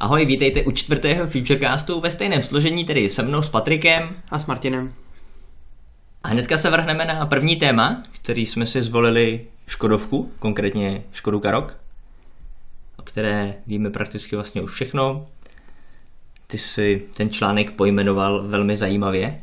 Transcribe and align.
Ahoj, 0.00 0.26
vítejte 0.26 0.64
u 0.64 0.70
čtvrtého 0.70 1.26
Futurecastu 1.26 2.00
ve 2.00 2.10
stejném 2.10 2.42
složení, 2.42 2.84
tedy 2.84 3.08
se 3.08 3.22
mnou 3.22 3.42
s 3.42 3.48
Patrikem. 3.48 4.08
A 4.30 4.38
s 4.38 4.46
Martinem. 4.46 4.94
A 6.22 6.28
hnedka 6.28 6.58
se 6.58 6.70
vrhneme 6.70 7.04
na 7.04 7.26
první 7.26 7.56
téma, 7.56 8.02
který 8.12 8.46
jsme 8.46 8.66
si 8.66 8.82
zvolili 8.82 9.46
Škodovku, 9.66 10.32
konkrétně 10.38 11.02
Škodu 11.12 11.40
Karok, 11.40 11.76
o 12.96 13.02
které 13.02 13.54
víme 13.66 13.90
prakticky 13.90 14.36
vlastně 14.36 14.62
už 14.62 14.72
všechno. 14.72 15.26
Ty 16.46 16.58
si 16.58 17.02
ten 17.16 17.30
článek 17.30 17.70
pojmenoval 17.70 18.48
velmi 18.48 18.76
zajímavě. 18.76 19.40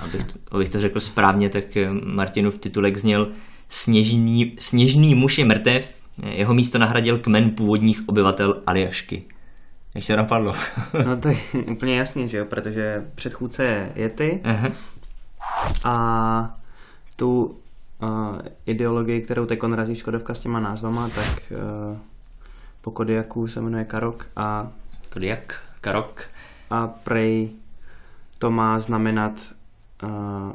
Abych, 0.00 0.22
abych 0.50 0.68
to 0.68 0.80
řekl 0.80 1.00
správně, 1.00 1.48
tak 1.48 1.64
Martinův 2.04 2.58
titulek 2.58 2.96
zněl 2.96 3.28
Sněžný, 3.68 4.56
sněžný 4.58 5.14
muž 5.14 5.38
je 5.38 5.44
mrtev, 5.44 5.94
jeho 6.30 6.54
místo 6.54 6.78
nahradil 6.78 7.18
kmen 7.18 7.50
původních 7.50 8.08
obyvatel 8.08 8.62
Aljašky. 8.66 9.24
Se 10.00 10.16
napadlo? 10.16 10.54
no 11.06 11.16
to 11.16 11.28
je 11.28 11.36
úplně 11.70 11.98
jasně, 11.98 12.28
že 12.28 12.38
jo, 12.38 12.44
protože 12.44 13.04
předchůdce 13.14 13.64
je 13.64 13.92
Yeti 13.94 14.40
Aha. 14.44 14.68
a 15.84 16.58
tu 17.16 17.44
uh, 18.02 18.36
ideologii, 18.66 19.22
kterou 19.22 19.46
teď 19.46 19.62
razí 19.62 19.94
Škodovka 19.94 20.34
s 20.34 20.40
těma 20.40 20.60
názvama, 20.60 21.08
tak 21.08 21.52
uh, 21.52 21.98
po 22.80 22.90
Kodiaku 22.90 23.48
se 23.48 23.60
jmenuje 23.60 23.84
Karok 23.84 24.26
a 24.36 24.68
Kodiak, 25.12 25.62
Karok 25.80 26.22
a 26.70 26.86
prej 26.86 27.50
to 28.38 28.50
má 28.50 28.80
znamenat 28.80 29.32
uh, 30.02 30.52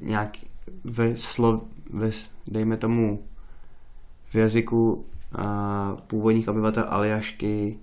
nějak 0.00 0.36
ve 0.84 1.16
slov, 1.16 1.62
ve, 1.92 2.10
dejme 2.46 2.76
tomu 2.76 3.24
v 4.28 4.34
jazyku 4.34 4.92
uh, 5.38 5.44
původních 6.06 6.48
obyvatel 6.48 6.84
Aljašky 6.88 7.78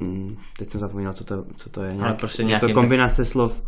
Hmm, 0.00 0.36
teď 0.58 0.70
jsem 0.70 0.80
zapomněl, 0.80 1.12
co 1.12 1.24
to, 1.24 1.44
co 1.56 1.70
to 1.70 1.82
je. 1.82 1.94
Nějak, 1.94 2.18
prostě 2.18 2.42
je 2.42 2.58
to 2.58 2.72
kombinace 2.72 3.22
tak... 3.22 3.26
slov 3.26 3.62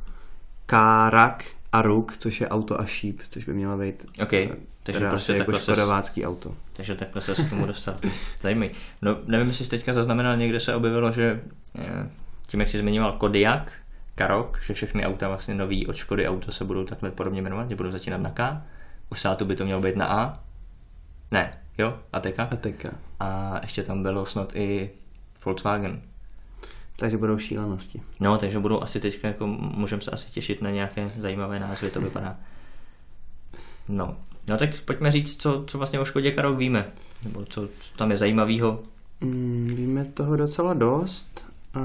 kárak 0.67 1.45
a 1.73 1.83
ruk, 1.83 2.17
což 2.17 2.41
je 2.41 2.48
auto 2.48 2.81
a 2.81 2.86
šíp, 2.86 3.20
což 3.28 3.45
by 3.45 3.55
mělo 3.55 3.78
být 3.78 4.06
okay. 4.23 4.51
takže 4.83 4.98
teda 4.98 5.11
prostě 5.11 5.33
jako 5.33 5.53
škodovácký 5.53 6.27
auto. 6.27 6.55
Takže 6.73 6.95
takhle 6.95 7.23
se 7.23 7.34
k 7.34 7.51
tomu 7.51 7.67
dostal. 7.67 7.95
Zajímavý. 8.41 8.70
No, 9.03 9.19
nevím, 9.27 9.48
jestli 9.48 9.64
jsi 9.64 9.70
teďka 9.70 9.92
zaznamenal, 9.92 10.36
někde 10.36 10.61
se 10.61 10.75
objevilo, 10.75 11.12
že 11.12 11.41
eh, 11.78 12.11
tím, 12.47 12.61
jak 12.61 12.69
jsi 12.69 12.78
zmiňoval 12.78 13.12
Kodiak, 13.12 13.73
Karok, 14.14 14.61
že 14.67 14.75
všechny 14.75 15.06
auta 15.06 15.28
vlastně 15.28 15.55
nový 15.55 15.86
od 15.86 15.97
Škody 15.97 16.28
auto 16.28 16.53
se 16.53 16.64
budou 16.64 16.84
takhle 16.84 17.11
podobně 17.11 17.42
jmenovat, 17.42 17.69
že 17.69 17.77
budou 17.77 17.91
začínat 17.91 18.20
na 18.20 18.31
K. 18.31 18.62
U 19.11 19.14
Sátu 19.14 19.45
by 19.45 19.56
to 19.56 19.64
mělo 19.64 19.81
být 19.81 19.97
na 19.97 20.06
A. 20.06 20.41
Ne, 21.31 21.58
jo, 21.78 21.98
Ateka. 22.12 22.48
Ateka. 22.53 22.91
A 23.20 23.61
ještě 23.62 23.83
tam 23.83 24.03
bylo 24.03 24.27
snad 24.27 24.56
i 24.56 24.91
Volkswagen. 25.45 26.03
Takže 27.01 27.19
budou 27.19 27.39
šílenosti. 27.39 28.03
No, 28.20 28.39
takže 28.39 28.59
budou 28.59 28.83
asi 28.83 29.01
teď, 29.01 29.25
jako 29.25 29.47
můžeme 29.47 30.03
se 30.03 30.11
asi 30.11 30.31
těšit 30.31 30.62
na 30.62 30.70
nějaké 30.70 31.09
zajímavé 31.09 31.61
názvy, 31.61 31.91
to 31.91 32.01
vypadá. 32.01 32.37
No, 33.89 34.17
no 34.48 34.59
tak 34.59 34.81
pojďme 34.81 35.12
říct, 35.12 35.42
co, 35.42 35.65
co 35.67 35.79
vlastně 35.79 36.01
o 36.01 36.05
Škodě 36.05 36.31
Karok 36.31 36.59
víme, 36.59 36.92
nebo 37.25 37.45
co, 37.45 37.69
co 37.81 37.97
tam 37.97 38.11
je 38.11 38.17
zajímavého. 38.17 38.83
Mm, 39.20 39.70
víme 39.77 40.05
toho 40.05 40.37
docela 40.37 40.75
dost. 40.75 41.45
A 41.75 41.81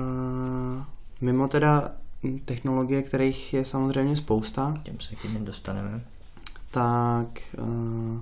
mimo 1.21 1.47
teda 1.47 1.91
technologie, 2.45 3.01
kterých 3.01 3.53
je 3.53 3.65
samozřejmě 3.65 4.15
spousta. 4.15 4.77
Těm 4.83 4.99
se 4.99 5.15
k 5.15 5.27
dostaneme. 5.39 6.01
Tak 6.71 7.27
uh, 7.57 8.19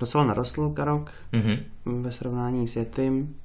docela 0.00 0.24
narostl 0.24 0.70
Karok 0.70 1.12
mm-hmm. 1.32 1.58
ve 2.02 2.12
srovnání 2.12 2.68
s 2.68 2.76
Yetim. 2.76 3.36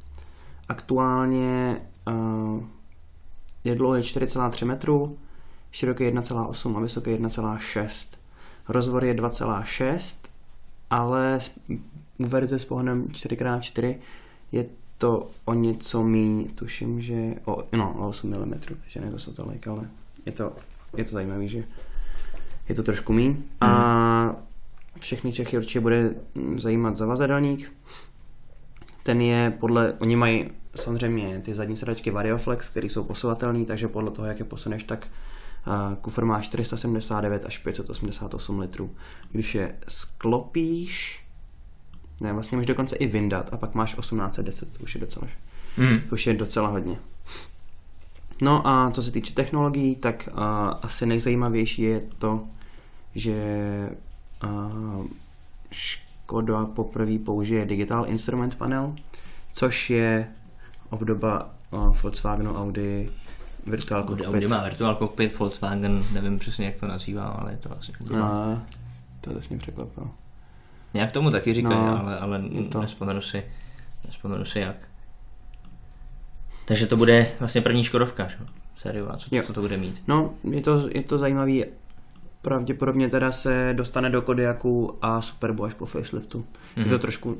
Aktuálně 0.69 1.81
je 3.63 3.75
dlouhý 3.75 4.01
4,3 4.01 4.65
metrů, 4.65 5.17
široký 5.71 6.03
1,8 6.03 6.77
a 6.77 6.79
vysoký 6.79 7.09
1,6. 7.09 8.07
Rozvor 8.69 9.03
je 9.03 9.13
2,6, 9.13 10.17
ale 10.89 11.39
u 12.17 12.25
verze 12.25 12.59
s 12.59 12.65
pohonem 12.65 13.07
4x4 13.07 13.95
je 14.51 14.65
to 14.97 15.29
o 15.45 15.53
něco 15.53 16.03
míň, 16.03 16.47
tuším, 16.55 17.01
že 17.01 17.35
o, 17.45 17.63
no, 17.71 17.93
o 17.99 18.07
8 18.07 18.29
mm, 18.29 18.59
takže 18.59 19.01
ne 19.01 19.11
zase 19.11 19.31
tolik, 19.31 19.67
ale 19.67 19.89
je 20.25 20.31
to, 20.31 20.53
je 20.97 21.03
to 21.03 21.11
zajímavé, 21.11 21.47
že 21.47 21.63
je 22.69 22.75
to 22.75 22.83
trošku 22.83 23.13
míň. 23.13 23.29
Mm. 23.31 23.43
A 23.61 24.25
mhm. 24.25 24.35
všechny 24.99 25.33
Čechy 25.33 25.57
určitě 25.57 25.79
bude 25.79 26.15
zajímat 26.57 26.97
zavazadelník. 26.97 27.71
Ten 29.03 29.21
je 29.21 29.53
podle, 29.59 29.93
oni 29.93 30.15
mají 30.15 30.49
samozřejmě 30.75 31.39
ty 31.39 31.55
zadní 31.55 31.77
sedačky 31.77 32.11
Varioflex, 32.11 32.69
které 32.69 32.87
jsou 32.87 33.03
posouvatelné, 33.03 33.65
takže 33.65 33.87
podle 33.87 34.11
toho, 34.11 34.27
jak 34.27 34.39
je 34.39 34.45
posuneš, 34.45 34.83
tak 34.83 35.07
uh, 35.67 35.95
kufr 35.95 36.25
má 36.25 36.41
479 36.41 37.45
až 37.45 37.57
588 37.57 38.59
litrů. 38.59 38.95
Když 39.31 39.55
je 39.55 39.75
sklopíš, 39.87 41.23
ne, 42.21 42.33
vlastně 42.33 42.55
můžeš 42.55 42.67
dokonce 42.67 42.95
i 42.95 43.07
vyndat 43.07 43.49
a 43.53 43.57
pak 43.57 43.75
máš 43.75 43.95
1810, 43.95 44.77
to 44.77 44.83
už 44.83 44.95
je 44.95 45.01
docela, 45.01 45.27
mm. 45.77 45.99
to 46.09 46.15
už 46.15 46.27
je 46.27 46.33
docela 46.33 46.67
hodně. 46.67 46.97
No 48.41 48.67
a 48.67 48.91
co 48.91 49.03
se 49.03 49.11
týče 49.11 49.33
technologií, 49.33 49.95
tak 49.95 50.29
uh, 50.31 50.39
asi 50.81 51.05
nejzajímavější 51.05 51.81
je 51.81 52.01
to, 52.17 52.43
že 53.15 53.35
uh, 54.43 55.05
Škoda 56.31 56.65
poprvé 56.65 57.19
použije 57.19 57.65
Digital 57.65 58.05
Instrument 58.07 58.55
Panel, 58.55 58.95
což 59.53 59.89
je 59.89 60.27
obdoba 60.89 61.49
uh, 61.71 61.97
Volkswagenu 62.01 62.55
Audi 62.55 63.09
Virtual 63.67 64.03
Cockpit. 64.03 64.27
Audi 64.27 64.47
má 64.47 64.63
Virtual 64.63 64.95
Cockpit, 64.95 65.39
Volkswagen, 65.39 66.03
nevím 66.13 66.39
přesně 66.39 66.65
jak 66.65 66.75
to 66.75 66.87
nazývá, 66.87 67.23
ale 67.23 67.51
je 67.51 67.57
to 67.57 67.77
asi 67.79 67.91
obdoba. 68.01 68.19
No, 68.19 68.61
to 69.21 69.31
mě 69.49 69.59
překvapilo. 69.59 70.11
Nějak 70.93 71.11
tomu 71.11 71.31
taky 71.31 71.53
říkají, 71.53 71.75
no, 71.75 71.99
ale, 71.99 72.19
ale 72.19 72.43
to. 72.71 72.81
nespomenu 72.81 73.21
si, 73.21 73.43
nespomenu 74.05 74.45
si 74.45 74.59
jak. 74.59 74.75
Takže 76.65 76.87
to 76.87 76.97
bude 76.97 77.31
vlastně 77.39 77.61
první 77.61 77.83
Škodovka, 77.83 78.27
že? 78.27 78.37
Sériu, 78.75 79.09
a 79.09 79.17
co, 79.17 79.29
co 79.43 79.53
to 79.53 79.61
bude 79.61 79.77
mít? 79.77 80.03
No, 80.07 80.33
je 80.51 80.61
to, 80.61 80.89
je 80.93 81.03
to 81.03 81.17
zajímavý. 81.17 81.65
Pravděpodobně 82.41 83.09
teda 83.09 83.31
se 83.31 83.73
dostane 83.73 84.09
do 84.09 84.21
Kodiaku 84.21 84.97
a 85.01 85.21
Superbu 85.21 85.63
až 85.63 85.73
po 85.73 85.85
faceliftu. 85.85 86.39
Mm-hmm. 86.39 86.79
Je 86.79 86.85
to 86.85 86.89
mhm. 86.89 86.99
trošku 86.99 87.37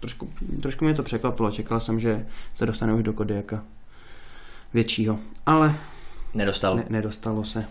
trošku, 0.00 0.30
trošku 0.62 0.84
mě 0.84 0.94
to 0.94 1.02
překvapilo. 1.02 1.50
Čekal 1.50 1.80
jsem, 1.80 2.00
že 2.00 2.26
se 2.54 2.66
dostane 2.66 2.94
už 2.94 3.02
do 3.02 3.12
Kodiaka 3.12 3.64
většího. 4.74 5.18
Ale 5.46 5.74
nedostalo. 6.34 6.76
Ne, 6.76 6.84
nedostalo 6.88 7.44
se. 7.44 7.64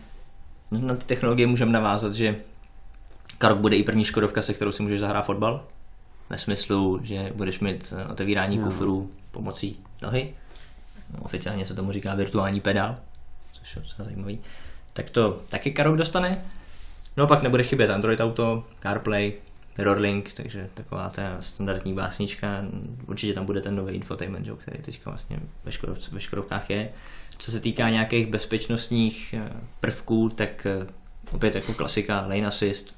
Na 0.72 0.96
ty 0.96 1.06
technologie 1.06 1.48
můžeme 1.48 1.72
navázat, 1.72 2.14
že 2.14 2.36
Karok 3.38 3.58
bude 3.58 3.76
i 3.76 3.84
první 3.84 4.06
Škodovka, 4.06 4.42
se 4.42 4.54
kterou 4.54 4.72
si 4.72 4.84
můžeš 4.84 5.00
zahrát 5.00 5.26
fotbal. 5.26 5.64
Ve 6.30 6.38
smyslu, 6.38 7.00
že 7.04 7.32
budeš 7.36 7.60
mít 7.60 7.94
eh, 7.98 8.06
otevírání 8.06 8.58
no. 8.58 8.66
kufru 8.66 9.10
pomocí 9.32 9.80
nohy. 10.02 10.34
No, 11.14 11.20
oficiálně 11.22 11.66
se 11.66 11.74
tomu 11.74 11.92
říká 11.92 12.16
virtuální 12.16 12.62
pedál, 12.62 12.96
což 13.54 13.76
je 13.76 13.82
docela 13.82 14.06
zajímavý. 14.06 14.40
Tak 14.96 15.10
to 15.10 15.42
taky 15.50 15.72
Karok 15.72 15.98
dostane. 15.98 16.46
No 17.18 17.28
pak 17.28 17.44
nebude 17.44 17.64
chybět 17.64 17.90
Android 17.90 18.20
Auto, 18.20 18.64
CarPlay, 18.82 19.34
Mirrorlink, 19.78 20.34
takže 20.34 20.70
taková 20.74 21.10
ta 21.10 21.38
standardní 21.40 21.94
básnička. 21.94 22.66
Určitě 23.08 23.34
tam 23.34 23.46
bude 23.46 23.62
ten 23.62 23.76
nový 23.76 23.94
infotainment, 23.96 24.50
který 24.60 24.84
teďka 24.84 25.10
vlastně 25.10 25.40
ve, 25.64 25.72
Škodov, 25.72 26.12
ve 26.12 26.20
Škodovkách 26.20 26.70
je. 26.70 26.90
Co 27.38 27.52
se 27.52 27.60
týká 27.60 27.90
nějakých 27.90 28.28
bezpečnostních 28.28 29.34
eh, 29.38 29.52
prvků, 29.80 30.30
tak 30.30 30.66
eh, 30.66 30.88
opět 31.32 31.56
jako 31.56 31.74
klasika 31.74 32.22
lane 32.22 32.48
assist, 32.48 32.96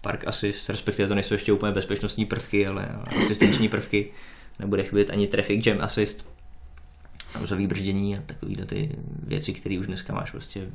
park 0.00 0.26
assist, 0.26 0.70
respektive 0.70 1.08
to 1.08 1.14
nejsou 1.14 1.34
ještě 1.34 1.52
úplně 1.52 1.72
bezpečnostní 1.72 2.26
prvky, 2.26 2.66
ale 2.66 2.88
asistenční 3.22 3.68
prvky. 3.68 4.10
Nebude 4.58 4.82
chybět 4.82 5.10
ani 5.10 5.26
traffic 5.26 5.66
jam 5.66 5.80
assist, 5.80 6.26
nouzový 7.38 7.66
brždění 7.66 8.16
a 8.16 8.22
takovýhle 8.26 8.66
ty 8.66 8.96
věci, 9.22 9.52
které 9.52 9.78
už 9.78 9.86
dneska 9.86 10.14
máš 10.14 10.30
prostě 10.30 10.66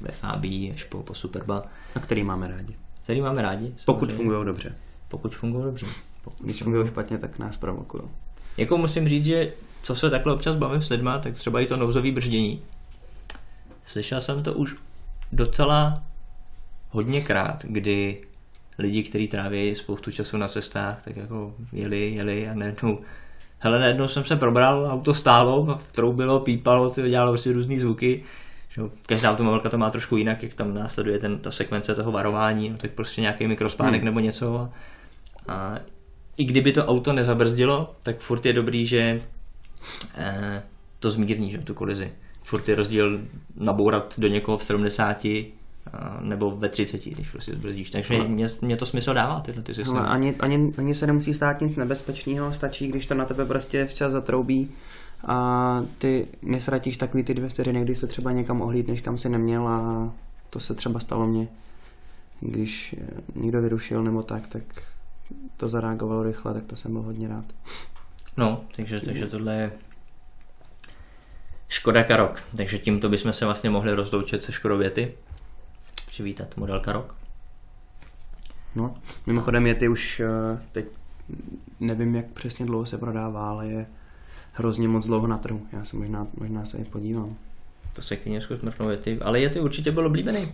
ve 0.00 0.12
Fabii 0.12 0.72
až 0.72 0.84
po, 0.84 1.02
po 1.02 1.14
Superba. 1.14 1.62
A 1.94 2.00
který 2.00 2.24
máme 2.24 2.48
rádi 2.48 2.76
který 3.08 3.20
máme 3.20 3.42
rádi. 3.42 3.74
Pokud 3.84 4.12
fungují 4.12 4.46
dobře. 4.46 4.74
Pokud 5.08 5.34
fungují 5.34 5.64
dobře. 5.64 5.86
Pokud 6.24 6.44
Když 6.44 6.62
fungují 6.62 6.86
špatně, 6.86 7.18
tak 7.18 7.38
nás 7.38 7.56
provokují. 7.56 8.02
Jako 8.56 8.78
musím 8.78 9.08
říct, 9.08 9.24
že 9.24 9.52
co 9.82 9.94
se 9.94 10.10
takhle 10.10 10.34
občas 10.34 10.56
bavím 10.56 10.82
s 10.82 10.90
lidma, 10.90 11.18
tak 11.18 11.34
třeba 11.34 11.60
i 11.60 11.66
to 11.66 11.76
nouzové 11.76 12.12
brždění. 12.12 12.62
Slyšel 13.84 14.20
jsem 14.20 14.42
to 14.42 14.54
už 14.54 14.76
docela 15.32 16.02
hodněkrát, 16.90 17.64
kdy 17.64 18.22
lidi, 18.78 19.02
kteří 19.02 19.28
tráví 19.28 19.74
spoustu 19.74 20.10
času 20.10 20.36
na 20.36 20.48
cestách, 20.48 21.04
tak 21.04 21.16
jako 21.16 21.54
jeli, 21.72 22.14
jeli 22.14 22.48
a 22.48 22.54
najednou 22.54 22.98
Hele, 23.58 23.78
najednou 23.78 24.08
jsem 24.08 24.24
se 24.24 24.36
probral, 24.36 24.86
auto 24.90 25.14
stálo, 25.14 25.78
troubilo, 25.92 26.40
pípalo, 26.40 26.94
dělalo 27.08 27.32
prostě 27.32 27.52
různé 27.52 27.78
zvuky 27.78 28.24
že 28.68 28.82
každá 29.06 29.30
automobilka 29.30 29.68
to 29.68 29.78
má 29.78 29.90
trošku 29.90 30.16
jinak, 30.16 30.42
jak 30.42 30.54
tam 30.54 30.74
následuje 30.74 31.18
ten, 31.18 31.38
ta 31.38 31.50
sekvence 31.50 31.94
toho 31.94 32.12
varování, 32.12 32.70
no, 32.70 32.76
tak 32.76 32.90
prostě 32.90 33.20
nějaký 33.20 33.46
mikrospánek 33.46 34.00
mm. 34.00 34.04
nebo 34.04 34.20
něco. 34.20 34.70
A 35.48 35.78
i 36.36 36.44
kdyby 36.44 36.72
to 36.72 36.86
auto 36.86 37.12
nezabrzdilo, 37.12 37.94
tak 38.02 38.18
furt 38.18 38.46
je 38.46 38.52
dobrý, 38.52 38.86
že 38.86 39.22
eh, 40.14 40.62
to 40.98 41.10
zmírní, 41.10 41.50
že, 41.50 41.58
tu 41.58 41.74
kolizi. 41.74 42.12
Furt 42.42 42.68
je 42.68 42.74
rozdíl 42.74 43.20
nabourat 43.56 44.14
do 44.18 44.28
někoho 44.28 44.58
v 44.58 44.62
70 44.62 45.24
nebo 46.20 46.50
ve 46.50 46.68
30, 46.68 47.04
když 47.04 47.30
prostě 47.30 47.52
zbrzdíš. 47.52 47.90
Takže 47.90 48.18
mě, 48.18 48.46
mě, 48.60 48.76
to 48.76 48.86
smysl 48.86 49.14
dává 49.14 49.40
tyhle 49.40 49.62
ty 49.62 49.74
systémy. 49.74 49.98
ani, 49.98 50.34
ani, 50.40 50.72
ani 50.78 50.94
se 50.94 51.06
nemusí 51.06 51.34
stát 51.34 51.60
nic 51.60 51.76
nebezpečného, 51.76 52.52
stačí, 52.52 52.88
když 52.88 53.06
to 53.06 53.14
na 53.14 53.24
tebe 53.24 53.44
prostě 53.44 53.84
včas 53.84 54.12
zatroubí 54.12 54.70
a 55.26 55.80
ty 55.98 56.28
nesratíš 56.42 56.96
takový 56.96 57.22
ty 57.22 57.34
dvě 57.34 57.48
vteřiny, 57.48 57.84
když 57.84 57.98
se 57.98 58.06
třeba 58.06 58.32
někam 58.32 58.62
ohlídneš, 58.62 59.00
kam 59.00 59.18
si 59.18 59.28
neměl 59.28 59.68
a 59.68 60.10
to 60.50 60.60
se 60.60 60.74
třeba 60.74 61.00
stalo 61.00 61.26
mně, 61.26 61.48
když 62.40 62.94
někdo 63.34 63.62
vyrušil 63.62 64.02
nebo 64.02 64.22
tak, 64.22 64.46
tak 64.46 64.62
to 65.56 65.68
zareagovalo 65.68 66.22
rychle, 66.22 66.54
tak 66.54 66.64
to 66.64 66.76
jsem 66.76 66.92
byl 66.92 67.02
hodně 67.02 67.28
rád. 67.28 67.44
No, 68.36 68.64
takže, 68.76 69.00
takže 69.00 69.26
tohle 69.26 69.54
je 69.54 69.72
Škoda 71.68 72.04
Karok, 72.04 72.42
takže 72.56 72.78
tímto 72.78 73.08
bychom 73.08 73.32
se 73.32 73.44
vlastně 73.44 73.70
mohli 73.70 73.94
rozloučit 73.94 74.44
se 74.44 74.52
Škodou 74.52 74.78
Věty. 74.78 75.14
Přivítat 76.06 76.56
model 76.56 76.80
Karok. 76.80 77.14
No, 78.74 78.94
mimochodem 79.26 79.66
je 79.66 79.74
ty 79.74 79.88
už 79.88 80.20
eh, 80.20 80.62
teď 80.72 80.86
nevím, 81.80 82.14
jak 82.14 82.30
přesně 82.30 82.66
dlouho 82.66 82.86
se 82.86 82.98
prodává, 82.98 83.50
ale 83.50 83.68
je 83.68 83.86
hrozně 84.58 84.88
moc 84.88 85.06
dlouho 85.06 85.26
na 85.26 85.38
trhu. 85.38 85.66
Já 85.72 85.84
se 85.84 85.96
možná, 85.96 86.26
možná 86.40 86.64
se 86.64 86.78
i 86.78 86.84
podívám. 86.84 87.36
To 87.92 88.02
se 88.02 88.16
kyně 88.16 88.40
zkus 88.40 88.60
mrknou 88.60 88.88
Yeti, 88.88 89.18
ale 89.20 89.40
Yeti 89.40 89.60
určitě 89.60 89.92
byl 89.92 90.06
oblíbený. 90.06 90.52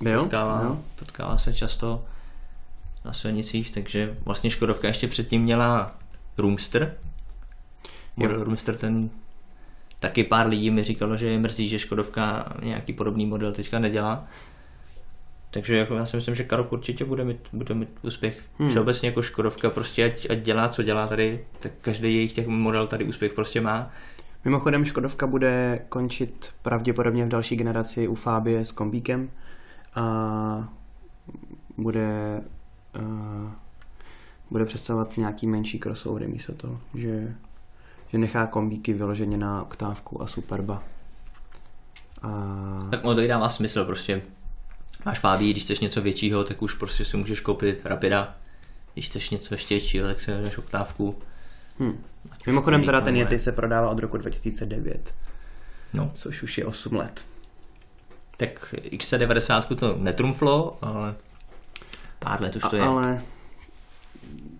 Byl? 0.00 0.20
Potkává, 0.20 0.62
jo. 0.64 0.78
potkává 0.98 1.38
se 1.38 1.54
často 1.54 2.04
na 3.04 3.12
silnicích, 3.12 3.70
takže 3.70 4.16
vlastně 4.24 4.50
Škodovka 4.50 4.88
ještě 4.88 5.08
předtím 5.08 5.42
měla 5.42 5.96
Roomster. 6.38 6.94
Model 8.16 8.44
Roomster 8.44 8.76
ten 8.76 9.10
taky 10.00 10.24
pár 10.24 10.46
lidí 10.46 10.70
mi 10.70 10.84
říkalo, 10.84 11.16
že 11.16 11.28
je 11.28 11.38
mrzí, 11.38 11.68
že 11.68 11.78
Škodovka 11.78 12.52
nějaký 12.62 12.92
podobný 12.92 13.26
model 13.26 13.52
teďka 13.52 13.78
nedělá. 13.78 14.24
Takže 15.56 15.76
jako 15.76 15.94
já 15.94 16.06
si 16.06 16.16
myslím, 16.16 16.34
že 16.34 16.44
Karok 16.44 16.72
určitě 16.72 17.04
bude 17.04 17.24
mít, 17.24 17.48
bude 17.52 17.74
mít 17.74 17.88
úspěch. 18.02 18.40
Hmm. 18.58 18.68
Všeobecně 18.68 19.08
jako 19.08 19.22
Škodovka 19.22 19.70
prostě 19.70 20.04
ať, 20.04 20.30
ať 20.30 20.38
dělá, 20.38 20.68
co 20.68 20.82
dělá 20.82 21.06
tady, 21.06 21.44
tak 21.60 21.72
každý 21.80 22.14
jejich 22.14 22.32
těch 22.32 22.46
model 22.46 22.86
tady 22.86 23.04
úspěch 23.04 23.32
prostě 23.32 23.60
má. 23.60 23.90
Mimochodem 24.44 24.84
Škodovka 24.84 25.26
bude 25.26 25.82
končit 25.88 26.48
pravděpodobně 26.62 27.24
v 27.24 27.28
další 27.28 27.56
generaci 27.56 28.08
u 28.08 28.14
Fabie 28.14 28.64
s 28.64 28.72
kombíkem 28.72 29.30
a 29.94 30.68
bude, 31.76 32.40
uh, 33.00 33.50
bude 34.50 34.64
představovat 34.64 35.16
nějaký 35.16 35.46
menší 35.46 35.78
crossover 35.78 36.28
místo 36.28 36.52
toho, 36.54 36.80
že, 36.94 37.34
že 38.08 38.18
nechá 38.18 38.46
kombíky 38.46 38.92
vyloženě 38.92 39.36
na 39.36 39.62
oktávku 39.62 40.22
a 40.22 40.26
superba. 40.26 40.82
A... 42.22 42.30
Tak 42.90 43.04
ono 43.04 43.14
to 43.14 43.20
i 43.20 43.28
dává 43.28 43.48
smysl, 43.48 43.84
prostě 43.84 44.22
máš 45.04 45.18
Fábí, 45.18 45.50
když 45.50 45.64
chceš 45.64 45.80
něco 45.80 46.02
většího, 46.02 46.44
tak 46.44 46.62
už 46.62 46.74
prostě 46.74 47.04
si 47.04 47.16
můžeš 47.16 47.40
koupit 47.40 47.86
Rapida, 47.86 48.36
když 48.94 49.06
chceš 49.06 49.30
něco 49.30 49.54
ještě 49.54 49.74
většího, 49.74 50.06
tak 50.06 50.20
si 50.20 50.32
vezmeš 50.32 50.58
oktávku. 50.58 51.18
Hmm. 51.78 52.04
Mimochodem 52.46 52.84
teda 52.84 53.00
ten 53.00 53.16
Yeti 53.16 53.38
se 53.38 53.52
prodává 53.52 53.90
od 53.90 53.98
roku 53.98 54.16
2009, 54.16 55.14
no. 55.92 56.10
což 56.14 56.42
už 56.42 56.58
je 56.58 56.66
8 56.66 56.96
let. 56.96 57.26
Tak 58.36 58.74
XC90 58.74 59.76
to 59.76 59.96
netrumflo, 59.96 60.78
ale 60.82 61.14
pár 62.18 62.40
let 62.40 62.56
už 62.56 62.62
to 62.62 62.72
A, 62.72 62.76
je. 62.76 62.82
Ale 62.82 63.22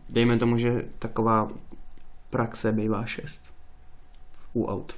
dejme 0.09 0.39
tomu, 0.39 0.59
že 0.59 0.85
taková 0.99 1.49
praxe 2.31 2.73
bývá 2.73 3.07
6 3.07 3.53
u 4.53 4.67
aut. 4.67 4.97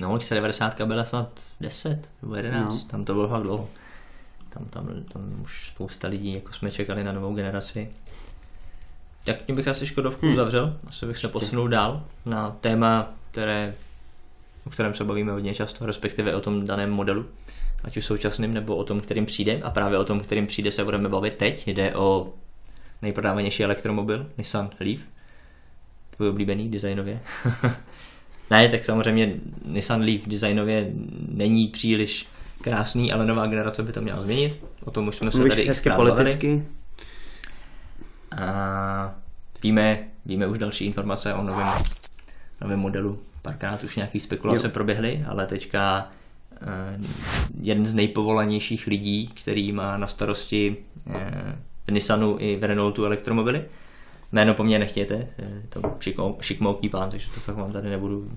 No, 0.00 0.16
XC90 0.16 0.86
byla 0.86 1.04
snad 1.04 1.40
10 1.60 2.10
nebo 2.22 2.34
11, 2.34 2.82
no. 2.82 2.88
tam 2.90 3.04
to 3.04 3.14
bylo 3.14 3.28
fakt 3.28 3.42
dlouho. 3.42 3.68
Tam, 4.48 4.64
tam, 4.64 5.04
tam 5.12 5.40
už 5.42 5.66
spousta 5.68 6.08
lidí, 6.08 6.34
jako 6.34 6.52
jsme 6.52 6.70
čekali 6.70 7.04
na 7.04 7.12
novou 7.12 7.34
generaci. 7.34 7.90
Tak 9.24 9.44
tím 9.44 9.56
bych 9.56 9.68
asi 9.68 9.86
Škodovku 9.86 10.26
hmm. 10.26 10.32
uzavřel, 10.32 10.76
asi 10.88 11.06
bych 11.06 11.18
se 11.18 11.28
posunul 11.28 11.68
dál 11.68 12.04
na 12.26 12.56
téma, 12.60 13.14
které, 13.30 13.74
o 14.66 14.70
kterém 14.70 14.94
se 14.94 15.04
bavíme 15.04 15.32
hodně 15.32 15.54
často, 15.54 15.86
respektive 15.86 16.34
o 16.34 16.40
tom 16.40 16.66
daném 16.66 16.90
modelu, 16.90 17.26
ať 17.84 17.96
už 17.96 18.04
současným 18.04 18.54
nebo 18.54 18.76
o 18.76 18.84
tom, 18.84 19.00
kterým 19.00 19.26
přijde. 19.26 19.60
A 19.62 19.70
právě 19.70 19.98
o 19.98 20.04
tom, 20.04 20.20
kterým 20.20 20.46
přijde, 20.46 20.72
se 20.72 20.84
budeme 20.84 21.08
bavit 21.08 21.34
teď. 21.34 21.68
Jde 21.68 21.94
o 21.94 22.32
nejprodávanější 23.02 23.64
elektromobil, 23.64 24.26
Nissan 24.38 24.70
Leaf. 24.80 25.00
Tvůj 26.16 26.28
oblíbený 26.28 26.70
designově. 26.70 27.20
ne, 28.50 28.68
tak 28.68 28.84
samozřejmě 28.84 29.34
Nissan 29.64 30.00
Leaf 30.00 30.28
designově 30.28 30.90
není 31.28 31.68
příliš 31.68 32.26
krásný, 32.60 33.12
ale 33.12 33.26
nová 33.26 33.46
generace 33.46 33.82
by 33.82 33.92
to 33.92 34.00
měla 34.00 34.22
změnit. 34.22 34.64
O 34.84 34.90
tom 34.90 35.08
už 35.08 35.16
jsme 35.16 35.32
se 35.32 35.38
tady 35.38 35.66
hezky 35.66 35.90
politicky. 35.90 36.64
A 38.36 39.14
víme, 39.62 40.08
víme 40.26 40.46
už 40.46 40.58
další 40.58 40.84
informace 40.84 41.34
o 41.34 41.42
novém, 41.42 41.68
novém 42.60 42.80
modelu. 42.80 43.18
Párkrát 43.42 43.84
už 43.84 43.96
nějaký 43.96 44.20
spekulace 44.20 44.66
jo. 44.66 44.72
proběhly, 44.72 45.24
ale 45.28 45.46
teďka 45.46 46.08
uh, 46.62 47.04
jeden 47.60 47.86
z 47.86 47.94
nejpovolanějších 47.94 48.86
lidí, 48.86 49.28
který 49.28 49.72
má 49.72 49.96
na 49.96 50.06
starosti 50.06 50.76
v 51.86 51.90
Nissanu 51.90 52.36
i 52.38 52.56
v 52.56 52.64
Renaultu 52.64 53.04
elektromobily. 53.04 53.64
Jméno 54.32 54.54
po 54.54 54.64
mně 54.64 54.78
nechtějte, 54.78 55.28
to 55.68 55.96
šikmouký 56.40 56.88
pán, 56.88 57.10
takže 57.10 57.30
to 57.34 57.40
fakt 57.40 57.56
vám 57.56 57.72
tady 57.72 57.90
nebudu. 57.90 58.30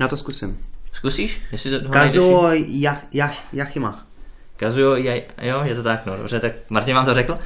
Já 0.00 0.08
to 0.08 0.16
zkusím. 0.16 0.58
Zkusíš? 0.92 1.40
Jestli 1.52 1.80
to 1.80 1.88
Kazuo 1.88 2.50
Yachima. 3.52 4.06
Kazuo, 4.56 4.96
jo, 5.42 5.62
je 5.64 5.74
to 5.74 5.82
tak, 5.82 6.06
no 6.06 6.16
dobře, 6.16 6.40
tak 6.40 6.52
Martin 6.70 6.94
vám 6.94 7.04
to 7.04 7.14
řekl. 7.14 7.38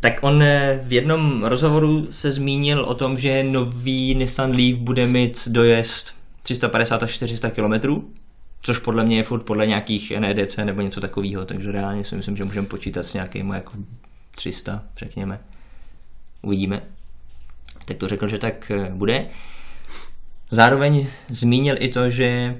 tak 0.00 0.18
on 0.20 0.42
eh, 0.42 0.80
v 0.84 0.92
jednom 0.92 1.44
rozhovoru 1.44 2.12
se 2.12 2.30
zmínil 2.30 2.84
o 2.84 2.94
tom, 2.94 3.18
že 3.18 3.42
nový 3.42 4.14
Nissan 4.14 4.50
Leaf 4.50 4.78
bude 4.78 5.06
mít 5.06 5.48
dojezd 5.48 6.14
350 6.42 7.02
až 7.02 7.10
400 7.10 7.50
km, 7.50 8.02
což 8.62 8.78
podle 8.78 9.04
mě 9.04 9.16
je 9.16 9.22
furt 9.22 9.40
podle 9.40 9.66
nějakých 9.66 10.10
NEDC 10.10 10.56
nebo 10.56 10.80
něco 10.80 11.00
takového, 11.00 11.44
takže 11.44 11.72
reálně 11.72 12.04
si 12.04 12.16
myslím, 12.16 12.36
že 12.36 12.44
můžeme 12.44 12.66
počítat 12.66 13.02
s 13.02 13.14
nějakým 13.14 13.50
jako 13.50 13.72
300, 14.34 14.82
řekněme. 14.96 15.40
Uvidíme. 16.42 16.82
Tak 17.84 17.96
to 17.96 18.08
řekl, 18.08 18.28
že 18.28 18.38
tak 18.38 18.70
eh, 18.70 18.90
bude. 18.92 19.26
Zároveň 20.50 21.06
zmínil 21.28 21.76
i 21.78 21.88
to, 21.88 22.10
že 22.10 22.56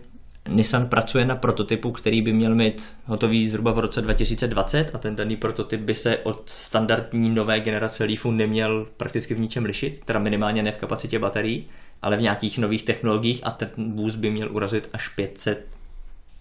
Nissan 0.48 0.88
pracuje 0.88 1.24
na 1.24 1.36
prototypu, 1.36 1.92
který 1.92 2.22
by 2.22 2.32
měl 2.32 2.54
mít 2.54 2.94
hotový 3.06 3.48
zhruba 3.48 3.72
v 3.72 3.78
roce 3.78 4.02
2020 4.02 4.90
a 4.94 4.98
ten 4.98 5.16
daný 5.16 5.36
prototyp 5.36 5.80
by 5.80 5.94
se 5.94 6.18
od 6.18 6.50
standardní 6.50 7.30
nové 7.30 7.60
generace 7.60 8.04
Leafu 8.04 8.30
neměl 8.30 8.86
prakticky 8.96 9.34
v 9.34 9.40
ničem 9.40 9.64
lišit, 9.64 10.00
teda 10.04 10.18
minimálně 10.18 10.62
ne 10.62 10.72
v 10.72 10.76
kapacitě 10.76 11.18
baterií, 11.18 11.66
ale 12.02 12.16
v 12.16 12.22
nějakých 12.22 12.58
nových 12.58 12.82
technologiích 12.82 13.40
a 13.42 13.50
ten 13.50 13.68
vůz 13.76 14.16
by 14.16 14.30
měl 14.30 14.52
urazit 14.52 14.90
až 14.92 15.08
500 15.08 15.66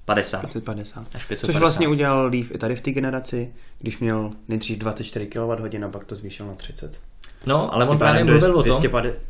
50. 0.05 0.41
550. 0.41 0.99
Až 0.99 1.25
550. 1.25 1.45
Což 1.45 1.55
vlastně 1.55 1.87
udělal 1.87 2.25
Leaf 2.25 2.51
i 2.51 2.57
tady 2.57 2.75
v 2.75 2.81
té 2.81 2.91
generaci, 2.91 3.53
když 3.79 3.99
měl 3.99 4.31
nejdřív 4.47 4.77
24 4.77 5.27
kWh 5.27 5.83
a 5.83 5.89
pak 5.89 6.05
to 6.05 6.15
zvýšil 6.15 6.45
na 6.45 6.55
30. 6.55 7.01
No, 7.45 7.73
ale 7.73 7.85
on 7.85 7.97
právě 7.97 8.23
mluvil 8.23 8.57
o 8.57 8.63
tom... 8.63 8.81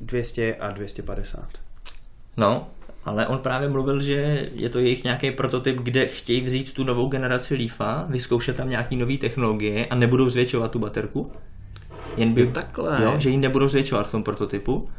200 0.01 0.56
a 0.56 0.72
250. 0.72 1.48
No, 2.38 2.68
ale 3.06 3.28
on 3.28 3.38
právě 3.38 3.70
mluvil, 3.70 4.00
že 4.00 4.50
je 4.54 4.70
to 4.70 4.80
jejich 4.80 5.04
nějaký 5.04 5.32
prototyp, 5.32 5.78
kde 5.78 6.06
chtějí 6.06 6.42
vzít 6.42 6.74
tu 6.74 6.84
novou 6.84 7.08
generaci 7.08 7.56
Leafa, 7.56 8.06
vyzkoušet 8.10 8.56
tam 8.56 8.70
nějaký 8.70 8.96
nové 8.96 9.18
technologie 9.18 9.86
a 9.86 9.96
nebudou 9.96 10.30
zvětšovat 10.30 10.72
tu 10.72 10.80
baterku. 10.80 11.32
Jen 12.18 12.34
by, 12.34 12.48
takhle. 12.48 13.04
Jo, 13.04 13.16
že 13.18 13.30
ji 13.30 13.38
nebudou 13.38 13.68
zvětšovat 13.68 14.08
v 14.08 14.12
tom 14.12 14.24
prototypu, 14.24 14.90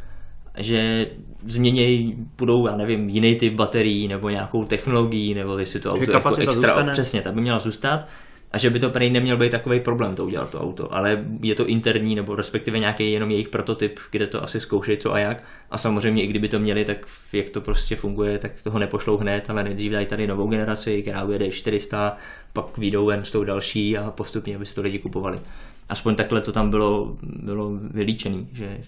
že 0.59 1.07
změnějí, 1.45 2.17
budou, 2.39 2.67
já 2.67 2.77
nevím, 2.77 3.09
jiný 3.09 3.35
typ 3.35 3.55
baterií 3.55 4.09
nebo 4.09 4.29
nějakou 4.29 4.65
technologií, 4.65 5.35
nebo 5.35 5.59
jestli 5.59 5.81
to 5.81 5.91
auto 5.91 6.13
jako 6.13 6.29
extra, 6.29 6.53
zůstane. 6.53 6.93
přesně, 6.93 7.23
ta 7.23 7.33
by 7.33 7.41
měla 7.41 7.59
zůstat 7.59 8.09
a 8.55 8.59
že 8.59 8.71
by 8.71 8.81
to 8.81 8.91
prej 8.91 9.11
neměl 9.11 9.37
být 9.37 9.51
takový 9.51 9.81
problém 9.81 10.15
to 10.15 10.25
udělat 10.25 10.51
to 10.51 10.61
auto, 10.61 10.95
ale 10.95 11.25
je 11.43 11.55
to 11.55 11.67
interní 11.67 12.15
nebo 12.15 12.37
respektive 12.37 12.79
nějaký 12.79 13.13
jenom 13.13 13.31
jejich 13.31 13.49
prototyp, 13.49 14.01
kde 14.11 14.27
to 14.27 14.43
asi 14.43 14.61
zkoušejí 14.61 14.99
co 14.99 15.13
a 15.13 15.19
jak 15.19 15.43
a 15.71 15.79
samozřejmě 15.79 16.23
i 16.23 16.27
kdyby 16.27 16.49
to 16.49 16.59
měli, 16.59 16.85
tak 16.85 16.97
jak 17.33 17.51
to 17.51 17.61
prostě 17.61 17.97
funguje, 17.97 18.39
tak 18.39 18.63
toho 18.63 18.79
nepošlou 18.79 19.17
hned, 19.17 19.51
ale 19.51 19.65
nejdřív 19.65 19.93
dají 19.93 20.07
tady 20.07 20.27
novou 20.27 20.47
generaci, 20.47 21.03
která 21.03 21.25
ujede 21.25 21.51
400, 21.51 22.17
pak 22.53 22.79
výjdou 22.79 23.07
ven 23.07 23.25
s 23.25 23.31
tou 23.31 23.45
další 23.45 23.99
a 23.99 24.11
postupně 24.11 24.57
aby 24.57 24.67
si 24.67 24.75
to 24.75 24.83
lidi 24.83 24.99
kupovali. 24.99 25.41
Aspoň 25.89 26.15
takhle 26.15 26.41
to 26.41 26.53
tam 26.53 26.71
bylo, 26.71 27.17
bylo 27.23 27.71
vylíčený, 27.91 28.49
že, 28.53 28.81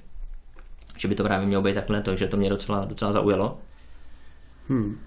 že 0.97 1.09
by 1.09 1.15
to 1.15 1.25
právě 1.25 1.47
mělo 1.47 1.63
být 1.63 1.75
takhle, 1.75 2.03
takže 2.03 2.29
to 2.29 2.37
mě 2.37 2.51
docela, 2.51 2.85
docela 2.85 3.13
zaujalo. 3.13 3.59
Hmm. 4.69 4.99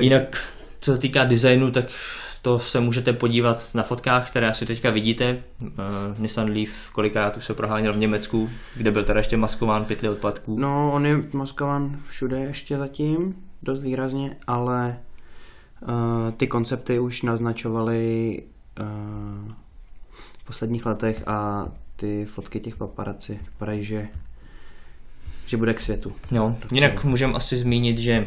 Jinak, 0.00 0.52
co 0.80 0.92
se 0.92 0.98
týká 0.98 1.24
designu, 1.24 1.70
tak 1.70 1.86
to 2.48 2.58
se 2.58 2.80
můžete 2.80 3.12
podívat 3.12 3.70
na 3.74 3.82
fotkách, 3.82 4.30
které 4.30 4.48
asi 4.48 4.66
teďka 4.66 4.90
vidíte. 4.90 5.42
Uh, 5.60 5.68
Nissan 6.18 6.50
Leaf 6.50 6.90
kolikrát 6.92 7.36
už 7.36 7.44
se 7.44 7.54
proháněl 7.54 7.92
v 7.92 7.96
Německu, 7.96 8.50
kde 8.76 8.90
byl 8.90 9.04
teda 9.04 9.20
ještě 9.20 9.36
maskován 9.36 9.84
pytli 9.84 10.08
odpadků. 10.08 10.58
No, 10.58 10.92
on 10.92 11.06
je 11.06 11.22
maskovan 11.32 12.00
všude 12.08 12.38
ještě 12.40 12.78
zatím, 12.78 13.34
dost 13.62 13.82
výrazně, 13.82 14.36
ale 14.46 14.98
uh, 15.82 15.88
ty 16.36 16.46
koncepty 16.46 16.98
už 16.98 17.22
naznačovaly 17.22 18.38
uh, 18.80 19.52
v 20.38 20.44
posledních 20.44 20.86
letech 20.86 21.22
a 21.28 21.68
ty 21.96 22.24
fotky 22.24 22.60
těch 22.60 22.76
paparaci 22.76 23.38
vypadají, 23.44 23.84
že, 23.84 24.08
že 25.46 25.56
bude 25.56 25.74
k 25.74 25.80
světu. 25.80 26.12
No, 26.30 26.56
jinak 26.72 27.04
můžeme 27.04 27.32
asi 27.32 27.56
zmínit, 27.56 27.98
že 27.98 28.26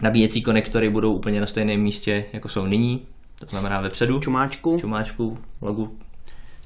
nabíjecí 0.00 0.42
konektory 0.42 0.90
budou 0.90 1.14
úplně 1.14 1.40
na 1.40 1.46
stejném 1.46 1.80
místě, 1.80 2.24
jako 2.32 2.48
jsou 2.48 2.66
nyní, 2.66 3.06
to 3.44 3.50
znamená 3.50 3.80
vepředu. 3.80 4.20
Čumáčku. 4.20 4.78
Čumáčku, 4.80 5.38
logu. 5.60 5.98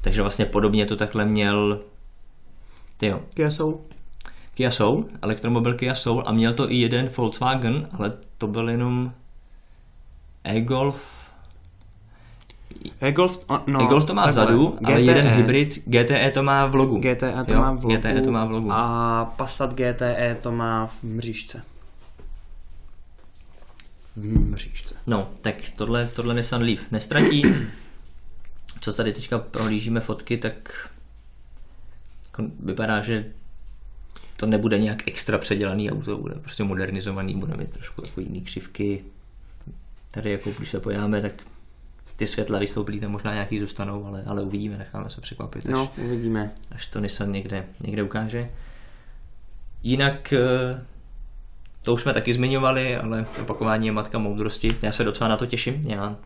Takže 0.00 0.22
vlastně 0.22 0.46
podobně 0.46 0.86
to 0.86 0.96
takhle 0.96 1.24
měl 1.24 1.80
tyjo. 2.96 3.20
Kia 3.34 3.50
Soul. 3.50 3.80
Kia 4.54 4.70
Soul, 4.70 5.04
elektromobil 5.22 5.74
Kia 5.74 5.94
Soul 5.94 6.22
a 6.26 6.32
měl 6.32 6.54
to 6.54 6.72
i 6.72 6.76
jeden 6.76 7.08
Volkswagen, 7.16 7.88
ale 7.98 8.12
to 8.38 8.46
byl 8.46 8.68
jenom 8.68 9.12
e-Golf. 10.44 11.18
E-Golf, 13.00 13.46
no, 13.66 13.82
e-Golf 13.82 14.04
to 14.04 14.14
má 14.14 14.24
takhle. 14.24 14.44
vzadu, 14.44 14.66
GTE. 14.66 14.86
ale 14.86 15.00
jeden 15.00 15.28
hybrid 15.28 15.82
GTE 15.86 16.30
to 16.30 16.42
má 16.42 16.66
v 16.66 16.74
logu. 16.74 16.98
GTE 16.98 17.44
to 17.46 17.52
jo, 17.52 17.60
má 17.60 17.72
v 17.72 17.84
logu. 17.84 17.96
GTE 17.96 18.20
to 18.20 18.30
má 18.30 18.44
v 18.44 18.50
logu. 18.50 18.72
A 18.72 19.24
Passat 19.36 19.74
GTE 19.74 20.36
to 20.42 20.52
má 20.52 20.86
v 20.86 21.02
mřížce 21.02 21.62
v 24.18 24.50
mřížce. 24.50 24.94
No, 25.06 25.30
tak 25.40 25.54
tohle, 25.76 26.10
tohle 26.14 26.34
Nissan 26.34 26.62
Leaf 26.62 26.90
nestratí. 26.90 27.42
Co 28.80 28.92
tady 28.92 29.12
teďka 29.12 29.38
prohlížíme 29.38 30.00
fotky, 30.00 30.38
tak 30.38 30.88
jako 32.24 32.44
vypadá, 32.60 33.02
že 33.02 33.24
to 34.36 34.46
nebude 34.46 34.78
nějak 34.78 35.08
extra 35.08 35.38
předělaný 35.38 35.90
auto, 35.90 36.18
bude 36.18 36.34
prostě 36.34 36.64
modernizovaný, 36.64 37.34
bude 37.34 37.56
mít 37.56 37.70
trošku 37.70 38.06
jako 38.06 38.20
jiný 38.20 38.40
křivky. 38.40 39.04
Tady 40.10 40.32
jako 40.32 40.50
když 40.50 40.70
se 40.70 40.80
pojáme, 40.80 41.22
tak 41.22 41.32
ty 42.16 42.26
světla 42.26 42.58
vystouplí 42.58 43.00
tam 43.00 43.10
možná 43.10 43.32
nějaký 43.32 43.60
zůstanou, 43.60 44.06
ale, 44.06 44.22
ale 44.26 44.42
uvidíme, 44.42 44.78
necháme 44.78 45.10
se 45.10 45.20
překvapit, 45.20 45.66
až, 45.66 45.72
no, 45.72 45.92
uvidíme. 45.96 46.50
až 46.70 46.86
to 46.86 47.00
Nissan 47.00 47.32
někde, 47.32 47.66
někde 47.80 48.02
ukáže. 48.02 48.50
Jinak 49.82 50.32
eh, 50.32 50.38
to 51.88 51.94
už 51.94 52.02
jsme 52.02 52.14
taky 52.14 52.34
zmiňovali, 52.34 52.96
ale 52.96 53.26
opakování 53.40 53.86
je 53.86 53.92
matka 53.92 54.18
moudrosti. 54.18 54.76
Já 54.82 54.92
se 54.92 55.04
docela 55.04 55.28
na 55.28 55.36
to 55.36 55.46
těším, 55.46 55.82
já 55.86 56.16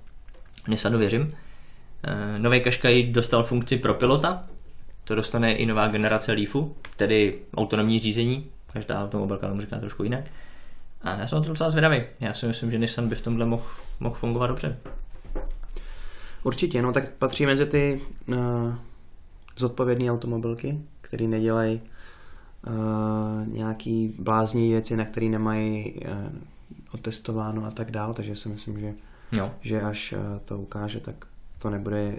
Nissanu 0.69 0.99
věřím. 0.99 1.35
E, 2.04 2.38
nový 2.38 2.61
Qashqai 2.61 3.02
dostal 3.02 3.45
funkci 3.45 3.76
pro 3.76 3.95
pilota, 3.95 4.42
to 5.04 5.14
dostane 5.14 5.52
i 5.52 5.66
nová 5.66 5.88
generace 5.88 6.33
Leafu, 6.33 6.76
tedy 6.97 7.38
autonomní 7.57 8.00
řízení, 8.00 8.47
každá 8.73 9.04
automobilka 9.04 9.49
tomu 9.49 9.61
říká 9.61 9.78
trošku 9.78 10.02
jinak. 10.02 10.25
A 11.02 11.14
já 11.14 11.26
jsem 11.26 11.38
na 11.38 11.42
to 11.42 11.49
docela 11.49 11.71
zvědavý. 11.71 12.02
Já 12.21 12.35
si 12.35 12.47
myslím, 12.47 12.71
že 12.71 12.78
Nissan 12.78 13.09
by 13.09 13.14
v 13.14 13.23
tomhle 13.23 13.47
mohl, 13.47 13.64
mohl 14.00 14.14
fungovat 14.14 14.47
dobře. 14.47 14.78
Určitě, 16.42 16.83
no 16.83 16.92
tak 16.92 17.12
patří 17.12 17.47
mezi 17.47 17.66
ty 17.66 18.00
uh, 18.26 18.37
zodpovědné 19.57 20.11
automobilky, 20.11 20.78
které 21.00 21.26
nedělají 21.26 21.81
uh, 22.66 23.47
nějaký 23.47 24.14
blázní 24.19 24.71
věci, 24.71 24.97
na 24.97 25.04
které 25.04 25.28
nemají 25.28 25.92
uh, 25.92 26.14
otestováno 26.95 27.64
a 27.64 27.71
tak 27.71 27.90
dál, 27.90 28.14
takže 28.14 28.37
si 28.37 28.49
myslím, 28.49 28.81
že, 28.81 28.95
jo. 29.33 29.54
že 29.61 29.81
až 29.81 30.12
uh, 30.12 30.38
to 30.45 30.59
ukáže, 30.59 31.00
tak 31.00 31.14
to 31.59 31.71
nebude 31.71 32.16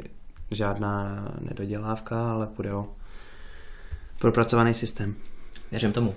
žádná 0.51 1.25
nedodělávka, 1.41 2.31
ale 2.31 2.47
bude 2.55 2.73
o 2.73 2.89
propracovaný 4.19 4.73
systém. 4.73 5.15
Věřím 5.71 5.91
tomu. 5.91 6.15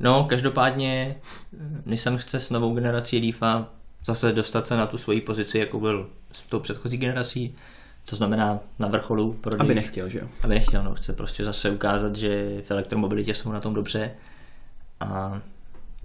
No, 0.00 0.24
každopádně 0.24 1.16
Nissan 1.86 2.18
chce 2.18 2.40
s 2.40 2.50
novou 2.50 2.74
generací 2.74 3.18
Leafa 3.20 3.68
zase 4.06 4.32
dostat 4.32 4.66
se 4.66 4.76
na 4.76 4.86
tu 4.86 4.98
svoji 4.98 5.20
pozici, 5.20 5.58
jako 5.58 5.80
byl 5.80 6.10
s 6.32 6.42
tou 6.42 6.60
předchozí 6.60 6.96
generací. 6.96 7.54
To 8.08 8.16
znamená 8.16 8.60
na 8.78 8.88
vrcholu 8.88 9.32
pro 9.32 9.60
Aby 9.60 9.74
nechtěl, 9.74 10.08
že 10.08 10.18
jo? 10.18 10.28
Aby 10.42 10.54
nechtěl, 10.54 10.82
no. 10.84 10.94
Chce 10.94 11.12
prostě 11.12 11.44
zase 11.44 11.70
ukázat, 11.70 12.16
že 12.16 12.62
v 12.62 12.70
elektromobilitě 12.70 13.34
jsou 13.34 13.52
na 13.52 13.60
tom 13.60 13.74
dobře 13.74 14.16
a 15.00 15.42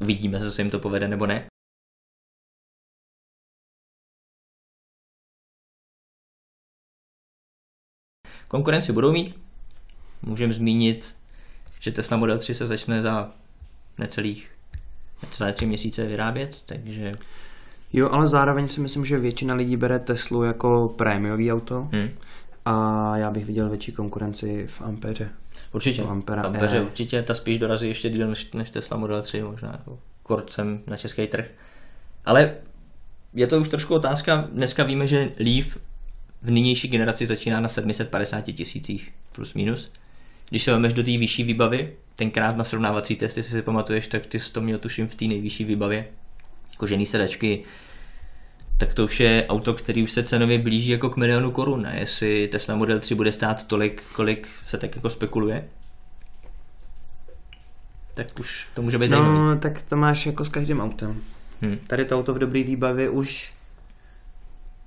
uvidíme, 0.02 0.40
zase 0.40 0.52
se 0.52 0.62
jim 0.62 0.72
to 0.72 0.80
povede 0.80 1.08
nebo 1.08 1.26
ne. 1.26 1.46
Konkurenci 8.48 8.94
budou 8.94 9.12
mít. 9.12 9.40
Můžeme 10.22 10.54
zmínit, 10.54 11.16
že 11.80 11.92
Tesla 11.92 12.18
Model 12.18 12.38
3 12.38 12.56
se 12.56 12.68
začne 12.68 13.02
za 13.02 13.34
necelých 13.98 14.52
necelé 15.24 15.54
tři 15.54 15.66
měsíce 15.66 16.06
vyrábět, 16.06 16.62
takže 16.66 17.14
Jo, 17.94 18.10
ale 18.10 18.28
zároveň 18.28 18.68
si 18.68 18.82
myslím, 18.82 19.06
že 19.06 19.20
většina 19.20 19.56
lidí 19.56 19.78
bere 19.78 20.00
Teslu 20.00 20.44
jako 20.44 20.94
prémiový 20.98 21.52
auto 21.52 21.90
hmm. 21.92 22.10
a 22.66 23.18
já 23.18 23.32
bych 23.32 23.46
viděl 23.46 23.70
větší 23.70 23.92
konkurenci 23.92 24.68
v 24.68 24.82
Ampeře. 24.82 25.30
Určitě, 25.74 26.02
Ampera 26.02 26.42
Ampeře 26.42 26.78
e. 26.78 26.82
určitě, 26.82 27.24
ta 27.24 27.34
spíš 27.34 27.60
dorazí 27.60 27.88
ještě 27.88 28.10
díl 28.10 28.28
než, 28.28 28.52
než 28.52 28.70
Tesla 28.70 28.98
Model 28.98 29.22
3, 29.22 29.42
možná 29.42 29.70
jako 29.72 30.00
korcem 30.24 30.80
na 30.88 30.98
český 30.98 31.28
trh. 31.28 31.46
Ale 32.26 32.56
je 33.34 33.48
to 33.48 33.60
už 33.60 33.70
trošku 33.70 33.96
otázka, 33.96 34.50
dneska 34.52 34.84
víme, 34.84 35.08
že 35.08 35.32
Leaf 35.40 35.78
v 36.42 36.52
nynější 36.52 36.88
generaci 36.88 37.26
začíná 37.26 37.60
na 37.60 37.70
750 37.70 38.42
tisících 38.42 39.14
plus 39.32 39.54
minus. 39.54 39.92
Když 40.50 40.64
se 40.64 40.72
vezmeš 40.72 40.94
do 40.94 41.04
té 41.04 41.18
vyšší 41.18 41.44
výbavy, 41.44 41.94
tenkrát 42.16 42.58
na 42.58 42.64
srovnávací 42.64 43.16
testy, 43.16 43.40
jestli 43.40 43.52
si 43.52 43.62
pamatuješ, 43.62 44.08
tak 44.08 44.26
ty 44.26 44.40
jsi 44.40 44.54
to 44.54 44.62
měl 44.62 44.78
tuším 44.78 45.08
v 45.08 45.16
té 45.16 45.26
nejvyšší 45.26 45.66
výbavě, 45.66 46.08
kožený 46.78 47.06
sedačky, 47.06 47.64
tak 48.78 48.94
to 48.94 49.06
už 49.06 49.20
je 49.20 49.46
auto, 49.50 49.74
který 49.74 50.04
už 50.04 50.12
se 50.12 50.24
cenově 50.24 50.60
blíží 50.60 50.92
jako 50.92 51.10
k 51.10 51.18
milionu 51.18 51.52
korun. 51.52 51.88
A 51.88 51.92
jestli 51.92 52.48
Tesla 52.48 52.76
Model 52.76 53.00
3 53.00 53.16
bude 53.16 53.32
stát 53.32 53.68
tolik, 53.68 54.04
kolik 54.14 54.48
se 54.66 54.78
tak 54.78 54.96
jako 54.96 55.10
spekuluje, 55.10 55.68
tak 58.14 58.28
už 58.40 58.68
to 58.74 58.82
může 58.82 58.98
být 58.98 59.12
no, 59.12 59.18
zajímavý. 59.18 59.40
No, 59.40 59.60
tak 59.60 59.82
to 59.82 59.96
máš 59.96 60.26
jako 60.26 60.46
s 60.46 60.50
každým 60.50 60.82
autem. 60.82 61.22
Hmm. 61.62 61.78
Tady 61.88 62.06
to 62.06 62.18
auto 62.18 62.34
v 62.34 62.40
dobré 62.40 62.64
výbavě 62.64 63.10
už 63.10 63.54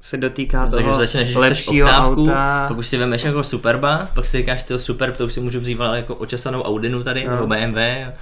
se 0.00 0.16
dotýká 0.16 0.64
no, 0.64 0.70
toho 0.70 0.96
začneš, 0.96 1.34
lepšího 1.34 1.88
oktávku, 1.88 2.22
auta. 2.22 2.68
Pak 2.68 2.78
už 2.78 2.86
si 2.86 2.96
vemeš 2.96 3.22
jako 3.22 3.42
Superba, 3.42 4.08
pak 4.14 4.26
si 4.26 4.36
říkáš, 4.36 4.64
to 4.64 4.78
super, 4.78 5.12
to 5.12 5.24
už 5.24 5.32
si 5.32 5.40
můžu 5.40 5.60
vzít 5.60 5.78
jako 5.94 6.14
očesanou 6.14 6.62
Audinu 6.62 7.02
tady, 7.02 7.24
no. 7.24 7.30
nebo 7.30 7.46
BMW. 7.46 7.76
Jo? 7.76 8.12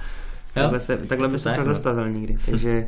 Takhle, 0.53 0.79
se, 0.79 0.97
takhle 0.97 1.27
by 1.27 1.39
se 1.39 1.49
tak, 1.49 1.57
nezastavil 1.57 2.03
no. 2.03 2.11
nikdy, 2.11 2.37
takže 2.45 2.87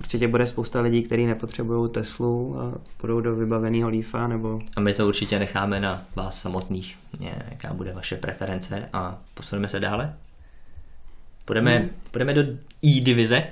určitě 0.00 0.28
bude 0.28 0.46
spousta 0.46 0.80
lidí, 0.80 1.02
kteří 1.02 1.26
nepotřebují 1.26 1.90
Teslu 1.90 2.60
a 2.60 2.78
budou 3.00 3.20
do 3.20 3.36
vybaveného 3.36 3.90
Leafa 3.90 4.28
nebo... 4.28 4.60
A 4.76 4.80
my 4.80 4.94
to 4.94 5.06
určitě 5.08 5.38
necháme 5.38 5.80
na 5.80 6.04
vás 6.16 6.40
samotných, 6.40 6.98
jaká 7.50 7.72
bude 7.72 7.92
vaše 7.92 8.16
preference 8.16 8.88
a 8.92 9.18
posuneme 9.34 9.68
se 9.68 9.80
dále. 9.80 10.14
Půjdeme, 11.44 11.78
hmm. 11.78 11.90
půjdeme 12.10 12.34
do 12.34 12.42
i-divize, 12.82 13.44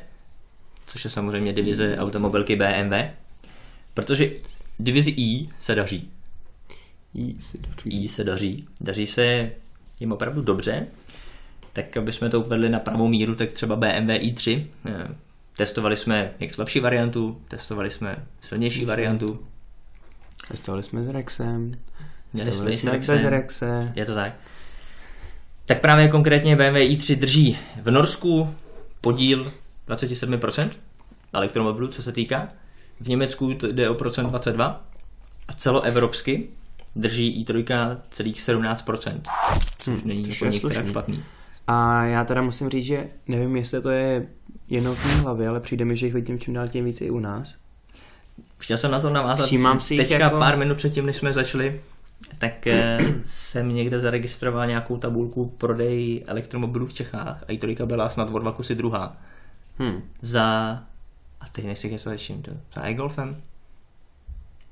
což 0.86 1.04
je 1.04 1.10
samozřejmě 1.10 1.52
divize 1.52 1.98
automobilky 1.98 2.56
BMW, 2.56 2.94
protože 3.94 4.30
divizi 4.78 5.14
i 5.16 5.48
se 5.60 5.74
daří. 5.74 6.10
I 7.14 7.34
se 7.40 7.58
daří. 7.58 8.04
I 8.04 8.08
se 8.08 8.24
daří. 8.24 8.68
Daří 8.80 9.06
se 9.06 9.50
jim 10.00 10.12
opravdu 10.12 10.42
dobře. 10.42 10.86
Tak 11.72 11.96
aby 11.96 12.12
jsme 12.12 12.30
to 12.30 12.40
uvedli 12.40 12.68
na 12.68 12.78
pravou 12.78 13.08
míru, 13.08 13.34
tak 13.34 13.52
třeba 13.52 13.76
BMW 13.76 14.10
i3 14.10 14.64
Testovali 15.56 15.96
jsme 15.96 16.34
jak 16.40 16.58
lepší 16.58 16.80
variantu, 16.80 17.42
testovali 17.48 17.90
jsme 17.90 18.26
silnější 18.40 18.84
variantu. 18.84 19.46
Testovali 20.48 20.82
jsme 20.82 21.04
s 21.04 21.08
Rexem. 21.08 21.74
Měli 22.32 22.52
jsme 22.52 22.76
s 22.76 22.84
Rexem. 22.84 23.16
bez 23.16 23.26
Rexe. 23.26 23.92
Je 23.94 24.06
to 24.06 24.14
tak. 24.14 24.32
Tak 25.64 25.80
právě 25.80 26.08
konkrétně 26.08 26.56
BMW 26.56 26.76
i3 26.76 27.18
drží 27.18 27.58
v 27.82 27.90
Norsku 27.90 28.54
podíl 29.00 29.52
27% 29.88 30.70
elektromobilů, 31.32 31.88
co 31.88 32.02
se 32.02 32.12
týká. 32.12 32.48
V 33.00 33.08
Německu 33.08 33.58
jde 33.72 33.88
o 33.88 33.94
procent 33.94 34.26
22 34.26 34.84
a 35.48 35.52
celoevropsky 35.52 36.48
drží 36.96 37.44
i3 37.44 37.96
celých 38.10 38.36
17%, 38.36 39.20
což 39.78 40.00
hmm, 40.00 40.08
není 40.08 40.28
jako 40.52 40.70
špatný. 40.70 41.24
A 41.66 42.04
já 42.04 42.24
teda 42.24 42.42
musím 42.42 42.68
říct, 42.68 42.84
že 42.84 43.08
nevím, 43.28 43.56
jestli 43.56 43.82
to 43.82 43.90
je 43.90 44.26
jenom 44.68 44.94
v 44.94 45.06
mé 45.06 45.14
hlavě, 45.14 45.48
ale 45.48 45.60
přijde 45.60 45.84
mi, 45.84 45.96
že 45.96 46.06
jich 46.06 46.14
vidím 46.14 46.38
čím 46.38 46.54
dál 46.54 46.68
tím 46.68 46.84
víc 46.84 47.00
i 47.00 47.10
u 47.10 47.18
nás. 47.18 47.56
Chtěl 48.58 48.78
jsem 48.78 48.90
na 48.90 49.00
to 49.00 49.10
navázat. 49.10 49.46
Všímám 49.46 49.80
si 49.80 49.96
Teďka 49.96 50.18
jako... 50.18 50.38
pár 50.38 50.58
minut 50.58 50.76
předtím, 50.76 51.06
než 51.06 51.16
jsme 51.16 51.32
začali, 51.32 51.80
tak 52.38 52.66
eh, 52.66 52.98
jsem 53.24 53.74
někde 53.74 54.00
zaregistroval 54.00 54.66
nějakou 54.66 54.96
tabulku 54.96 55.46
prodej 55.58 56.24
elektromobilů 56.26 56.86
v 56.86 56.94
Čechách 56.94 57.44
a 57.48 57.52
i 57.52 57.58
tolika 57.58 57.86
byla 57.86 58.08
snad 58.08 58.30
o 58.30 58.38
dva 58.38 58.52
kusy 58.52 58.74
druhá. 58.74 59.16
Hmm. 59.78 60.02
Za, 60.22 60.44
a 61.40 61.48
teď 61.52 61.64
nechci 61.64 61.98
si 61.98 62.18
čím 62.18 62.42
to, 62.42 62.50
za 62.74 62.86
e-golfem? 62.86 63.36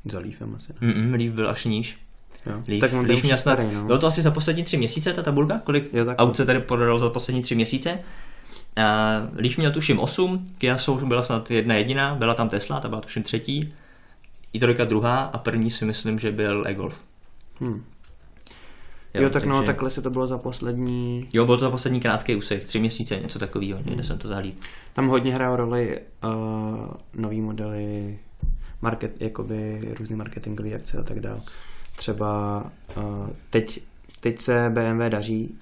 Za 0.04 0.18
Leafem 0.18 0.54
asi. 0.54 0.72
Mm-mm, 0.72 1.12
Leaf 1.18 1.34
byl 1.34 1.50
až 1.50 1.64
níž. 1.64 1.98
Jo. 2.46 2.80
Tak 2.80 2.92
už 2.92 3.22
měl 3.22 3.38
snad, 3.38 3.38
starý, 3.38 3.74
no. 3.74 3.84
bylo 3.84 3.98
to 3.98 4.06
asi 4.06 4.22
za 4.22 4.30
poslední 4.30 4.62
tři 4.64 4.76
měsíce 4.76 5.12
ta 5.12 5.22
tabulka, 5.22 5.60
kolik 5.64 5.94
Jo, 5.94 6.04
tak. 6.04 6.20
aut 6.20 6.36
se 6.36 6.46
tady 6.46 6.60
prodalo 6.60 6.98
za 6.98 7.10
poslední 7.10 7.42
tři 7.42 7.54
měsíce. 7.54 7.98
A 8.76 9.16
Leaf 9.34 9.56
měl 9.56 9.72
tuším 9.72 9.98
8, 9.98 10.46
Kia 10.58 10.78
Soul 10.78 11.06
byla 11.06 11.22
snad 11.22 11.50
jedna 11.50 11.74
jediná, 11.74 12.14
byla 12.14 12.34
tam 12.34 12.48
Tesla, 12.48 12.80
ta 12.80 12.88
byla 12.88 13.00
tuším 13.00 13.22
třetí, 13.22 13.74
i 14.52 14.60
trojka 14.60 14.84
druhá 14.84 15.24
a 15.24 15.38
první 15.38 15.70
si 15.70 15.84
myslím, 15.84 16.18
že 16.18 16.32
byl 16.32 16.64
e-Golf. 16.66 17.00
Hm. 17.60 17.84
Jo, 19.14 19.22
jo, 19.22 19.30
tak 19.30 19.44
no, 19.44 19.62
takhle 19.62 19.90
se 19.90 20.02
to 20.02 20.10
bylo 20.10 20.26
za 20.26 20.38
poslední... 20.38 21.28
Jo, 21.32 21.44
bylo 21.44 21.56
to 21.56 21.60
za 21.60 21.70
poslední 21.70 22.00
krátký 22.00 22.36
úsek, 22.36 22.66
tři 22.66 22.80
měsíce, 22.80 23.20
něco 23.20 23.38
takového, 23.38 23.80
někde 23.84 24.04
jsem 24.04 24.18
to 24.18 24.28
zahlíd. 24.28 24.60
Tam 24.92 25.08
hodně 25.08 25.34
hrajou 25.34 25.56
roli 25.56 26.00
uh, 26.24 26.86
nový 27.14 27.40
modely, 27.40 28.18
market, 28.82 29.20
jakoby 29.20 29.88
různý 29.98 30.16
marketingové 30.16 30.74
akce 30.74 30.98
a 30.98 31.02
tak 31.02 31.20
dále. 31.20 31.40
Třeba 31.96 32.62
uh, 32.96 33.28
teď, 33.50 33.80
teď 34.20 34.40
se 34.40 34.70
BMW 34.70 35.08
daří 35.08 35.54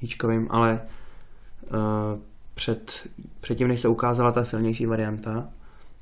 jíčkovým, 0.00 0.46
ale 0.50 0.80
uh, 1.70 1.78
před, 2.54 3.06
předtím, 3.40 3.68
než 3.68 3.80
se 3.80 3.88
ukázala 3.88 4.32
ta 4.32 4.44
silnější 4.44 4.86
varianta, 4.86 5.48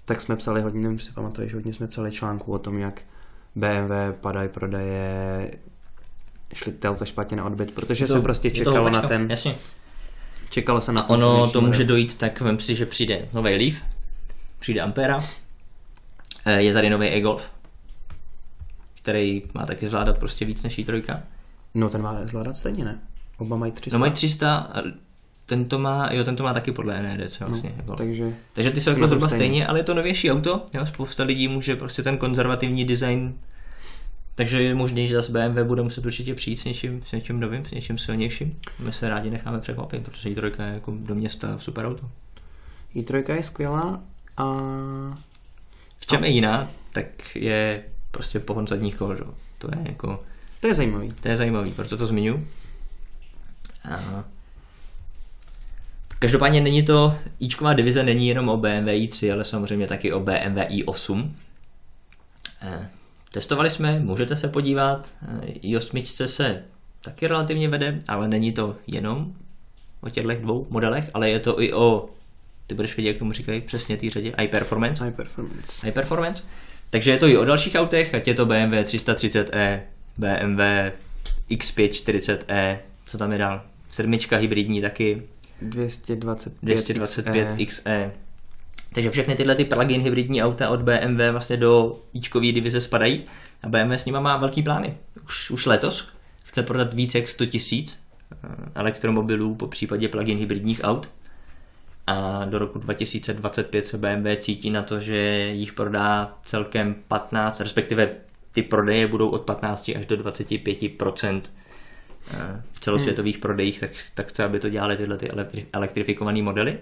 tak 0.05 0.21
jsme 0.21 0.37
psali 0.37 0.61
hodně, 0.63 0.81
nevím, 0.81 0.99
si 0.99 1.13
pamatuješ, 1.13 1.55
hodně 1.55 1.75
jsme 1.75 1.87
psali 1.87 2.13
článku 2.13 2.53
o 2.53 2.59
tom, 2.59 2.79
jak 2.79 3.01
BMW 3.55 3.93
padají 4.21 4.49
prodeje, 4.49 5.51
šli 6.55 6.73
ty 6.73 6.89
auta 6.89 7.05
špatně 7.05 7.37
na 7.37 7.45
odbyt, 7.45 7.71
protože 7.75 8.07
To- 8.07 8.13
se 8.13 8.21
prostě 8.21 8.51
čekalo 8.51 8.91
na 8.91 9.03
ten, 9.03 9.31
Jasně. 9.31 9.55
čekalo 10.51 10.81
se 10.81 10.93
na 10.93 11.01
A 11.01 11.09
ono 11.09 11.51
to 11.51 11.61
může 11.61 11.73
model. 11.79 11.87
dojít 11.87 12.15
tak, 12.19 12.41
vem 12.41 12.59
si, 12.61 12.75
že 12.75 12.87
přijde 12.87 13.29
nový 13.33 13.51
Leaf, 13.57 13.77
přijde 14.59 14.81
Ampera, 14.81 15.25
eh, 16.45 16.63
je 16.63 16.73
tady 16.73 16.91
nový 16.91 17.09
e-Golf, 17.09 17.51
který 19.05 19.43
má 19.55 19.67
taky 19.67 19.89
zvládat 19.89 20.19
prostě 20.19 20.45
víc 20.45 20.63
než 20.63 20.79
i3. 20.79 21.21
No 21.75 21.89
ten 21.89 22.03
má 22.03 22.27
zvládat 22.27 22.57
stejně, 22.57 22.85
ne? 22.85 22.99
Oba 23.39 23.57
mají 23.57 23.73
300. 23.73 23.97
No 23.97 24.01
mají 24.01 24.13
300, 24.13 24.57
a 24.57 24.83
tento 25.47 25.79
má, 25.79 26.13
jo, 26.13 26.25
tento 26.25 26.43
má 26.43 26.55
taky 26.55 26.73
podle 26.73 27.03
NEDC 27.03 27.41
vlastně. 27.41 27.75
no, 27.77 27.85
Golf. 27.85 27.99
takže 27.99 28.35
Takže 28.53 28.71
ty 28.71 28.81
jsou 28.81 28.91
jako 28.91 29.07
zhruba 29.09 29.29
stejně. 29.29 29.45
stejně, 29.45 29.67
ale 29.67 29.79
je 29.79 29.83
to 29.83 29.95
novější 29.95 30.31
auto, 30.31 30.67
jo, 30.75 30.87
spousta 30.87 31.25
lidí 31.25 31.49
může 31.49 31.77
prostě 31.77 32.03
ten 32.03 32.19
konzervativní 32.19 32.85
design 32.85 33.35
takže 34.35 34.63
je 34.63 34.75
možný, 34.75 35.07
že 35.07 35.17
zase 35.17 35.33
BMW 35.33 35.65
bude 35.65 35.83
muset 35.83 36.07
určitě 36.07 36.35
přijít 36.35 36.57
s 36.57 36.65
něčím, 36.65 37.03
s 37.07 37.13
něčím 37.13 37.41
novým, 37.41 37.65
s 37.65 37.71
něčím 37.71 37.99
silnějším. 37.99 38.61
My 38.79 38.93
se 38.93 39.09
rádi 39.09 39.31
necháme 39.31 39.61
překvapit, 39.61 40.03
protože 40.03 40.31
i 40.31 40.35
trojka 40.35 40.65
je 40.67 40.75
jako 40.75 40.95
do 40.97 41.15
města 41.15 41.59
super 41.59 41.87
auto. 41.87 42.11
i3 42.97 43.35
je 43.35 43.43
skvělá 43.43 44.03
a 44.37 44.45
V 45.99 46.07
čem 46.07 46.25
je 46.25 46.31
jiná, 46.31 46.71
tak 46.93 47.37
je 47.37 47.85
prostě 48.15 48.41
pohon 48.41 48.67
zadních 48.67 48.97
kol, 48.97 49.17
že? 49.17 49.23
To 49.59 49.69
je 49.73 49.79
jako, 49.89 50.23
to 50.61 50.67
je 50.67 50.75
zajímavý. 50.75 51.13
to 51.21 51.29
je 51.29 51.37
zajímavý, 51.37 51.71
proto 51.71 51.97
to 51.97 52.07
zmiňuji. 52.07 52.49
A... 53.91 54.25
Každopádně 56.19 56.61
není 56.61 56.83
to, 56.83 57.19
ičková 57.41 57.73
divize 57.73 58.03
není 58.03 58.29
jenom 58.29 58.49
o 58.49 58.57
BMW 58.57 58.89
i3, 58.89 59.33
ale 59.33 59.45
samozřejmě 59.45 59.87
taky 59.87 60.13
o 60.13 60.21
BMW 60.21 60.59
i8. 60.59 61.31
Eh, 62.63 62.89
Testovali 63.33 63.71
jsme, 63.71 64.01
můžete 64.01 64.37
se 64.37 64.49
podívat, 64.49 65.09
eh, 65.23 65.47
i8 65.47 66.27
se 66.27 66.63
taky 67.01 67.27
relativně 67.27 67.69
vede, 67.69 68.01
ale 68.09 68.29
není 68.29 68.53
to 68.53 68.77
jenom 68.87 69.33
o 70.01 70.11
těchto 70.11 70.35
dvou 70.35 70.67
modelech, 70.71 71.11
ale 71.15 71.31
je 71.31 71.41
to 71.41 71.63
i 71.63 71.73
o, 71.73 72.09
ty 72.67 72.75
budeš 72.75 72.97
vědět, 72.97 73.09
jak 73.09 73.19
tomu 73.19 73.33
říkají 73.33 73.61
přesně 73.61 73.97
té 73.97 74.11
řadě, 74.11 74.33
i-performance. 74.37 75.05
High 75.05 75.15
performance. 75.15 75.87
High 75.87 75.95
performance. 75.95 76.43
Takže 76.95 77.11
je 77.11 77.19
to 77.19 77.27
i 77.27 77.37
o 77.37 77.45
dalších 77.45 77.75
autech, 77.75 78.15
ať 78.15 78.29
je 78.29 78.35
to 78.35 78.47
BMW 78.47 78.87
330e, 78.87 79.81
BMW 80.17 80.63
X5 81.51 81.91
40e, 81.91 82.79
co 83.07 83.19
tam 83.19 83.33
je 83.33 83.39
dál? 83.39 83.63
Sedmička 83.91 84.37
hybridní 84.37 84.81
taky, 84.81 85.23
225, 85.63 86.59
225 86.63 87.49
XE. 87.49 87.67
XE. 87.67 88.13
Takže 88.93 89.11
všechny 89.11 89.35
tyhle 89.35 89.55
ty 89.55 89.65
plug-in 89.65 90.01
hybridní 90.01 90.43
auta 90.43 90.71
od 90.71 90.83
BMW 90.83 91.31
vlastně 91.31 91.57
do 91.57 92.01
ičkové 92.13 92.53
divize 92.53 92.81
spadají 92.81 93.25
a 93.63 93.69
BMW 93.69 93.93
s 93.93 94.05
nima 94.05 94.21
má 94.21 94.37
velký 94.37 94.63
plány. 94.63 94.97
Už, 95.25 95.51
už 95.51 95.67
letos 95.67 96.09
chce 96.45 96.63
prodat 96.63 96.95
více 96.95 97.19
jak 97.19 97.29
100 97.29 97.47
tisíc 97.47 98.01
eh, 98.33 98.37
elektromobilů, 98.75 99.55
po 99.55 99.67
případě 99.67 100.09
plug-in 100.09 100.39
hybridních 100.39 100.81
aut. 100.85 101.09
A 102.07 102.45
do 102.45 102.59
roku 102.59 102.79
2025 102.79 103.87
se 103.87 103.99
BMW 103.99 104.37
cítí 104.37 104.71
na 104.71 104.83
to, 104.83 105.01
že 105.01 105.17
jich 105.53 105.73
prodá 105.73 106.39
celkem 106.47 106.95
15, 107.09 107.61
respektive 107.61 108.11
ty 108.53 108.63
prodeje 108.63 109.07
budou 109.07 109.29
od 109.29 109.43
15 109.43 109.91
až 109.99 110.07
do 110.07 110.17
25% 110.17 111.43
v 112.73 112.81
celosvětových 112.81 113.39
prodejích, 113.39 113.81
tak, 113.81 113.91
tak 114.15 114.29
chce, 114.29 114.45
aby 114.45 114.61
to 114.61 114.69
dělali 114.69 114.97
tyhle 114.97 115.19
ty 115.19 115.27
elektri- 115.27 115.67
elektrifikované 115.73 116.43
modely. 116.43 116.79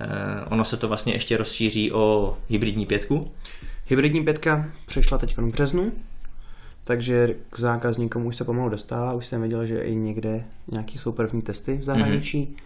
Eh, 0.00 0.44
ono 0.44 0.64
se 0.64 0.76
to 0.76 0.88
vlastně 0.88 1.12
ještě 1.12 1.36
rozšíří 1.36 1.92
o 1.92 2.36
hybridní 2.48 2.86
pětku. 2.86 3.32
Hybridní 3.86 4.24
pětka 4.24 4.70
přešla 4.86 5.18
teď 5.18 5.36
v 5.36 5.52
březnu, 5.52 5.92
takže 6.84 7.34
k 7.50 7.58
zákazníkům 7.58 8.26
už 8.26 8.36
se 8.36 8.44
pomalu 8.44 8.68
dostává. 8.68 9.12
Už 9.12 9.26
jsem 9.26 9.42
viděl, 9.42 9.66
že 9.66 9.80
i 9.80 9.94
někde 9.94 10.44
nějaký 10.68 10.98
jsou 10.98 11.12
první 11.12 11.42
testy 11.42 11.78
v 11.78 11.84
zahraničí. 11.84 12.38
Mm-hmm. 12.38 12.62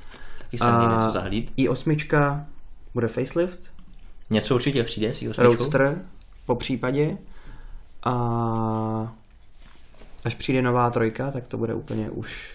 Taky 0.59 0.77
měl 0.77 0.97
něco 0.97 1.11
zahlíd. 1.11 1.53
i8 1.57 2.45
bude 2.95 3.09
facelift, 3.09 3.61
Něco 4.31 4.55
určitě 4.55 4.85
přijde 4.85 5.15
s 5.15 5.23
i8. 5.23 5.43
Roadster 5.43 6.03
po 6.47 6.55
případě 6.55 7.19
a 8.05 9.15
až 10.25 10.35
přijde 10.35 10.63
nová 10.63 10.91
trojka, 10.91 11.31
tak 11.31 11.47
to 11.47 11.57
bude 11.57 11.75
úplně 11.75 12.11
už 12.11 12.51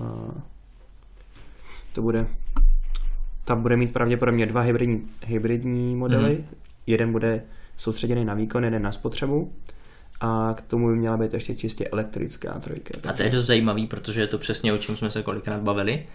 uh, 0.00 0.30
to 1.92 2.02
bude 2.02 2.26
ta 3.44 3.54
bude 3.54 3.76
mít 3.76 3.92
pravděpodobně 3.92 4.46
dva 4.46 4.60
hybridní, 4.60 5.08
hybridní 5.24 5.96
modely. 5.96 6.34
Mhm. 6.34 6.42
Mm-hmm. 6.42 6.56
Jeden 6.86 7.12
bude 7.12 7.42
soustředěný 7.76 8.24
na 8.24 8.34
výkon, 8.34 8.64
jeden 8.64 8.82
na 8.82 8.92
spotřebu 8.92 9.52
a 10.20 10.54
k 10.56 10.60
tomu 10.62 10.88
by 10.88 10.96
měla 10.96 11.16
být 11.16 11.34
ještě 11.34 11.54
čistě 11.54 11.88
elektrická 11.88 12.58
trojka. 12.60 13.10
A 13.10 13.12
to 13.12 13.22
je 13.22 13.30
dost 13.30 13.46
zajímavý, 13.46 13.86
protože 13.86 14.20
je 14.20 14.26
to 14.26 14.38
přesně 14.38 14.72
o 14.72 14.78
čem 14.78 14.96
jsme 14.96 15.10
se 15.10 15.22
kolikrát 15.22 15.60
bavili, 15.60 16.06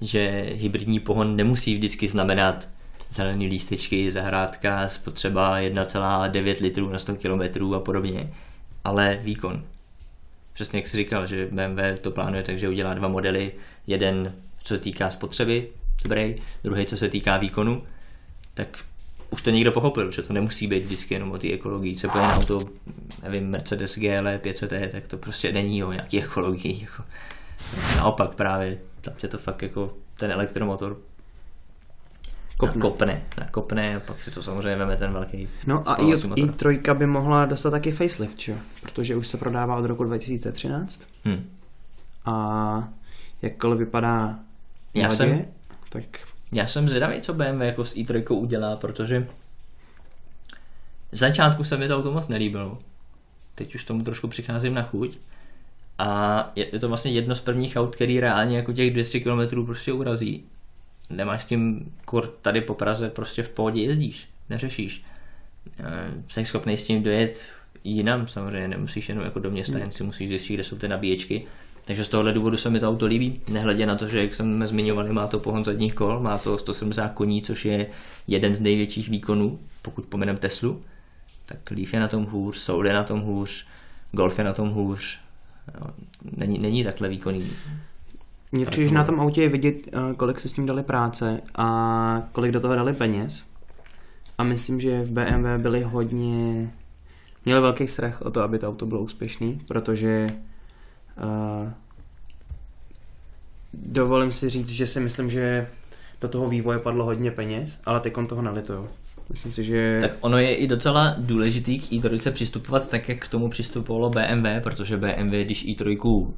že 0.00 0.50
hybridní 0.54 1.00
pohon 1.00 1.36
nemusí 1.36 1.74
vždycky 1.74 2.08
znamenat 2.08 2.68
zelený 3.10 3.46
lístečky, 3.46 4.12
zahrádka, 4.12 4.88
spotřeba 4.88 5.58
1,9 5.58 6.62
litrů 6.62 6.90
na 6.90 6.98
100 6.98 7.14
km 7.14 7.74
a 7.74 7.80
podobně, 7.80 8.32
ale 8.84 9.18
výkon. 9.22 9.64
Přesně 10.52 10.78
jak 10.78 10.86
jsi 10.86 10.96
říkal, 10.96 11.26
že 11.26 11.48
BMW 11.52 11.80
to 12.00 12.10
plánuje 12.10 12.42
tak, 12.42 12.58
že 12.58 12.68
udělá 12.68 12.94
dva 12.94 13.08
modely, 13.08 13.52
jeden 13.86 14.34
co 14.62 14.74
se 14.74 14.80
týká 14.80 15.10
spotřeby, 15.10 15.68
dobrý, 16.02 16.34
druhý 16.64 16.86
co 16.86 16.96
se 16.96 17.08
týká 17.08 17.36
výkonu, 17.36 17.82
tak 18.54 18.68
už 19.30 19.42
to 19.42 19.50
někdo 19.50 19.72
pochopil, 19.72 20.10
že 20.10 20.22
to 20.22 20.32
nemusí 20.32 20.66
být 20.66 20.84
vždycky 20.84 21.14
jenom 21.14 21.30
o 21.30 21.38
té 21.38 21.52
ekologii. 21.52 21.96
Co 21.96 22.06
na 22.06 22.34
auto, 22.36 22.58
nevím, 23.22 23.50
Mercedes 23.50 23.98
GL 23.98 24.28
500e, 24.38 24.90
tak 24.90 25.06
to 25.06 25.16
prostě 25.16 25.52
není 25.52 25.84
o 25.84 25.92
nějaké 25.92 26.18
ekologii. 26.18 26.80
Jako. 26.82 27.02
Naopak 27.96 28.34
právě, 28.34 28.78
tam 29.00 29.14
tě 29.14 29.28
to 29.28 29.38
fakt 29.38 29.62
jako 29.62 29.92
ten 30.16 30.30
elektromotor 30.32 30.96
Kopne. 32.56 32.80
kopne, 32.80 33.22
nakopne 33.38 33.96
a 33.96 34.00
pak 34.00 34.22
si 34.22 34.30
to 34.30 34.42
samozřejmě 34.42 34.76
veme 34.76 34.96
ten 34.96 35.12
velký 35.12 35.48
No 35.66 35.88
a 35.88 35.94
i, 35.94 36.12
i 36.36 36.48
trojka 36.48 36.94
by 36.94 37.06
mohla 37.06 37.44
dostat 37.46 37.70
taky 37.70 37.92
facelift, 37.92 38.40
že? 38.40 38.56
protože 38.82 39.16
už 39.16 39.26
se 39.28 39.36
prodává 39.36 39.76
od 39.76 39.84
roku 39.84 40.04
2013 40.04 41.00
Hm. 41.24 41.50
a 42.24 42.88
jakkoliv 43.42 43.78
vypadá 43.78 44.38
Já 44.94 45.02
mladě, 45.06 45.16
jsem- 45.16 45.44
tak 45.88 46.04
Já 46.52 46.66
jsem 46.66 46.88
zvědavý, 46.88 47.20
co 47.20 47.34
BMW 47.34 47.60
jako 47.62 47.84
s 47.84 47.94
i3 47.96 48.34
udělá, 48.36 48.76
protože 48.76 49.26
začátku 51.12 51.64
se 51.64 51.76
mi 51.76 51.88
to 51.88 51.96
auto 51.96 52.12
moc 52.12 52.28
nelíbilo. 52.28 52.78
Teď 53.54 53.74
už 53.74 53.84
tomu 53.84 54.02
trošku 54.04 54.28
přicházím 54.28 54.74
na 54.74 54.82
chuť. 54.82 55.18
A 55.98 56.52
je 56.56 56.66
je 56.72 56.78
to 56.78 56.88
vlastně 56.88 57.12
jedno 57.12 57.34
z 57.34 57.40
prvních 57.40 57.76
aut, 57.76 57.94
který 57.94 58.20
reálně 58.20 58.56
jako 58.56 58.72
těch 58.72 58.90
200 58.90 59.20
km 59.20 59.66
prostě 59.66 59.92
urazí. 59.92 60.44
Nemáš 61.10 61.42
s 61.42 61.46
tím 61.46 61.92
kur 62.04 62.26
tady 62.42 62.60
po 62.60 62.74
Praze 62.74 63.10
prostě 63.10 63.42
v 63.42 63.48
pohodě 63.48 63.82
jezdíš, 63.82 64.28
neřešíš. 64.50 65.04
Eh, 65.80 65.84
Jsi 66.28 66.44
schopný 66.44 66.76
s 66.76 66.86
tím 66.86 67.02
dojet 67.02 67.46
jinam 67.84 68.28
samozřejmě, 68.28 68.68
nemusíš 68.68 69.08
jenom 69.08 69.24
jako 69.24 69.38
do 69.38 69.50
města, 69.50 69.78
jen 69.78 69.92
si 69.92 70.04
musíš 70.04 70.28
zjistit, 70.28 70.54
kde 70.54 70.64
jsou 70.64 70.78
ty 70.78 70.88
nabíječky. 70.88 71.46
Takže 71.84 72.04
z 72.04 72.08
tohohle 72.08 72.32
důvodu 72.32 72.56
se 72.56 72.70
mi 72.70 72.80
to 72.80 72.88
auto 72.88 73.06
líbí, 73.06 73.40
nehledě 73.48 73.86
na 73.86 73.94
to, 73.94 74.08
že 74.08 74.22
jak 74.22 74.34
jsme 74.34 74.66
zmiňovali, 74.66 75.12
má 75.12 75.26
to 75.26 75.38
pohon 75.38 75.64
zadních 75.64 75.94
kol, 75.94 76.20
má 76.20 76.38
to 76.38 76.58
170 76.58 77.12
koní, 77.12 77.42
což 77.42 77.64
je 77.64 77.86
jeden 78.26 78.54
z 78.54 78.60
největších 78.60 79.08
výkonů, 79.08 79.58
pokud 79.82 80.04
pomenem 80.04 80.36
Teslu. 80.36 80.80
Tak 81.46 81.70
Leaf 81.70 81.94
je 81.94 82.00
na 82.00 82.08
tom 82.08 82.24
hůř, 82.24 82.56
Soul 82.56 82.86
je 82.86 82.92
na 82.92 83.04
tom 83.04 83.20
hůř, 83.20 83.66
Golf 84.12 84.38
je 84.38 84.44
na 84.44 84.52
tom 84.52 84.70
hůř. 84.70 85.20
Není, 86.36 86.58
není 86.58 86.84
takhle 86.84 87.08
výkonný. 87.08 87.50
Mně 88.52 88.64
Tak 88.64 88.72
přijde, 88.72 88.88
že 88.88 88.94
na 88.94 89.04
tom 89.04 89.20
autě 89.20 89.42
je 89.42 89.48
vidět, 89.48 89.76
eh, 89.86 90.14
kolik 90.16 90.40
se 90.40 90.48
s 90.48 90.52
tím 90.52 90.66
dali 90.66 90.82
práce 90.82 91.40
a 91.54 92.28
kolik 92.32 92.52
do 92.52 92.60
toho 92.60 92.74
dali 92.74 92.92
peněz. 92.92 93.44
A 94.38 94.42
myslím, 94.44 94.80
že 94.80 95.02
v 95.02 95.10
BMW 95.10 95.62
byli 95.62 95.82
hodně... 95.82 96.70
měli 97.44 97.60
velký 97.60 97.86
strach 97.86 98.22
o 98.22 98.30
to, 98.30 98.42
aby 98.42 98.58
to 98.58 98.68
auto 98.68 98.86
bylo 98.86 99.00
úspěšný, 99.00 99.60
protože 99.68 100.26
uh, 101.16 101.72
dovolím 103.74 104.32
si 104.32 104.50
říct, 104.50 104.68
že 104.68 104.86
si 104.86 105.00
myslím, 105.00 105.30
že 105.30 105.68
do 106.20 106.28
toho 106.28 106.48
vývoje 106.48 106.78
padlo 106.78 107.04
hodně 107.04 107.30
peněz, 107.30 107.80
ale 107.84 108.00
teď 108.00 108.14
toho 108.28 108.42
nalituju. 108.42 108.88
Myslím 109.30 109.52
si, 109.52 109.64
že... 109.64 109.98
Tak 110.00 110.10
ono 110.20 110.38
je 110.38 110.54
i 110.54 110.66
docela 110.66 111.14
důležitý 111.18 111.78
k 111.78 111.92
i3 111.92 112.32
přistupovat 112.32 112.88
tak, 112.88 113.08
jak 113.08 113.18
k 113.18 113.28
tomu 113.28 113.48
přistupovalo 113.48 114.10
BMW, 114.10 114.60
protože 114.62 114.96
BMW, 114.96 115.44
když 115.44 115.66
i3 115.66 116.32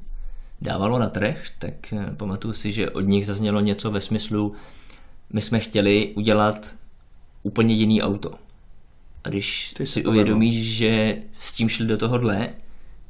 dávalo 0.61 0.99
na 0.99 1.09
trh, 1.09 1.47
tak 1.59 1.93
eh, 1.93 2.07
pamatuju 2.16 2.55
si, 2.55 2.73
že 2.73 2.90
od 2.90 3.01
nich 3.01 3.27
zaznělo 3.27 3.61
něco 3.61 3.90
ve 3.90 4.01
smyslu, 4.01 4.55
my 5.33 5.40
jsme 5.40 5.61
chtěli 5.61 6.12
udělat 6.16 6.75
úplně 7.43 7.75
jiný 7.75 8.03
auto. 8.03 8.35
A 9.25 9.29
když 9.29 9.75
si 9.77 9.87
si 9.87 10.05
uvědomíš, 10.05 10.77
že 10.77 11.16
s 11.33 11.53
tím 11.53 11.69
šli 11.69 11.87
do 11.87 11.97
tohohle, 11.97 12.49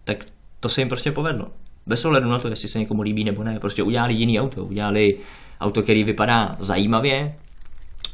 tak 0.04 0.24
to 0.60 0.68
se 0.68 0.80
jim 0.80 0.88
prostě 0.88 1.12
povedlo. 1.12 1.48
Bez 1.86 2.04
ohledu 2.04 2.28
na 2.28 2.38
to, 2.38 2.48
jestli 2.48 2.68
se 2.68 2.78
někomu 2.78 3.02
líbí 3.02 3.24
nebo 3.24 3.44
ne. 3.44 3.60
Prostě 3.60 3.82
udělali 3.82 4.14
jiný 4.14 4.40
auto. 4.40 4.64
Udělali 4.64 5.18
auto, 5.60 5.82
který 5.82 6.04
vypadá 6.04 6.56
zajímavě. 6.58 7.34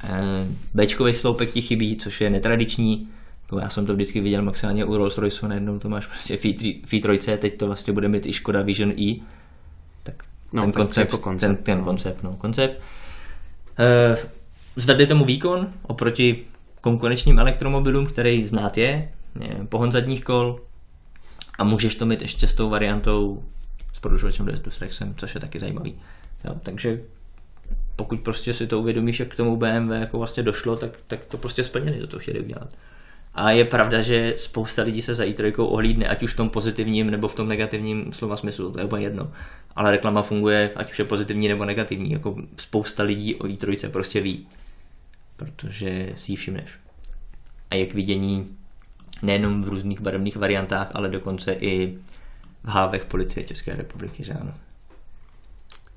Eh, 0.04 0.46
Bčkový 0.74 1.14
sloupek 1.14 1.52
ti 1.52 1.62
chybí, 1.62 1.96
což 1.96 2.20
je 2.20 2.30
netradiční. 2.30 3.08
No, 3.52 3.58
já 3.58 3.68
jsem 3.68 3.86
to 3.86 3.94
vždycky 3.94 4.20
viděl 4.20 4.42
maximálně 4.42 4.84
u 4.84 4.96
Rolls 4.96 5.18
Royce, 5.18 5.48
najednou 5.48 5.78
to 5.78 5.88
máš 5.88 6.06
prostě 6.06 6.36
V3, 6.36 7.38
teď 7.38 7.58
to 7.58 7.66
vlastně 7.66 7.92
bude 7.92 8.08
mít 8.08 8.26
i 8.26 8.32
Škoda 8.32 8.62
Vision 8.62 8.90
E. 8.90 9.20
Tak 10.02 10.22
no, 10.52 10.62
ten, 10.62 10.72
koncept, 10.72 11.12
jako 11.12 11.18
koncept, 11.18 11.54
ten, 11.54 11.64
ten 11.64 11.78
no. 11.78 11.84
koncept, 11.84 12.22
no, 12.22 12.36
koncept. 12.36 12.80
Uh, 13.78 14.18
zvedli 14.76 15.06
tomu 15.06 15.24
výkon 15.24 15.72
oproti 15.82 16.44
konkurenčním 16.80 17.38
elektromobilům, 17.38 18.06
který 18.06 18.46
znát 18.46 18.78
je, 18.78 19.08
je 19.40 19.64
pohon 19.68 19.92
zadních 19.92 20.24
kol 20.24 20.60
a 21.58 21.64
můžeš 21.64 21.94
to 21.94 22.06
mít 22.06 22.22
ještě 22.22 22.46
s 22.46 22.54
tou 22.54 22.70
variantou 22.70 23.44
s 23.92 23.98
prodlužovačem 23.98 24.48
s 24.68 24.80
Rexem, 24.80 25.14
což 25.16 25.34
je 25.34 25.40
taky 25.40 25.58
zajímavý. 25.58 25.94
Jo, 26.44 26.54
takže 26.62 27.00
pokud 27.96 28.20
prostě 28.20 28.52
si 28.52 28.66
to 28.66 28.80
uvědomíš, 28.80 29.20
jak 29.20 29.28
k 29.28 29.36
tomu 29.36 29.56
BMW 29.56 29.90
jako 29.90 30.18
vlastně 30.18 30.42
došlo, 30.42 30.76
tak, 30.76 30.90
tak 31.06 31.24
to 31.24 31.38
prostě 31.38 31.64
splněli, 31.64 31.98
to 32.00 32.06
to 32.06 32.18
chtěli 32.18 32.40
udělat. 32.40 32.68
A 33.34 33.50
je 33.50 33.64
pravda, 33.64 34.02
že 34.02 34.34
spousta 34.36 34.82
lidí 34.82 35.02
se 35.02 35.14
za 35.14 35.24
i3 35.24 35.52
ohlídne, 35.58 36.08
ať 36.08 36.22
už 36.22 36.34
v 36.34 36.36
tom 36.36 36.50
pozitivním 36.50 37.10
nebo 37.10 37.28
v 37.28 37.34
tom 37.34 37.48
negativním 37.48 38.12
slova 38.12 38.36
smyslu, 38.36 38.72
to 38.72 38.78
je 38.78 38.84
úplně 38.84 39.06
jedno. 39.06 39.32
Ale 39.76 39.90
reklama 39.90 40.22
funguje, 40.22 40.72
ať 40.76 40.90
už 40.90 40.98
je 40.98 41.04
pozitivní 41.04 41.48
nebo 41.48 41.64
negativní, 41.64 42.12
jako 42.12 42.36
spousta 42.56 43.02
lidí 43.02 43.34
o 43.34 43.44
i3 43.44 43.90
prostě 43.90 44.20
ví, 44.20 44.46
protože 45.36 46.12
si 46.14 46.32
ji 46.32 46.36
všimneš. 46.36 46.70
A 47.70 47.74
jak 47.74 47.94
vidění 47.94 48.56
nejenom 49.22 49.62
v 49.62 49.68
různých 49.68 50.00
barevných 50.00 50.36
variantách, 50.36 50.90
ale 50.94 51.08
dokonce 51.08 51.52
i 51.52 51.98
v 52.64 52.68
hávech 52.68 53.04
policie 53.04 53.44
České 53.44 53.76
republiky, 53.76 54.24
že 54.24 54.32
ano. 54.32 54.54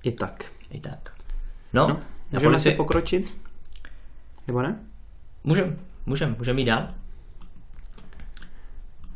I 0.04 0.12
tak. 0.12 0.46
I 0.72 0.80
tak. 0.80 1.19
No, 1.74 1.88
no 1.88 2.02
můžeme 2.32 2.52
policii... 2.52 2.72
si 2.72 2.78
pokročit? 2.78 3.38
Nebo 4.48 4.62
ne? 4.62 4.80
Můžeme, 5.44 5.76
můžeme, 6.06 6.36
můžeme 6.38 6.62
jít 6.62 6.66
dál. 6.66 6.88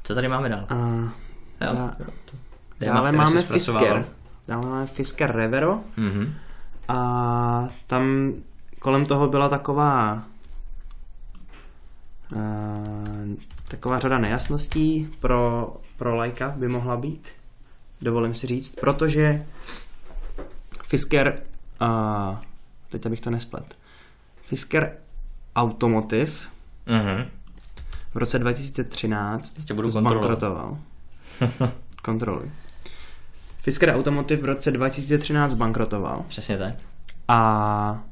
Co 0.04 0.16
tady 0.16 0.28
máme 0.28 0.50
dál? 0.50 0.68
Uh, 0.72 1.10
jo. 1.62 1.90
Já, 2.80 2.94
dále 2.94 3.12
máme 3.12 3.42
Fisker. 3.42 4.06
Dále 4.48 4.66
máme 4.66 4.88
Fisker 4.88 5.32
Revero. 5.32 5.80
Mm-hmm. 5.98 6.34
A 6.88 7.70
tam 7.88 8.34
kolem 8.80 9.06
toho 9.06 9.28
byla 9.28 9.50
taková 9.50 10.24
uh, 12.36 13.36
taková 13.68 14.00
řada 14.00 14.18
nejasností 14.18 15.10
pro, 15.20 15.74
pro 15.98 16.16
lajka 16.16 16.54
by 16.58 16.68
mohla 16.68 16.98
být. 16.98 17.30
Dovolím 18.02 18.34
si 18.34 18.48
říct, 18.48 18.76
protože 18.76 19.46
Fisker 20.84 21.44
uh, 21.84 22.38
teď 22.90 23.06
abych 23.06 23.22
to 23.22 23.30
nesplet. 23.30 23.78
Fisker 24.42 24.98
Automotive 25.56 26.32
mm-hmm 26.88 27.26
v 28.14 28.18
roce 28.18 28.40
2013 28.40 29.56
Tě 29.66 29.74
budu 29.74 29.90
zbankrotoval. 29.90 30.78
Kontroluj. 32.04 32.52
Fisker 33.58 33.90
Automotive 33.90 34.42
v 34.42 34.46
roce 34.46 34.72
2013 34.72 35.54
bankrotoval. 35.54 36.26
Přesně 36.28 36.58
tak. 36.58 36.74
A 37.28 38.04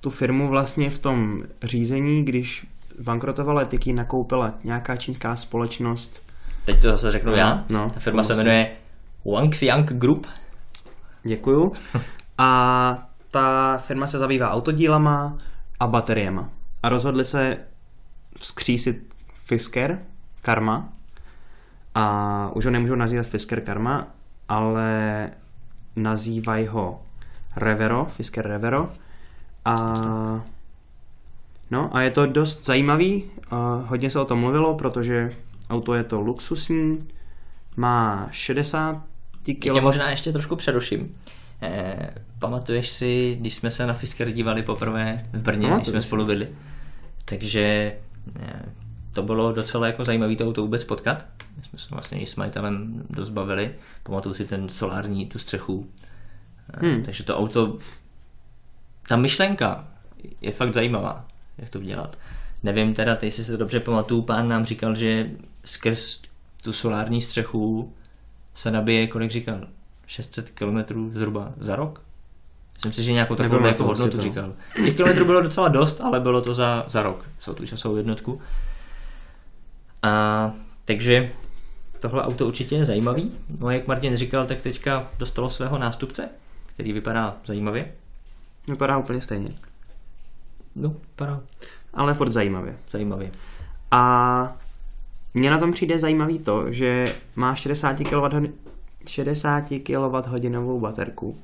tu 0.00 0.10
firmu 0.10 0.48
vlastně 0.48 0.90
v 0.90 0.98
tom 0.98 1.42
řízení, 1.62 2.24
když 2.24 2.66
bankrotovala, 3.00 3.64
tak 3.64 3.86
ji 3.86 3.92
nakoupila 3.92 4.54
nějaká 4.64 4.96
čínská 4.96 5.36
společnost. 5.36 6.22
Teď 6.64 6.82
to 6.82 6.88
zase 6.88 7.10
řeknu 7.10 7.30
no, 7.30 7.36
já. 7.36 7.64
No, 7.68 7.90
Ta 7.94 8.00
firma 8.00 8.24
se 8.24 8.34
jmenuje 8.34 8.70
Wangxiang 9.24 9.92
Group. 9.92 10.26
Děkuju. 11.24 11.72
A 12.38 13.08
ta 13.30 13.78
firma 13.78 14.06
se 14.06 14.18
zabývá 14.18 14.50
autodílama 14.50 15.38
a 15.80 15.86
bateriema. 15.86 16.48
A 16.82 16.88
rozhodli 16.88 17.24
se 17.24 17.58
vzkřísit 18.36 19.14
Fisker 19.44 19.98
Karma 20.42 20.88
a 21.94 22.50
už 22.54 22.64
ho 22.64 22.70
nemůžu 22.70 22.94
nazývat 22.94 23.26
Fisker 23.26 23.60
Karma, 23.60 24.06
ale 24.48 25.30
nazývají 25.96 26.66
ho 26.66 27.02
Revero, 27.56 28.04
Fisker 28.04 28.46
Revero 28.46 28.92
a 29.64 30.44
no 31.70 31.96
a 31.96 32.00
je 32.00 32.10
to 32.10 32.26
dost 32.26 32.64
zajímavý, 32.64 33.24
hodně 33.86 34.10
se 34.10 34.20
o 34.20 34.24
tom 34.24 34.40
mluvilo, 34.40 34.74
protože 34.74 35.36
auto 35.70 35.94
je 35.94 36.04
to 36.04 36.20
luxusní, 36.20 37.08
má 37.76 38.28
60 38.30 39.02
kg. 39.44 39.58
Tě 39.58 39.80
možná 39.80 40.10
ještě 40.10 40.32
trošku 40.32 40.56
přeruším. 40.56 41.14
Eh, 41.62 42.14
pamatuješ 42.38 42.88
si, 42.88 43.36
když 43.40 43.54
jsme 43.54 43.70
se 43.70 43.86
na 43.86 43.94
Fisker 43.94 44.30
dívali 44.30 44.62
poprvé 44.62 45.22
v 45.32 45.42
Brně, 45.42 45.70
když 45.76 45.88
jsme 45.88 46.02
spolu 46.02 46.26
byli, 46.26 46.48
takže 47.24 47.94
eh, 48.40 48.62
to 49.12 49.22
bylo 49.22 49.52
docela 49.52 49.86
jako 49.86 50.04
zajímavé 50.04 50.36
to 50.36 50.46
auto 50.46 50.62
vůbec 50.62 50.84
potkat. 50.84 51.26
My 51.56 51.64
jsme 51.64 51.78
se 51.78 51.88
vlastně 51.90 52.20
i 52.20 52.26
s 52.26 52.36
majitelem 52.36 53.02
dost 53.10 53.30
bavili. 53.30 53.74
Pamatuju 54.02 54.34
si 54.34 54.44
ten 54.44 54.68
solární, 54.68 55.26
tu 55.26 55.38
střechu. 55.38 55.88
Hmm. 56.74 57.02
Takže 57.02 57.24
to 57.24 57.38
auto, 57.38 57.78
ta 59.08 59.16
myšlenka 59.16 59.88
je 60.40 60.52
fakt 60.52 60.74
zajímavá, 60.74 61.28
jak 61.58 61.70
to 61.70 61.80
dělat. 61.80 62.18
Nevím 62.62 62.94
teda, 62.94 63.16
teď 63.16 63.32
si 63.32 63.44
se 63.44 63.56
dobře 63.56 63.80
pamatuju, 63.80 64.22
pán 64.22 64.48
nám 64.48 64.64
říkal, 64.64 64.94
že 64.94 65.30
skrz 65.64 66.22
tu 66.62 66.72
solární 66.72 67.22
střechu 67.22 67.94
se 68.54 68.70
nabije, 68.70 69.06
kolik 69.06 69.30
říkal, 69.30 69.66
600 70.08 70.50
km 70.50 71.10
zhruba 71.14 71.52
za 71.60 71.76
rok? 71.76 72.02
Myslím 72.74 72.92
si, 72.92 73.02
že 73.02 73.12
nějakou 73.12 73.34
takovou 73.34 73.66
jako 73.66 73.84
hodnotu 73.84 74.20
říkal. 74.20 74.52
Těch 74.84 74.96
kilometrů 74.96 75.24
bylo 75.24 75.40
docela 75.40 75.68
dost, 75.68 76.00
ale 76.00 76.20
bylo 76.20 76.42
to 76.42 76.54
za, 76.54 76.84
za 76.88 77.02
rok, 77.02 77.24
jsou 77.40 77.54
tu 77.54 77.66
časovou 77.66 77.96
jednotku. 77.96 78.40
A 80.02 80.52
takže 80.84 81.32
tohle 82.00 82.22
auto 82.22 82.46
určitě 82.46 82.76
je 82.76 82.84
zajímavý. 82.84 83.32
No 83.58 83.66
a 83.66 83.72
jak 83.72 83.86
Martin 83.86 84.16
říkal, 84.16 84.46
tak 84.46 84.62
teďka 84.62 85.08
dostalo 85.18 85.50
svého 85.50 85.78
nástupce, 85.78 86.28
který 86.66 86.92
vypadá 86.92 87.36
zajímavě. 87.46 87.92
Vypadá 88.68 88.98
úplně 88.98 89.20
stejně. 89.20 89.48
No, 90.74 90.88
vypadá. 90.88 91.40
Ale 91.94 92.14
furt 92.14 92.32
zajímavě. 92.32 92.76
Zajímavě. 92.90 93.30
A 93.90 94.56
mně 95.34 95.50
na 95.50 95.58
tom 95.58 95.72
přijde 95.72 95.98
zajímavý 95.98 96.38
to, 96.38 96.72
že 96.72 97.14
má 97.36 97.54
60 97.54 97.96
kWh, 97.96 98.50
60 99.08 99.64
kWh 99.82 100.80
baterku, 100.80 101.38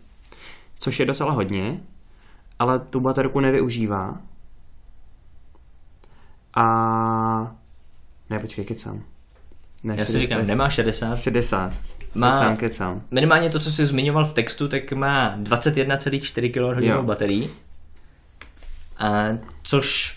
což 0.79 1.01
je 1.01 1.07
docela 1.07 1.33
hodně, 1.33 1.81
ale 2.59 2.79
tu 2.79 3.01
baterku 3.01 3.41
nevyužívá. 3.41 4.21
A 6.57 6.65
ne, 8.31 8.39
počkej, 8.39 8.65
kecám. 8.65 9.03
Ne, 9.83 9.95
Já 9.99 10.05
si 10.05 10.19
říkám, 10.19 10.47
nemá 10.47 10.69
60. 10.69 11.17
60. 11.17 11.73
Má 12.15 12.57
kecám. 12.57 13.03
minimálně 13.11 13.51
to, 13.51 13.59
co 13.61 13.73
jsi 13.73 13.87
zmiňoval 13.87 14.25
v 14.25 14.33
textu, 14.33 14.69
tak 14.69 14.93
má 14.93 15.39
21,4 15.39 16.51
kWh 16.51 17.07
baterií. 17.07 17.51
A 18.99 19.25
což 19.63 20.17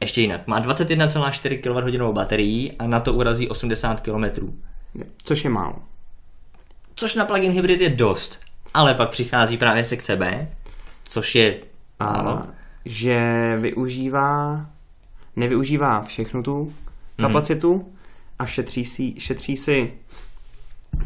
ještě 0.00 0.20
jinak, 0.20 0.46
má 0.46 0.60
21,4 0.60 1.60
kWh 1.60 2.14
baterií 2.14 2.72
a 2.78 2.86
na 2.86 3.00
to 3.00 3.14
urazí 3.14 3.48
80 3.48 4.00
km. 4.00 4.24
Což 5.24 5.44
je 5.44 5.50
málo. 5.50 5.76
Což 6.94 7.14
na 7.14 7.24
plug-in 7.24 7.52
hybrid 7.52 7.80
je 7.80 7.90
dost. 7.90 8.40
Ale 8.74 8.94
pak 8.94 9.10
přichází 9.10 9.56
právě 9.56 9.84
sekce 9.84 10.16
B, 10.16 10.48
což 11.04 11.34
je 11.34 11.60
málo. 12.00 12.30
A 12.30 12.46
že 12.84 13.56
využívá 13.60 14.66
nevyužívá 15.36 16.02
všechnu 16.02 16.42
tu 16.42 16.64
mhm. 16.64 16.72
kapacitu 17.18 17.74
mm. 17.74 17.96
a 18.38 18.46
šetří 18.46 18.84
si, 18.84 19.14
šetří 19.18 19.56
si 19.56 19.92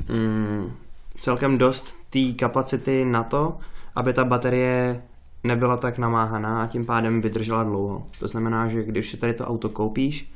mm, 0.08 0.72
celkem 1.18 1.58
dost 1.58 1.96
té 2.10 2.32
kapacity 2.32 3.04
na 3.04 3.22
to, 3.22 3.58
aby 3.94 4.12
ta 4.12 4.24
baterie 4.24 5.02
nebyla 5.44 5.76
tak 5.76 5.98
namáhaná 5.98 6.62
a 6.62 6.66
tím 6.66 6.86
pádem 6.86 7.20
vydržela 7.20 7.64
dlouho. 7.64 8.06
To 8.18 8.28
znamená, 8.28 8.68
že 8.68 8.82
když 8.82 9.10
si 9.10 9.16
tady 9.16 9.34
to 9.34 9.46
auto 9.46 9.68
koupíš, 9.68 10.32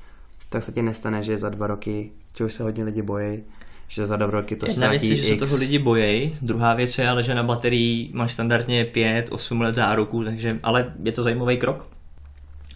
tak 0.49 0.63
se 0.63 0.73
ti 0.73 0.83
nestane, 0.83 1.23
že 1.23 1.39
za 1.39 1.49
dva 1.49 1.67
roky, 1.67 2.11
čeho 2.33 2.51
se 2.51 2.63
hodně 2.63 2.85
lidi 2.85 3.03
bojí, 3.03 3.43
že 3.89 4.07
za 4.07 4.17
dva 4.17 4.27
roky 4.27 4.57
to 4.57 4.67
Jedna 4.67 4.91
věc 4.91 5.03
je, 5.03 5.17
že 5.17 5.29
se 5.29 5.37
toho 5.37 5.57
lidi 5.57 5.79
bojí, 5.79 6.37
druhá 6.43 6.75
věc 6.75 6.99
je 6.99 7.09
ale, 7.09 7.23
že 7.23 7.35
na 7.35 7.43
baterii 7.43 8.11
máš 8.13 8.33
standardně 8.33 8.85
5-8 8.85 9.61
let 9.61 9.75
záruku, 9.75 10.25
takže, 10.25 10.59
ale 10.63 10.93
je 11.03 11.13
to 11.13 11.23
zajímavý 11.23 11.57
krok. 11.57 11.87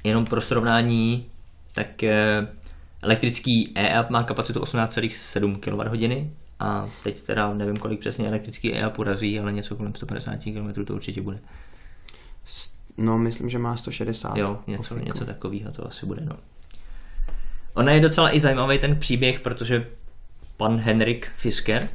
Jenom 0.05 0.25
pro 0.25 0.41
srovnání, 0.41 1.27
tak 1.75 2.03
eh, 2.03 2.47
elektrický 3.03 3.73
e-up 3.75 4.11
má 4.11 4.23
kapacitu 4.23 4.61
18,7 4.61 5.57
kWh 5.57 6.33
a 6.59 6.91
teď 7.03 7.23
teda 7.23 7.55
nevím, 7.55 7.77
kolik 7.77 8.01
přesně 8.01 8.29
elektrický 8.29 8.75
e-up 8.75 8.99
urazí, 8.99 9.41
ale 9.41 9.53
něco 9.53 9.77
kolem 9.77 9.95
150 9.95 10.37
km 10.37 10.85
to 10.85 10.95
určitě 10.95 11.23
bude. 11.23 11.39
No, 12.99 13.19
myslím, 13.19 13.49
že 13.49 13.59
má 13.59 13.77
160. 13.77 14.37
Jo, 14.37 14.59
něco, 14.67 14.99
něco 14.99 15.25
takového 15.25 15.73
to 15.73 15.87
asi 15.87 16.07
bude, 16.07 16.21
no. 16.25 16.37
Ona 17.75 17.93
je 17.93 18.01
docela 18.01 18.35
i 18.35 18.41
zajímavý 18.41 18.79
ten 18.79 18.99
příběh, 18.99 19.41
protože 19.41 19.87
pan 20.57 20.79
Henrik 20.79 21.29
Fisker, 21.37 21.89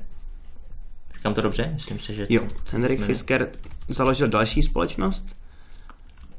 říkám 1.16 1.34
to 1.34 1.42
dobře, 1.42 1.72
myslím 1.74 2.00
si, 2.00 2.14
že... 2.14 2.26
Jo, 2.30 2.48
Henrik 2.72 3.00
jmenuje. 3.00 3.16
Fisker 3.16 3.50
založil 3.88 4.28
další 4.28 4.64
společnost 4.64 5.36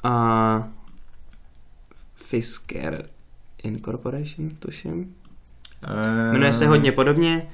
a 0.02 0.68
Fisker 2.14 3.08
Incorporation, 3.62 4.50
tuším. 4.50 5.14
Uh, 5.88 6.32
Jmenuje 6.32 6.52
se 6.52 6.66
hodně 6.66 6.92
podobně 6.92 7.48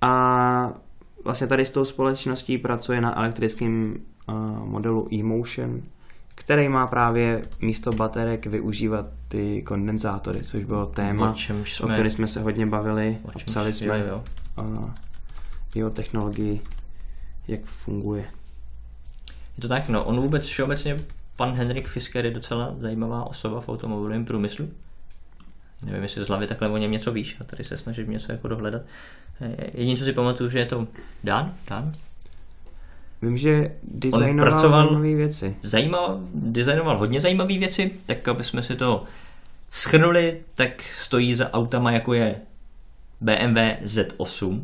a 0.00 0.72
vlastně 1.24 1.46
tady 1.46 1.66
s 1.66 1.70
tou 1.70 1.84
společností 1.84 2.58
pracuje 2.58 3.00
na 3.00 3.18
elektrickém 3.18 3.94
uh, 4.28 4.34
modelu 4.68 5.08
eMotion, 5.20 5.82
který 6.50 6.68
má 6.68 6.86
právě 6.86 7.42
místo 7.60 7.90
baterek 7.92 8.46
využívat 8.46 9.06
ty 9.28 9.62
kondenzátory, 9.62 10.42
což 10.42 10.64
bylo 10.64 10.86
téma, 10.86 11.30
O 11.30 11.34
čemž 11.34 11.80
o 11.80 11.84
jsme- 11.84 11.94
které 11.94 12.10
jsme 12.10 12.26
se 12.26 12.40
hodně 12.40 12.66
bavili 12.66 13.18
o 13.24 13.28
a 13.28 13.32
čemž- 13.32 13.44
psali 13.44 13.74
jsme 13.74 13.98
jo, 13.98 14.06
jo. 14.08 14.24
uh, 14.64 14.90
i 15.74 15.84
o 15.84 15.90
technologii, 15.90 16.60
jak 17.48 17.60
funguje. 17.64 18.24
Je 19.56 19.60
to 19.60 19.68
tak, 19.68 19.88
no, 19.88 20.04
on 20.04 20.20
vůbec 20.20 20.46
všeobecně, 20.46 20.96
pan 21.36 21.52
Henrik 21.54 21.88
Fisker 21.88 22.24
je 22.24 22.30
docela 22.30 22.74
zajímavá 22.78 23.24
osoba 23.24 23.60
v 23.60 23.68
automobilovém 23.68 24.24
průmyslu. 24.24 24.68
Nevím, 25.82 26.02
jestli 26.02 26.24
z 26.24 26.28
hlavy 26.28 26.46
takhle 26.46 26.68
o 26.68 26.76
něm 26.76 26.90
něco 26.90 27.12
víš 27.12 27.36
a 27.40 27.44
tady 27.44 27.64
se 27.64 27.78
snažím 27.78 28.10
něco 28.10 28.32
jako 28.32 28.48
dohledat. 28.48 28.82
Jediné, 29.74 29.96
co 29.96 30.04
si 30.04 30.12
pamatuju, 30.12 30.50
že 30.50 30.58
je 30.58 30.66
to 30.66 30.86
Dan, 31.24 31.54
Dan, 31.68 31.92
Vím, 33.22 33.36
že 33.36 33.70
designoval 33.82 34.50
pracoval- 34.50 34.86
zajímavé 34.86 35.14
věci. 35.14 35.56
zajímal, 35.62 36.20
designoval 36.34 36.98
hodně 36.98 37.20
zajímavé 37.20 37.58
věci, 37.58 37.90
tak 38.06 38.28
aby 38.28 38.44
jsme 38.44 38.62
si 38.62 38.76
to 38.76 39.04
schrnuli, 39.70 40.40
tak 40.54 40.82
stojí 40.94 41.34
za 41.34 41.52
autama 41.52 41.92
jako 41.92 42.14
je 42.14 42.36
BMW 43.20 43.58
Z8. 43.84 44.62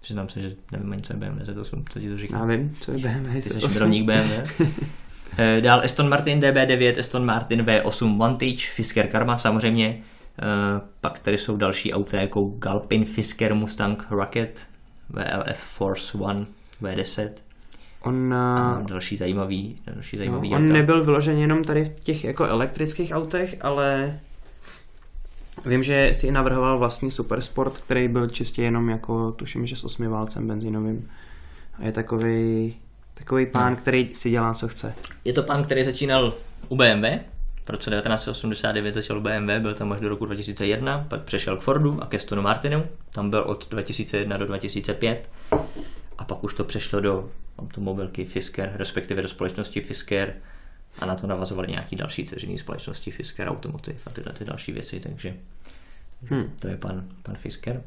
Přiznám 0.00 0.28
se, 0.28 0.40
že 0.40 0.52
nevím 0.72 0.92
ani, 0.92 1.02
co 1.02 1.12
je 1.12 1.16
BMW 1.18 1.42
Z8, 1.42 1.84
co 1.90 2.00
ti 2.00 2.08
to 2.10 2.18
říká. 2.18 2.36
Já 2.38 2.44
vím, 2.44 2.74
co 2.80 2.92
je 2.92 2.98
BMW. 2.98 3.32
Ty 3.34 3.42
jsi 3.42 3.68
milovník 3.68 4.04
BMW. 4.06 4.32
Eh, 5.38 5.60
Dál 5.60 5.80
Aston 5.84 6.08
Martin 6.08 6.40
DB9, 6.40 7.00
Aston 7.00 7.24
Martin 7.24 7.62
V8 7.62 8.18
Vantage, 8.18 8.56
Fisker 8.74 9.06
Karma 9.08 9.38
samozřejmě. 9.38 10.02
Eh, 10.38 10.80
Pak 11.00 11.18
tady 11.18 11.38
jsou 11.38 11.56
další 11.56 11.92
auta 11.92 12.20
jako 12.20 12.44
Galpin, 12.44 13.04
Fisker, 13.04 13.54
Mustang, 13.54 14.04
Rocket, 14.10 14.66
VLF 15.10 15.56
Force 15.56 16.18
One, 16.18 16.46
V10 16.82 17.30
On, 18.02 18.34
a 18.34 18.78
uh, 18.80 18.86
další 18.86 19.16
zajímavý, 19.16 19.78
další 19.86 20.16
no, 20.16 20.18
zajímavý 20.18 20.54
on 20.54 20.62
auta. 20.62 20.72
nebyl 20.72 21.04
vyložen 21.04 21.38
jenom 21.38 21.64
tady 21.64 21.84
v 21.84 22.00
těch 22.00 22.24
jako 22.24 22.44
elektrických 22.44 23.10
autech, 23.12 23.56
ale 23.60 24.20
vím, 25.66 25.82
že 25.82 26.10
si 26.12 26.26
i 26.26 26.32
navrhoval 26.32 26.78
vlastní 26.78 27.10
supersport, 27.10 27.78
který 27.78 28.08
byl 28.08 28.26
čistě 28.26 28.62
jenom 28.62 28.88
jako, 28.88 29.32
tuším, 29.32 29.66
že 29.66 29.76
s 29.76 29.84
osmi 29.84 30.08
válcem 30.08 30.48
benzínovým. 30.48 31.10
A 31.78 31.84
je 31.84 31.92
takový 31.92 32.74
takový 33.14 33.46
pán, 33.46 33.76
který 33.76 34.10
si 34.14 34.30
dělá, 34.30 34.54
co 34.54 34.68
chce. 34.68 34.94
Je 35.24 35.32
to 35.32 35.42
pán, 35.42 35.64
který 35.64 35.84
začínal 35.84 36.34
u 36.68 36.76
BMW, 36.76 37.04
v 37.64 37.70
roce 37.70 37.90
1989 37.90 38.94
začal 38.94 39.18
u 39.18 39.20
BMW, 39.20 39.58
byl 39.58 39.74
tam 39.74 39.92
až 39.92 40.00
do 40.00 40.08
roku 40.08 40.26
2001, 40.26 41.06
pak 41.08 41.22
přešel 41.22 41.56
k 41.56 41.60
Fordu 41.60 42.02
a 42.02 42.06
ke 42.06 42.18
Stonu 42.18 42.42
Martinu, 42.42 42.84
tam 43.10 43.30
byl 43.30 43.40
od 43.40 43.68
2001 43.70 44.36
do 44.36 44.46
2005 44.46 45.28
a 46.22 46.24
pak 46.24 46.44
už 46.44 46.54
to 46.54 46.64
přešlo 46.64 47.00
do 47.00 47.30
automobilky 47.58 48.24
Fisker, 48.24 48.72
respektive 48.74 49.22
do 49.22 49.28
společnosti 49.28 49.80
Fisker 49.80 50.34
a 50.98 51.06
na 51.06 51.14
to 51.14 51.26
navazovaly 51.26 51.68
nějaký 51.68 51.96
další 51.96 52.24
dceřiné 52.24 52.58
společnosti 52.58 53.10
Fisker 53.10 53.48
Automotive 53.48 53.98
a 54.06 54.10
tyhle 54.10 54.32
ty 54.32 54.44
další 54.44 54.72
věci, 54.72 55.00
takže 55.00 55.36
Hm. 56.30 56.52
to 56.60 56.68
je 56.68 56.76
pan, 56.76 57.08
pan 57.22 57.36
Fisker. 57.36 57.82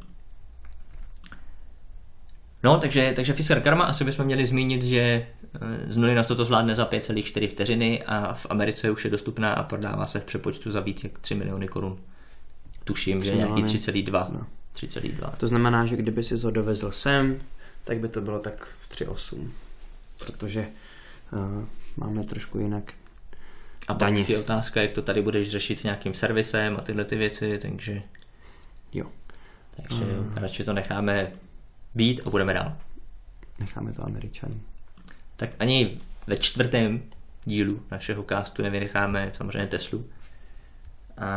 No, 2.63 2.77
takže, 2.79 3.13
takže 3.15 3.33
Fisker 3.33 3.61
Karma 3.61 3.83
asi 3.83 4.03
bychom 4.03 4.25
měli 4.25 4.45
zmínit, 4.45 4.83
že 4.83 4.99
eh, 4.99 5.27
z 5.87 5.97
nuly 5.97 6.15
na 6.15 6.23
to 6.23 6.35
to 6.35 6.45
zvládne 6.45 6.75
za 6.75 6.85
5,4 6.85 7.47
vteřiny 7.47 8.03
a 8.03 8.33
v 8.33 8.45
Americe 8.49 8.91
už 8.91 9.05
je 9.05 9.11
dostupná 9.11 9.53
a 9.53 9.63
prodává 9.63 10.07
se 10.07 10.19
v 10.19 10.25
přepočtu 10.25 10.71
za 10.71 10.79
více 10.79 11.07
jak 11.07 11.19
3 11.19 11.35
miliony 11.35 11.67
korun. 11.67 11.99
Tuším, 12.83 13.23
že 13.23 13.35
nějaký 13.35 13.53
miliony. 13.53 13.79
3,2. 13.79 14.27
No. 14.33 14.47
3,2. 14.75 15.31
To 15.37 15.47
znamená, 15.47 15.85
že 15.85 15.95
kdyby 15.95 16.23
si 16.23 16.37
ho 16.37 16.51
dovezl 16.51 16.91
sem, 16.91 17.39
tak 17.85 17.99
by 17.99 18.09
to 18.09 18.21
bylo 18.21 18.39
tak 18.39 18.67
3,8. 18.89 19.51
Protože 20.25 20.67
uh, 21.31 21.65
máme 21.97 22.23
trošku 22.23 22.59
jinak. 22.59 22.93
A 23.87 23.93
pak 23.93 23.99
daně. 23.99 24.25
je 24.27 24.39
otázka, 24.39 24.81
jak 24.81 24.93
to 24.93 25.01
tady 25.01 25.21
budeš 25.21 25.49
řešit 25.49 25.79
s 25.79 25.83
nějakým 25.83 26.13
servisem 26.13 26.77
a 26.77 26.81
tyhle 26.81 27.05
ty 27.05 27.15
věci, 27.15 27.59
takže, 27.61 28.01
Jo, 28.93 29.11
takže 29.75 30.05
radši 30.35 30.63
to 30.63 30.73
necháme 30.73 31.31
být 31.95 32.21
a 32.25 32.29
budeme 32.29 32.53
dál. 32.53 32.77
necháme 33.59 33.93
to 33.93 34.05
američanům. 34.05 34.61
Tak 35.35 35.49
ani 35.59 35.99
ve 36.27 36.37
čtvrtém 36.37 37.03
dílu 37.45 37.83
našeho 37.91 38.23
castu 38.23 38.61
nevynecháme 38.63 39.31
samozřejmě 39.33 39.67
Teslu. 39.67 40.05
A 41.17 41.27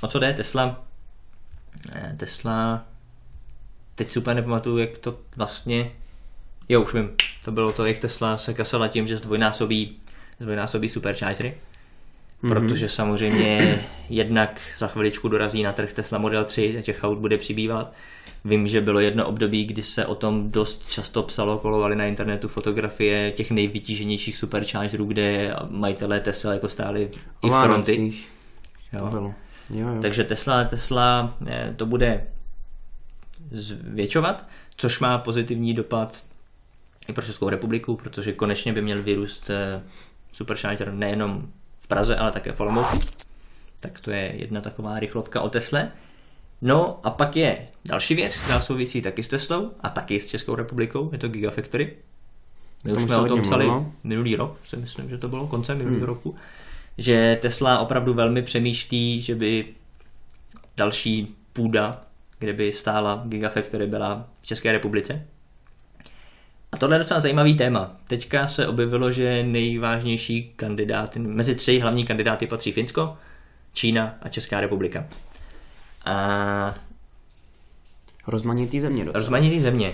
o 0.00 0.08
co 0.08 0.18
jde 0.18 0.32
Tesla? 0.34 0.84
Eh, 1.92 2.14
Tesla, 2.16 2.86
teď 4.00 4.10
si 4.10 4.18
úplně 4.18 4.34
nepamatuju, 4.34 4.78
jak 4.78 4.98
to 4.98 5.18
vlastně, 5.36 5.92
jo 6.68 6.82
už 6.82 6.94
vím, 6.94 7.10
to 7.44 7.52
bylo 7.52 7.72
to, 7.72 7.86
jak 7.86 7.98
Tesla 7.98 8.38
se 8.38 8.54
kasala 8.54 8.88
tím, 8.88 9.06
že 9.06 9.16
zdvojnásobí, 9.16 9.96
zdvojnásobí 10.38 10.88
superchargery. 10.88 11.54
Mhm. 12.42 12.54
Protože 12.54 12.88
samozřejmě 12.88 13.80
jednak 14.08 14.60
za 14.78 14.86
chviličku 14.86 15.28
dorazí 15.28 15.62
na 15.62 15.72
trh 15.72 15.92
Tesla 15.92 16.18
Model 16.18 16.44
3 16.44 16.78
a 16.78 16.82
těch 16.82 17.04
aut 17.04 17.18
bude 17.18 17.38
přibývat. 17.38 17.92
Vím, 18.44 18.66
že 18.66 18.80
bylo 18.80 19.00
jedno 19.00 19.26
období, 19.26 19.64
kdy 19.64 19.82
se 19.82 20.06
o 20.06 20.14
tom 20.14 20.50
dost 20.50 20.90
často 20.90 21.22
psalo, 21.22 21.58
kolovaly 21.58 21.96
na 21.96 22.04
internetu 22.04 22.48
fotografie 22.48 23.32
těch 23.32 23.50
nejvytíženějších 23.50 24.36
superchargerů, 24.36 25.04
kde 25.04 25.54
majitelé 25.70 26.20
Tesla 26.20 26.52
jako 26.52 26.68
stáli 26.68 27.10
O 27.40 27.46
i 27.46 27.50
fronty. 27.50 28.12
Jo. 28.92 29.06
bylo. 29.06 29.34
Jo, 29.70 29.88
jo. 29.88 30.02
Takže 30.02 30.24
Tesla, 30.24 30.64
Tesla 30.64 31.36
eh, 31.46 31.74
to 31.76 31.86
bude 31.86 32.26
zvětšovat, 33.50 34.48
což 34.76 35.00
má 35.00 35.18
pozitivní 35.18 35.74
dopad 35.74 36.24
i 37.08 37.12
pro 37.12 37.24
Českou 37.24 37.48
republiku, 37.48 37.96
protože 37.96 38.32
konečně 38.32 38.72
by 38.72 38.82
měl 38.82 39.02
vyrůst 39.02 39.50
eh, 39.50 39.82
supercharger 40.32 40.92
nejenom 40.92 41.52
v 41.78 41.86
Praze, 41.86 42.16
ale 42.16 42.30
také 42.30 42.52
v 42.52 42.60
Olomouci. 42.60 42.98
Tak 43.80 44.00
to 44.00 44.10
je 44.10 44.32
jedna 44.36 44.60
taková 44.60 44.98
rychlovka 44.98 45.40
o 45.40 45.48
Tesle. 45.48 45.92
No 46.62 47.00
a 47.02 47.10
pak 47.10 47.36
je 47.36 47.68
další 47.84 48.14
věc, 48.14 48.34
která 48.34 48.60
souvisí 48.60 49.02
taky 49.02 49.22
s 49.22 49.28
Teslou 49.28 49.70
a 49.80 49.88
taky 49.88 50.20
s 50.20 50.28
Českou 50.28 50.54
republikou, 50.54 51.08
je 51.12 51.18
to 51.18 51.28
Gigafactory. 51.28 51.96
My 52.84 52.92
už 52.92 53.02
jsme 53.02 53.16
o 53.16 53.26
tom 53.26 53.42
psali 53.42 53.64
mluvilo. 53.64 53.92
minulý 54.04 54.36
rok, 54.36 54.58
si 54.64 54.76
myslím, 54.76 55.10
že 55.10 55.18
to 55.18 55.28
bylo 55.28 55.46
koncem 55.46 55.78
minulého 55.78 56.06
roku, 56.06 56.34
že 56.98 57.38
Tesla 57.42 57.78
opravdu 57.78 58.14
velmi 58.14 58.42
přemýšlí, 58.42 59.22
že 59.22 59.34
by 59.34 59.66
další 60.76 61.36
půda, 61.52 62.00
kde 62.40 62.52
by 62.52 62.72
stála 62.72 63.22
Gigafactory, 63.26 63.86
byla 63.86 64.28
v 64.40 64.46
České 64.46 64.72
republice. 64.72 65.26
A 66.72 66.76
tohle 66.76 66.96
je 66.96 66.98
docela 66.98 67.20
zajímavý 67.20 67.56
téma. 67.56 67.96
Teďka 68.08 68.46
se 68.46 68.66
objevilo, 68.66 69.12
že 69.12 69.42
nejvážnější 69.42 70.52
kandidáty, 70.56 71.18
mezi 71.18 71.54
tři 71.54 71.78
hlavní 71.78 72.04
kandidáty 72.04 72.46
patří 72.46 72.72
Finsko, 72.72 73.16
Čína 73.72 74.18
a 74.22 74.28
Česká 74.28 74.60
republika. 74.60 75.06
A 76.04 76.74
Rozmanitý 78.26 78.80
země 78.80 79.04
docela. 79.04 79.22
rozmanitý 79.22 79.60
země. 79.60 79.92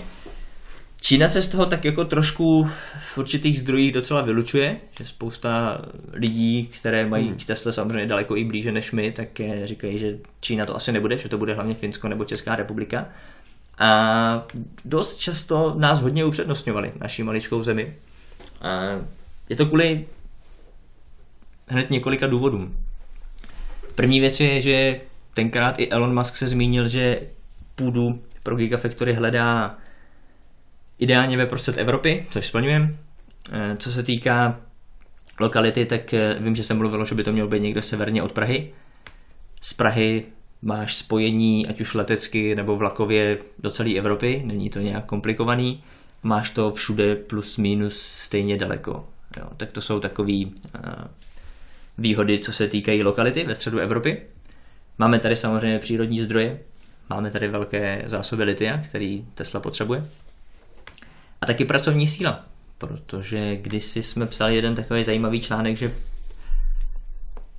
Čína 1.01 1.29
se 1.29 1.41
z 1.41 1.47
toho 1.47 1.65
tak 1.65 1.85
jako 1.85 2.05
trošku 2.05 2.69
v 3.13 3.17
určitých 3.17 3.59
zdrojích 3.59 3.91
docela 3.91 4.21
vylučuje, 4.21 4.77
že 4.97 5.05
spousta 5.05 5.81
lidí, 6.13 6.69
které 6.79 7.05
mají 7.05 7.33
k 7.33 7.45
Tesla 7.45 7.71
samozřejmě 7.71 8.05
daleko 8.05 8.37
i 8.37 8.43
blíže 8.43 8.71
než 8.71 8.91
my, 8.91 9.11
tak 9.11 9.39
eh, 9.39 9.67
říkají, 9.67 9.99
že 9.99 10.17
Čína 10.39 10.65
to 10.65 10.75
asi 10.75 10.91
nebude, 10.91 11.17
že 11.17 11.29
to 11.29 11.37
bude 11.37 11.53
hlavně 11.53 11.75
Finsko 11.75 12.07
nebo 12.07 12.25
Česká 12.25 12.55
republika. 12.55 13.09
A 13.79 14.47
dost 14.85 15.17
často 15.17 15.75
nás 15.77 16.01
hodně 16.01 16.25
upřednostňovali, 16.25 16.91
naší 16.99 17.23
maličkou 17.23 17.63
zemi. 17.63 17.95
A 18.61 18.81
je 19.49 19.55
to 19.55 19.65
kvůli 19.65 20.05
hned 21.67 21.89
několika 21.89 22.27
důvodům. 22.27 22.77
První 23.95 24.19
věc 24.19 24.39
je, 24.39 24.61
že 24.61 25.01
tenkrát 25.33 25.79
i 25.79 25.89
Elon 25.89 26.15
Musk 26.17 26.37
se 26.37 26.47
zmínil, 26.47 26.87
že 26.87 27.21
půdu 27.75 28.21
pro 28.43 28.55
Gigafactory 28.55 29.13
hledá 29.13 29.77
ideálně 30.99 31.37
ve 31.37 31.45
prostřed 31.45 31.77
Evropy, 31.77 32.25
což 32.31 32.47
splňujeme. 32.47 32.95
Eh, 33.51 33.75
co 33.79 33.91
se 33.91 34.03
týká 34.03 34.59
lokality, 35.39 35.85
tak 35.85 36.13
eh, 36.13 36.35
vím, 36.39 36.55
že 36.55 36.63
jsem 36.63 36.77
mluvil, 36.77 37.05
že 37.05 37.15
by 37.15 37.23
to 37.23 37.31
mělo 37.31 37.47
být 37.47 37.61
někde 37.61 37.81
severně 37.81 38.23
od 38.23 38.31
Prahy. 38.31 38.73
Z 39.61 39.73
Prahy 39.73 40.23
máš 40.61 40.95
spojení, 40.95 41.67
ať 41.67 41.81
už 41.81 41.93
letecky 41.93 42.55
nebo 42.55 42.75
vlakově 42.75 43.37
do 43.59 43.71
celé 43.71 43.93
Evropy, 43.95 44.41
není 44.45 44.69
to 44.69 44.79
nějak 44.79 45.05
komplikovaný. 45.05 45.83
Máš 46.23 46.49
to 46.49 46.71
všude 46.71 47.15
plus 47.15 47.57
minus 47.57 48.01
stejně 48.01 48.57
daleko. 48.57 49.07
Jo, 49.37 49.47
tak 49.57 49.71
to 49.71 49.81
jsou 49.81 49.99
takové 49.99 50.33
uh, 50.45 50.51
výhody, 51.97 52.39
co 52.39 52.53
se 52.53 52.67
týkají 52.67 53.03
lokality 53.03 53.43
ve 53.43 53.55
středu 53.55 53.79
Evropy. 53.79 54.21
Máme 54.97 55.19
tady 55.19 55.35
samozřejmě 55.35 55.79
přírodní 55.79 56.21
zdroje, 56.21 56.59
máme 57.09 57.31
tady 57.31 57.47
velké 57.47 58.03
zásoby 58.05 58.43
litia, 58.43 58.77
který 58.77 59.25
Tesla 59.33 59.59
potřebuje. 59.59 60.05
A 61.41 61.45
taky 61.45 61.65
pracovní 61.65 62.07
síla, 62.07 62.45
protože 62.77 63.55
kdysi 63.55 64.03
jsme 64.03 64.25
psali 64.25 64.55
jeden 64.55 64.75
takový 64.75 65.03
zajímavý 65.03 65.41
článek, 65.41 65.77
že 65.77 65.93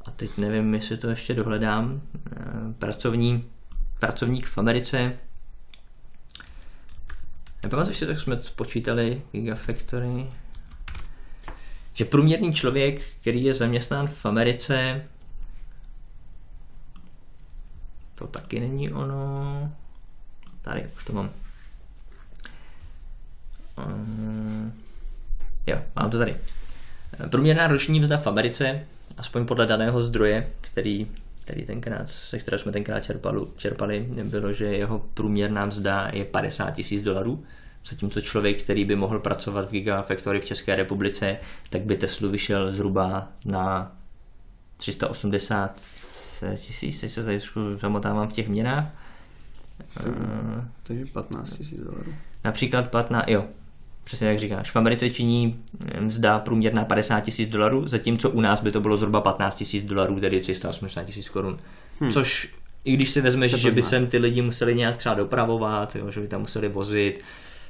a 0.04 0.10
teď 0.10 0.38
nevím, 0.38 0.74
jestli 0.74 0.96
to 0.96 1.08
ještě 1.08 1.34
dohledám, 1.34 2.00
eh, 2.16 2.40
pracovní, 2.78 3.44
pracovník 3.98 4.46
v 4.46 4.58
Americe, 4.58 5.18
nepamatuji 7.62 7.94
si, 7.94 8.06
tak 8.06 8.20
jsme 8.20 8.40
spočítali 8.40 9.22
Gigafactory, 9.32 10.26
že 11.92 12.04
průměrný 12.04 12.54
člověk, 12.54 13.02
který 13.20 13.44
je 13.44 13.54
zaměstnán 13.54 14.06
v 14.06 14.26
Americe, 14.26 15.04
to 18.14 18.26
taky 18.26 18.60
není 18.60 18.92
ono. 18.92 19.72
Tady, 20.62 20.90
už 20.96 21.04
to 21.04 21.12
mám. 21.12 21.30
Um, 23.86 24.72
jo, 25.66 25.82
mám 25.96 26.10
to 26.10 26.18
tady. 26.18 26.36
Průměrná 27.30 27.66
roční 27.66 28.00
mzda 28.00 28.18
v 28.18 28.26
Americe, 28.26 28.80
aspoň 29.16 29.46
podle 29.46 29.66
daného 29.66 30.02
zdroje, 30.02 30.50
který, 30.60 31.06
který 31.44 31.64
tenkrát, 31.64 32.08
se 32.08 32.38
kterého 32.38 32.58
jsme 32.58 32.72
tenkrát 32.72 33.00
čerpali, 33.00 33.40
čerpali, 33.56 34.08
bylo, 34.24 34.52
že 34.52 34.64
jeho 34.64 34.98
průměrná 35.14 35.66
mzda 35.66 36.10
je 36.12 36.24
50 36.24 36.70
tisíc 36.70 37.02
dolarů, 37.02 37.44
zatímco 37.88 38.20
člověk, 38.20 38.62
který 38.62 38.84
by 38.84 38.96
mohl 38.96 39.18
pracovat 39.18 39.68
v 39.68 39.72
Gigafactory 39.72 40.40
v 40.40 40.44
České 40.44 40.74
republice, 40.74 41.36
tak 41.70 41.82
by 41.82 41.96
Teslu 41.96 42.30
vyšel 42.30 42.72
zhruba 42.72 43.28
na 43.44 43.92
380 44.76 45.80
tisíc, 46.56 47.00
teď 47.00 47.10
se 47.10 47.40
zamotávám 47.80 48.28
v 48.28 48.32
těch 48.32 48.48
měnách. 48.48 48.84
Takže 50.82 51.06
15 51.12 51.50
tisíc 51.50 51.80
dolarů. 51.80 52.14
Například 52.44 52.90
15, 52.90 53.24
jo, 53.28 53.44
přesně 54.08 54.28
jak 54.28 54.38
říkáš, 54.38 54.70
v 54.70 54.76
Americe 54.76 55.10
činí 55.10 55.64
mzda 56.00 56.38
průměrná 56.38 56.84
50 56.84 57.20
tisíc 57.20 57.48
dolarů, 57.48 57.88
zatímco 57.88 58.30
u 58.30 58.40
nás 58.40 58.62
by 58.62 58.72
to 58.72 58.80
bylo 58.80 58.96
zhruba 58.96 59.20
15 59.20 59.54
tisíc 59.54 59.84
dolarů, 59.84 60.20
tedy 60.20 60.40
380 60.40 61.04
tisíc 61.04 61.28
korun. 61.28 61.58
Hmm. 62.00 62.10
Což 62.10 62.54
i 62.84 62.92
když 62.92 63.10
si 63.10 63.20
vezmeš, 63.20 63.54
že 63.54 63.70
by 63.70 63.82
sem 63.82 64.06
ty 64.06 64.18
lidi 64.18 64.42
museli 64.42 64.74
nějak 64.74 64.96
třeba 64.96 65.14
dopravovat, 65.14 65.96
jo, 65.96 66.10
že 66.10 66.20
by 66.20 66.28
tam 66.28 66.40
museli 66.40 66.68
vozit 66.68 67.24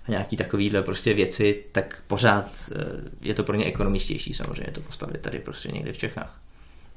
a 0.08 0.10
nějaký 0.10 0.36
takovýhle 0.36 0.82
prostě 0.82 1.14
věci, 1.14 1.64
tak 1.72 2.02
pořád 2.06 2.70
eh, 2.72 2.84
je 3.20 3.34
to 3.34 3.44
pro 3.44 3.56
ně 3.56 3.64
ekonomičtější 3.64 4.34
samozřejmě 4.34 4.72
to 4.72 4.80
postavit 4.80 5.20
tady 5.20 5.38
prostě 5.38 5.68
někde 5.68 5.92
v 5.92 5.98
Čechách. 5.98 6.40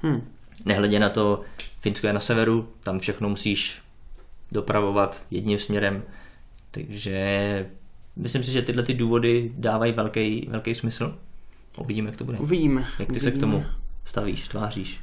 Hmm. 0.01 0.27
Nehledě 0.65 0.99
na 0.99 1.10
to, 1.10 1.41
Finsko 1.80 2.08
je 2.08 2.13
na 2.13 2.19
severu, 2.19 2.69
tam 2.84 2.99
všechno 2.99 3.30
musíš 3.30 3.82
dopravovat 4.51 5.25
jedním 5.32 5.60
směrem, 5.60 6.04
takže 6.71 7.65
myslím 8.21 8.43
si, 8.43 8.51
že 8.51 8.62
tyhle 8.62 8.84
ty 8.84 8.93
důvody 8.93 9.51
dávají 9.57 9.91
velký, 9.91 10.47
velký 10.51 10.75
smysl. 10.75 11.17
Uvidíme, 11.77 12.10
jak 12.10 12.17
to 12.17 12.23
bude. 12.23 12.38
Uvidíme. 12.38 12.81
Jak 12.81 12.97
ty 12.97 13.03
uvidíme. 13.03 13.19
se 13.19 13.31
k 13.31 13.39
tomu 13.39 13.65
stavíš, 14.05 14.47
tváříš? 14.47 14.99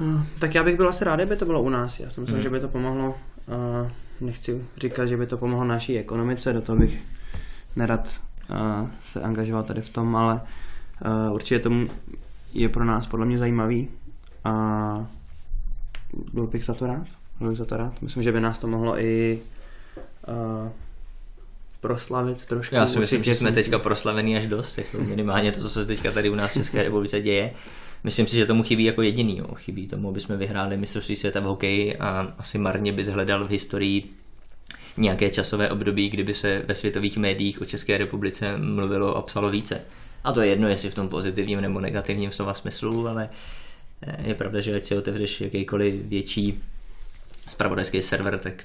Hm, 0.00 0.24
tak 0.38 0.54
já 0.54 0.64
bych 0.64 0.76
byl 0.76 0.88
asi 0.88 1.04
rád, 1.04 1.16
kdyby 1.16 1.36
to 1.36 1.44
bylo 1.44 1.62
u 1.62 1.68
nás. 1.68 2.00
Já 2.00 2.10
si 2.10 2.20
myslím, 2.20 2.36
hmm. 2.36 2.42
že 2.42 2.50
by 2.50 2.60
to 2.60 2.68
pomohlo. 2.68 3.14
Uh, 3.46 3.90
nechci 4.20 4.64
říkat, 4.80 5.06
že 5.06 5.16
by 5.16 5.26
to 5.26 5.36
pomohlo 5.36 5.64
naší 5.64 5.98
ekonomice, 5.98 6.52
do 6.52 6.60
toho 6.62 6.78
bych 6.78 6.98
nerad 7.76 8.20
uh, 8.50 8.88
se 9.00 9.22
angažoval 9.22 9.62
tady 9.62 9.82
v 9.82 9.88
tom, 9.88 10.16
ale 10.16 10.40
uh, 11.28 11.34
určitě 11.34 11.58
to 11.58 11.70
je 12.52 12.68
pro 12.68 12.84
nás 12.84 13.06
podle 13.06 13.26
mě 13.26 13.38
zajímavý 13.38 13.88
a 14.44 15.06
byl 16.32 16.46
bych 16.46 16.64
za 16.64 16.74
to 16.74 16.86
rád. 16.86 17.06
Byl 17.38 17.48
bych 17.48 17.58
za 17.58 17.64
to 17.64 17.76
rád. 17.76 18.02
Myslím, 18.02 18.22
že 18.22 18.32
by 18.32 18.40
nás 18.40 18.58
to 18.58 18.66
mohlo 18.66 19.00
i 19.00 19.40
uh, 20.28 20.68
proslavit 21.80 22.46
trošku. 22.46 22.74
Já 22.74 22.86
si 22.86 22.98
myslím, 22.98 23.24
že 23.24 23.34
jsme 23.34 23.52
teďka 23.52 23.78
proslavený 23.78 24.36
až 24.36 24.46
dost, 24.46 24.78
jako 24.78 24.98
minimálně 24.98 25.52
to, 25.52 25.60
co 25.60 25.68
se 25.68 25.86
teďka 25.86 26.12
tady 26.12 26.30
u 26.30 26.34
nás 26.34 26.50
v 26.50 26.54
České 26.54 26.82
republice 26.82 27.20
děje. 27.20 27.52
Myslím 28.04 28.26
si, 28.26 28.36
že 28.36 28.46
tomu 28.46 28.62
chybí 28.62 28.84
jako 28.84 29.02
jediný. 29.02 29.38
Jo. 29.38 29.46
Chybí 29.54 29.86
tomu, 29.86 30.08
aby 30.08 30.20
jsme 30.20 30.36
vyhráli 30.36 30.76
mistrovství 30.76 31.16
světa 31.16 31.40
v 31.40 31.44
hokeji 31.44 31.96
a 31.96 32.34
asi 32.38 32.58
marně 32.58 32.92
bys 32.92 33.06
hledal 33.06 33.44
v 33.44 33.50
historii 33.50 34.10
nějaké 34.96 35.30
časové 35.30 35.70
období, 35.70 36.08
kdyby 36.08 36.34
se 36.34 36.62
ve 36.68 36.74
světových 36.74 37.16
médiích 37.16 37.62
o 37.62 37.64
České 37.64 37.98
republice 37.98 38.58
mluvilo 38.58 39.16
a 39.16 39.22
psalo 39.22 39.50
více. 39.50 39.80
A 40.24 40.32
to 40.32 40.40
je 40.40 40.48
jedno, 40.48 40.68
jestli 40.68 40.90
v 40.90 40.94
tom 40.94 41.08
pozitivním 41.08 41.60
nebo 41.60 41.80
negativním 41.80 42.30
slova 42.30 42.54
smyslu, 42.54 43.08
ale 43.08 43.28
eh, 44.02 44.28
je 44.28 44.34
pravda, 44.34 44.60
že 44.60 44.76
ať 44.76 44.84
si 44.84 44.96
otevřeš 44.96 45.40
jakýkoliv 45.40 45.94
větší 45.94 46.62
spravodajský 47.48 48.02
server, 48.02 48.38
tak 48.38 48.64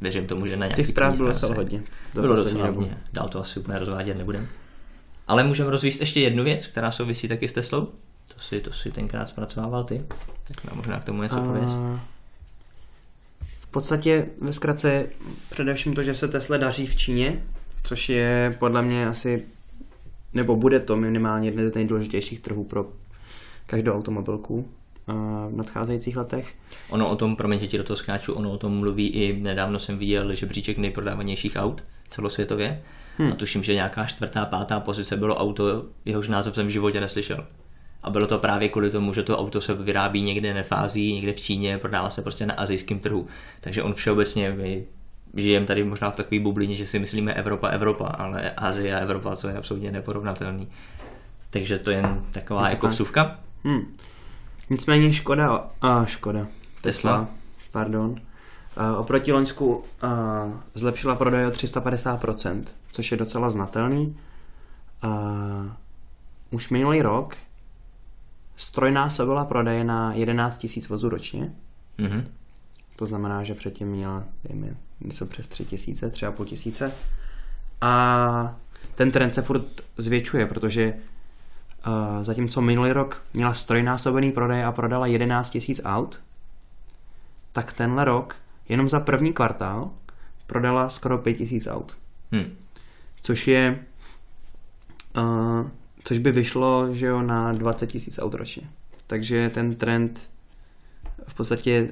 věřím 0.00 0.26
tomu, 0.26 0.46
že 0.46 0.56
na 0.56 0.66
nějaký 0.66 0.76
Těch 0.76 0.86
zpráv 0.86 1.16
bylo 1.16 1.28
docela 1.28 1.54
hodně. 1.54 1.82
Bylo 2.14 2.36
docela 2.36 2.66
hodně. 2.66 2.98
Dál 3.12 3.28
to 3.28 3.40
asi 3.40 3.60
úplně 3.60 3.78
rozvádět 3.78 4.18
nebudem. 4.18 4.48
Ale 5.26 5.44
můžeme 5.44 5.70
rozvíjet 5.70 6.00
ještě 6.00 6.20
jednu 6.20 6.44
věc, 6.44 6.66
která 6.66 6.90
souvisí 6.90 7.28
taky 7.28 7.48
s 7.48 7.52
Teslou. 7.52 7.88
To 8.34 8.40
si, 8.40 8.60
to 8.60 8.72
si 8.72 8.90
tenkrát 8.90 9.28
zpracovával 9.28 9.84
ty. 9.84 10.04
Tak 10.48 10.64
nám 10.64 10.76
možná 10.76 11.00
k 11.00 11.04
tomu 11.04 11.22
něco 11.22 11.40
pověs. 11.40 11.70
V 13.58 13.66
podstatě 13.70 14.26
ve 14.40 14.52
zkratce 14.52 15.06
především 15.50 15.94
to, 15.94 16.02
že 16.02 16.14
se 16.14 16.28
Tesla 16.28 16.56
daří 16.56 16.86
v 16.86 16.96
Číně, 16.96 17.42
což 17.82 18.08
je 18.08 18.56
podle 18.58 18.82
mě 18.82 19.08
asi, 19.08 19.44
nebo 20.34 20.56
bude 20.56 20.80
to 20.80 20.96
minimálně 20.96 21.48
jeden 21.48 21.68
z 21.68 21.74
nejdůležitějších 21.74 22.40
trhů 22.40 22.64
pro 22.64 22.86
každou 23.66 23.94
automobilku 23.94 24.68
v 25.48 25.56
nadcházejících 25.56 26.16
letech. 26.16 26.54
Ono 26.90 27.10
o 27.10 27.16
tom, 27.16 27.36
promiň, 27.36 27.60
že 27.60 27.66
ti 27.66 27.78
do 27.78 27.84
toho 27.84 27.96
skáču, 27.96 28.32
ono 28.32 28.50
o 28.50 28.58
tom 28.58 28.78
mluví 28.78 29.08
i 29.08 29.40
nedávno 29.40 29.78
jsem 29.78 29.98
viděl 29.98 30.34
žebříček 30.34 30.78
nejprodávanějších 30.78 31.56
aut 31.56 31.84
celosvětově. 32.10 32.82
Hmm. 33.18 33.32
A 33.32 33.34
tuším, 33.34 33.62
že 33.62 33.74
nějaká 33.74 34.04
čtvrtá, 34.04 34.44
pátá 34.44 34.80
pozice 34.80 35.16
bylo 35.16 35.36
auto, 35.36 35.84
jehož 36.04 36.28
název 36.28 36.54
jsem 36.54 36.66
v 36.66 36.70
životě 36.70 37.00
neslyšel. 37.00 37.46
A 38.02 38.10
bylo 38.10 38.26
to 38.26 38.38
právě 38.38 38.68
kvůli 38.68 38.90
tomu, 38.90 39.14
že 39.14 39.22
to 39.22 39.38
auto 39.38 39.60
se 39.60 39.74
vyrábí 39.74 40.22
někde 40.22 40.62
v 40.62 40.72
Ázii, 40.72 41.12
někde 41.12 41.32
v 41.32 41.40
Číně, 41.40 41.78
prodává 41.78 42.10
se 42.10 42.22
prostě 42.22 42.46
na 42.46 42.54
azijském 42.54 42.98
trhu. 42.98 43.26
Takže 43.60 43.82
on 43.82 43.94
všeobecně, 43.94 44.50
my 44.50 44.84
žijeme 45.36 45.66
tady 45.66 45.84
možná 45.84 46.10
v 46.10 46.16
takové 46.16 46.40
bublině, 46.40 46.76
že 46.76 46.86
si 46.86 46.98
myslíme 46.98 47.32
Evropa, 47.32 47.68
Evropa, 47.68 48.06
ale 48.06 48.50
Azie 48.50 48.96
a 48.96 48.98
Evropa, 48.98 49.36
to 49.36 49.48
je 49.48 49.54
absolutně 49.54 49.90
neporovnatelný. 49.90 50.68
Takže 51.50 51.78
to 51.78 51.90
je 51.90 51.96
jen 51.96 52.24
taková 52.30 52.70
jako 52.70 52.88
vsuvka. 52.88 53.40
Hmm. 53.64 53.96
Nicméně 54.70 55.12
Škoda, 55.12 55.70
a 55.80 56.04
Škoda, 56.04 56.46
Tesla, 56.80 57.18
Tesla 57.18 57.28
pardon, 57.72 58.16
a 58.76 58.96
oproti 58.96 59.32
Loňsku 59.32 59.84
a, 60.02 60.08
zlepšila 60.74 61.14
prodej 61.14 61.46
o 61.46 61.50
350%, 61.50 62.64
což 62.92 63.10
je 63.10 63.16
docela 63.16 63.50
znatelný. 63.50 64.16
A, 65.02 65.76
už 66.50 66.68
minulý 66.68 67.02
rok 67.02 67.36
strojnásobila 68.56 69.44
prodeje 69.44 69.84
na 69.84 70.14
11 70.14 70.66
000 70.76 70.86
vozů 70.88 71.08
ročně. 71.08 71.52
Mm-hmm. 71.98 72.24
To 72.96 73.06
znamená, 73.06 73.44
že 73.44 73.54
předtím 73.54 73.88
měla 73.88 74.24
dejme, 74.44 74.76
něco 75.00 75.26
přes 75.26 75.46
3 75.46 75.64
tisíce, 75.64 76.12
3,5 76.12 76.44
tisíce. 76.44 76.92
A 77.80 78.56
ten 78.94 79.10
trend 79.10 79.34
se 79.34 79.42
furt 79.42 79.66
zvětšuje, 79.96 80.46
protože 80.46 80.92
uh, 80.92 81.17
zatímco 82.22 82.60
minulý 82.60 82.92
rok 82.92 83.22
měla 83.34 83.54
strojnásobený 83.54 84.32
prodej 84.32 84.64
a 84.64 84.72
prodala 84.72 85.06
11 85.06 85.50
tisíc 85.50 85.80
aut, 85.84 86.20
tak 87.52 87.72
tenhle 87.72 88.04
rok 88.04 88.36
jenom 88.68 88.88
za 88.88 89.00
první 89.00 89.32
kvartál 89.32 89.90
prodala 90.46 90.90
skoro 90.90 91.18
5 91.18 91.34
tisíc 91.34 91.66
aut. 91.66 91.96
Hmm. 92.32 92.56
Což 93.22 93.48
je 93.48 93.84
uh, 95.16 95.68
což 96.04 96.18
by 96.18 96.32
vyšlo 96.32 96.94
že 96.94 97.06
jo, 97.06 97.22
na 97.22 97.52
20 97.52 97.86
tisíc 97.86 98.18
aut 98.18 98.34
ročně. 98.34 98.62
Takže 99.06 99.50
ten 99.50 99.74
trend 99.74 100.30
v 101.28 101.34
podstatě 101.34 101.88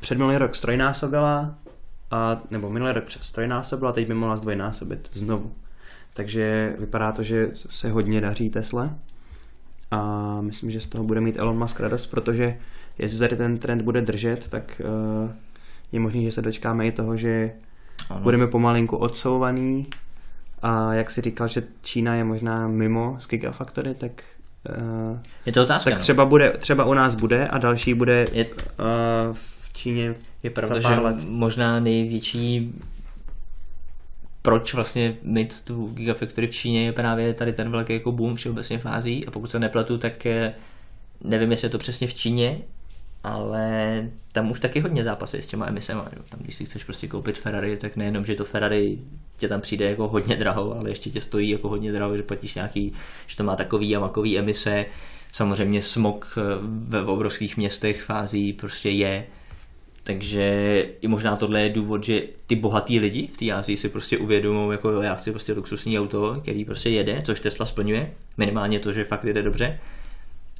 před 0.00 0.18
minulý 0.18 0.36
rok 0.36 0.54
strojnásobila, 0.54 1.54
a, 2.10 2.40
nebo 2.50 2.70
minulý 2.70 2.92
rok 2.92 3.10
strojnásobila, 3.10 3.92
teď 3.92 4.08
by 4.08 4.14
mohla 4.14 4.36
zdvojnásobit 4.36 5.10
znovu. 5.12 5.54
Takže 6.18 6.74
vypadá 6.78 7.12
to, 7.12 7.22
že 7.22 7.48
se 7.54 7.90
hodně 7.90 8.20
daří 8.20 8.50
Tesla 8.50 8.94
a 9.90 10.40
myslím, 10.40 10.70
že 10.70 10.80
z 10.80 10.86
toho 10.86 11.04
bude 11.04 11.20
mít 11.20 11.38
Elon 11.38 11.58
Musk 11.58 11.80
radost, 11.80 12.06
protože 12.06 12.56
jestli 12.98 13.18
tady 13.18 13.36
ten 13.36 13.58
trend 13.58 13.82
bude 13.82 14.00
držet, 14.00 14.48
tak 14.48 14.82
uh, 15.24 15.30
je 15.92 16.00
možné, 16.00 16.22
že 16.22 16.32
se 16.32 16.42
dočkáme 16.42 16.86
i 16.86 16.92
toho, 16.92 17.16
že 17.16 17.52
ano. 18.10 18.20
budeme 18.20 18.46
pomalinku 18.46 18.96
odsouvaný 18.96 19.86
a 20.62 20.94
jak 20.94 21.10
si 21.10 21.20
říkal, 21.20 21.48
že 21.48 21.62
Čína 21.82 22.14
je 22.14 22.24
možná 22.24 22.68
mimo 22.68 23.16
z 23.18 23.28
Gigafactory, 23.28 23.94
tak 23.94 24.22
uh, 24.78 25.18
je 25.46 25.52
to 25.52 25.62
otázka, 25.62 25.90
tak 25.90 25.98
no. 25.98 26.02
třeba, 26.02 26.24
bude, 26.24 26.50
třeba 26.58 26.84
u 26.84 26.94
nás 26.94 27.14
bude 27.14 27.48
a 27.48 27.58
další 27.58 27.94
bude 27.94 28.24
je, 28.32 28.46
uh, 28.46 28.54
v 29.32 29.72
Číně 29.72 30.14
Je 30.42 30.50
pravda, 30.50 30.80
že 30.80 31.00
let. 31.00 31.16
možná 31.28 31.80
největší 31.80 32.74
proč 34.42 34.74
vlastně 34.74 35.16
mít 35.22 35.64
tu 35.64 35.86
Gigafactory 35.86 36.46
v 36.46 36.54
Číně 36.54 36.84
je 36.84 36.92
právě 36.92 37.34
tady 37.34 37.52
ten 37.52 37.70
velký 37.70 37.92
jako 37.92 38.12
boom 38.12 38.36
všeobecně 38.36 38.78
fází 38.78 39.26
a 39.26 39.30
pokud 39.30 39.50
se 39.50 39.58
nepletu, 39.58 39.98
tak 39.98 40.26
nevím, 41.24 41.50
jestli 41.50 41.66
je 41.66 41.70
to 41.70 41.78
přesně 41.78 42.06
v 42.06 42.14
Číně, 42.14 42.58
ale 43.24 44.08
tam 44.32 44.50
už 44.50 44.60
taky 44.60 44.80
hodně 44.80 45.04
zápasy 45.04 45.42
s 45.42 45.46
těma 45.46 45.66
emisema. 45.66 46.08
Jo. 46.16 46.22
Tam, 46.30 46.40
když 46.40 46.56
si 46.56 46.64
chceš 46.64 46.84
prostě 46.84 47.08
koupit 47.08 47.38
Ferrari, 47.38 47.76
tak 47.76 47.96
nejenom, 47.96 48.24
že 48.24 48.34
to 48.34 48.44
Ferrari 48.44 48.98
tě 49.36 49.48
tam 49.48 49.60
přijde 49.60 49.90
jako 49.90 50.08
hodně 50.08 50.36
draho, 50.36 50.78
ale 50.78 50.90
ještě 50.90 51.10
tě 51.10 51.20
stojí 51.20 51.50
jako 51.50 51.68
hodně 51.68 51.92
draho, 51.92 52.16
že 52.16 52.22
platíš 52.22 52.54
nějaký, 52.54 52.92
že 53.26 53.36
to 53.36 53.44
má 53.44 53.56
takový 53.56 53.96
a 53.96 54.00
makový 54.00 54.38
emise. 54.38 54.86
Samozřejmě 55.32 55.82
smog 55.82 56.34
eh, 56.36 56.40
ve 56.62 57.02
obrovských 57.02 57.56
městech 57.56 58.02
fází 58.02 58.52
prostě 58.52 58.90
je. 58.90 59.26
Takže 60.08 60.86
i 61.00 61.08
možná 61.08 61.36
tohle 61.36 61.62
je 61.62 61.68
důvod, 61.68 62.04
že 62.04 62.22
ty 62.46 62.56
bohatý 62.56 62.98
lidi 62.98 63.28
v 63.32 63.36
té 63.36 63.52
Ázii 63.52 63.76
si 63.76 63.88
prostě 63.88 64.18
uvědomují, 64.18 64.70
jako 64.70 65.02
já 65.02 65.14
chci 65.14 65.30
prostě 65.30 65.52
luxusní 65.52 65.98
auto, 65.98 66.40
který 66.42 66.64
prostě 66.64 66.90
jede, 66.90 67.22
což 67.22 67.40
Tesla 67.40 67.66
splňuje, 67.66 68.12
minimálně 68.36 68.80
to, 68.80 68.92
že 68.92 69.04
fakt 69.04 69.24
jede 69.24 69.42
dobře. 69.42 69.78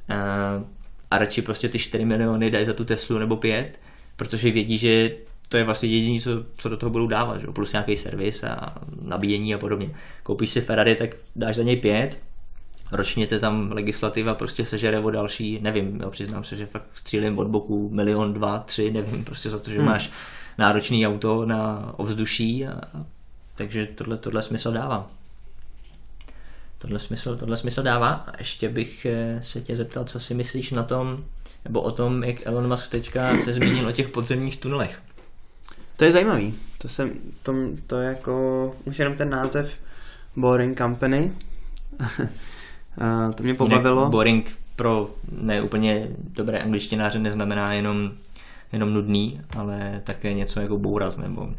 A 0.09 0.63
a 1.11 1.17
radši 1.17 1.41
prostě 1.41 1.69
ty 1.69 1.79
4 1.79 2.05
miliony 2.05 2.51
dají 2.51 2.65
za 2.65 2.73
tu 2.73 2.85
Teslu 2.85 3.17
nebo 3.17 3.35
5, 3.37 3.79
protože 4.15 4.51
vědí, 4.51 4.77
že 4.77 5.13
to 5.49 5.57
je 5.57 5.63
vlastně 5.63 5.89
jediné, 5.89 6.21
co, 6.21 6.45
co 6.57 6.69
do 6.69 6.77
toho 6.77 6.89
budou 6.89 7.07
dávat, 7.07 7.41
že? 7.41 7.47
plus 7.47 7.73
nějaký 7.73 7.97
servis 7.97 8.43
a 8.43 8.75
nabíjení 9.01 9.55
a 9.55 9.57
podobně. 9.57 9.89
Koupíš 10.23 10.49
si 10.49 10.61
Ferrari, 10.61 10.95
tak 10.95 11.15
dáš 11.35 11.55
za 11.55 11.63
něj 11.63 11.75
5, 11.75 12.21
ročně 12.91 13.27
te 13.27 13.39
tam 13.39 13.71
legislativa 13.71 14.33
prostě 14.33 14.65
sežere 14.65 14.99
o 14.99 15.11
další, 15.11 15.59
nevím, 15.61 15.99
jo, 16.03 16.09
přiznám 16.09 16.43
se, 16.43 16.55
že 16.55 16.65
fakt 16.65 16.85
střílím 16.93 17.37
od 17.37 17.47
boku 17.47 17.89
milion, 17.89 18.33
dva, 18.33 18.59
tři, 18.59 18.91
nevím, 18.91 19.23
prostě 19.23 19.49
za 19.49 19.59
to, 19.59 19.71
že 19.71 19.77
hmm. 19.77 19.85
máš 19.85 20.09
náročný 20.57 21.07
auto 21.07 21.45
na 21.45 21.93
ovzduší, 21.97 22.67
a, 22.67 22.81
takže 23.55 23.87
tohle, 23.95 24.17
tohle 24.17 24.41
smysl 24.41 24.71
dává. 24.71 25.11
Tohle 26.77 26.99
smysl, 26.99 27.37
tohle 27.37 27.57
smysl 27.57 27.83
dává. 27.83 28.09
A 28.09 28.37
ještě 28.37 28.69
bych 28.69 29.05
eh, 29.05 29.39
se 29.41 29.61
tě 29.61 29.75
zeptal, 29.75 30.03
co 30.03 30.19
si 30.19 30.33
myslíš 30.33 30.71
na 30.71 30.83
tom, 30.83 31.25
nebo 31.65 31.81
o 31.81 31.91
tom, 31.91 32.23
jak 32.23 32.47
Elon 32.47 32.69
Musk 32.69 32.87
teďka 32.87 33.37
se 33.37 33.53
zmínil 33.53 33.87
o 33.87 33.91
těch 33.91 34.09
podzemních 34.09 34.57
tunelech. 34.57 35.01
To 35.97 36.05
je 36.05 36.11
zajímavý. 36.11 36.55
To, 36.77 36.87
jsem, 36.87 37.13
to, 37.43 37.53
to 37.87 37.97
je 37.97 38.07
jako 38.07 38.75
už 38.85 38.99
jenom 38.99 39.15
ten 39.15 39.29
název 39.29 39.79
Boring 40.35 40.77
Company. 40.77 41.33
to 43.35 43.43
mě 43.43 43.53
pobavilo. 43.53 43.95
Jinak 43.95 44.11
boring 44.11 44.59
pro 44.75 45.09
neúplně 45.41 46.07
dobré 46.33 46.59
angličtináře 46.59 47.19
neznamená 47.19 47.73
jenom, 47.73 48.11
jenom 48.71 48.93
nudný, 48.93 49.41
ale 49.57 50.01
také 50.03 50.33
něco 50.33 50.59
jako 50.59 50.77
bourat, 50.77 51.17
nebo 51.17 51.49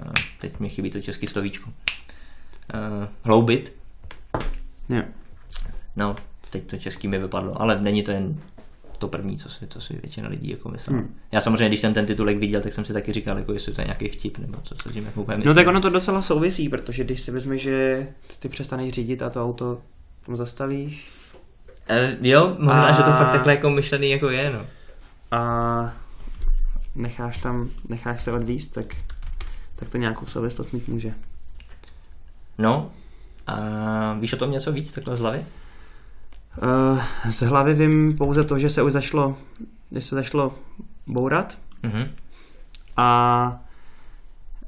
eh, 0.00 0.12
teď 0.40 0.60
mi 0.60 0.68
chybí 0.68 0.90
to 0.90 1.00
český 1.00 1.26
slovíčko. 1.26 1.70
Uh, 2.74 3.08
hloubit, 3.24 3.80
Jo. 4.90 5.02
No, 5.96 6.16
teď 6.50 6.64
to 6.64 6.76
český 6.76 7.08
mi 7.08 7.18
vypadlo, 7.18 7.62
ale 7.62 7.80
není 7.80 8.02
to 8.02 8.10
jen 8.10 8.40
to 8.98 9.08
první, 9.08 9.38
co 9.38 9.48
si, 9.48 9.66
co 9.66 9.80
si 9.80 9.94
většina 10.02 10.28
lidí 10.28 10.50
jako 10.50 10.68
myslela. 10.68 10.98
Hmm. 10.98 11.14
Já 11.32 11.40
samozřejmě, 11.40 11.68
když 11.68 11.80
jsem 11.80 11.94
ten 11.94 12.06
titulek 12.06 12.38
viděl, 12.38 12.60
tak 12.60 12.74
jsem 12.74 12.84
si 12.84 12.92
taky 12.92 13.12
říkal, 13.12 13.38
jako 13.38 13.52
jestli 13.52 13.72
to 13.72 13.80
je 13.80 13.84
nějaký 13.84 14.08
vtip, 14.08 14.38
nebo 14.38 14.58
co, 14.62 14.74
co 14.74 14.92
tím 14.92 15.04
jako 15.04 15.26
No 15.44 15.54
tak 15.54 15.66
ono 15.66 15.80
to 15.80 15.90
docela 15.90 16.22
souvisí, 16.22 16.68
protože 16.68 17.04
když 17.04 17.20
si 17.20 17.30
vezme, 17.30 17.58
že 17.58 18.06
ty 18.38 18.48
přestaneš 18.48 18.92
řídit 18.92 19.22
a 19.22 19.30
to 19.30 19.44
auto 19.44 19.82
tam 20.30 20.36
zastavíš. 20.36 21.10
E, 21.88 22.16
jo, 22.20 22.56
možná, 22.58 22.86
a... 22.86 22.92
že 22.92 23.02
to 23.02 23.12
fakt 23.12 23.32
takhle 23.32 23.52
jako 23.52 23.70
myšlený 23.70 24.10
jako 24.10 24.30
je, 24.30 24.52
no. 24.52 24.66
A 25.30 25.92
necháš 26.94 27.38
tam, 27.38 27.70
necháš 27.88 28.22
se 28.22 28.32
odvíst, 28.32 28.72
tak, 28.72 28.86
tak 29.76 29.88
to 29.88 29.98
nějakou 29.98 30.26
souvislost 30.26 30.72
mít 30.72 30.88
může. 30.88 31.14
No, 32.58 32.90
a 33.46 33.56
víš 34.20 34.32
o 34.32 34.36
tom 34.36 34.50
něco 34.50 34.72
víc 34.72 34.92
takhle 34.92 35.16
z 35.16 35.20
hlavy? 35.20 35.46
Uh, 36.62 37.00
z 37.30 37.40
hlavy 37.40 37.74
vím 37.74 38.16
pouze 38.16 38.44
to, 38.44 38.58
že 38.58 38.70
se 38.70 38.82
už 38.82 38.92
zašlo, 38.92 39.36
že 39.92 40.00
se 40.00 40.14
zašlo 40.14 40.54
bourat 41.06 41.58
uh-huh. 41.82 42.10
a 42.96 43.62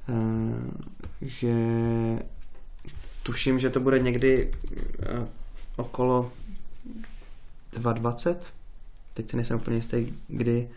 uh, 0.09 0.55
že 1.21 1.55
tuším, 3.23 3.59
že 3.59 3.71
to 3.71 3.81
bude 3.81 3.99
někdy 3.99 4.51
uh, 5.21 5.27
okolo 5.77 6.33
2.20. 7.73 8.37
Teď 9.15 9.31
se 9.31 9.37
nejsem 9.37 9.57
úplně 9.57 9.77
jistý, 9.77 10.07
kdy, 10.29 10.69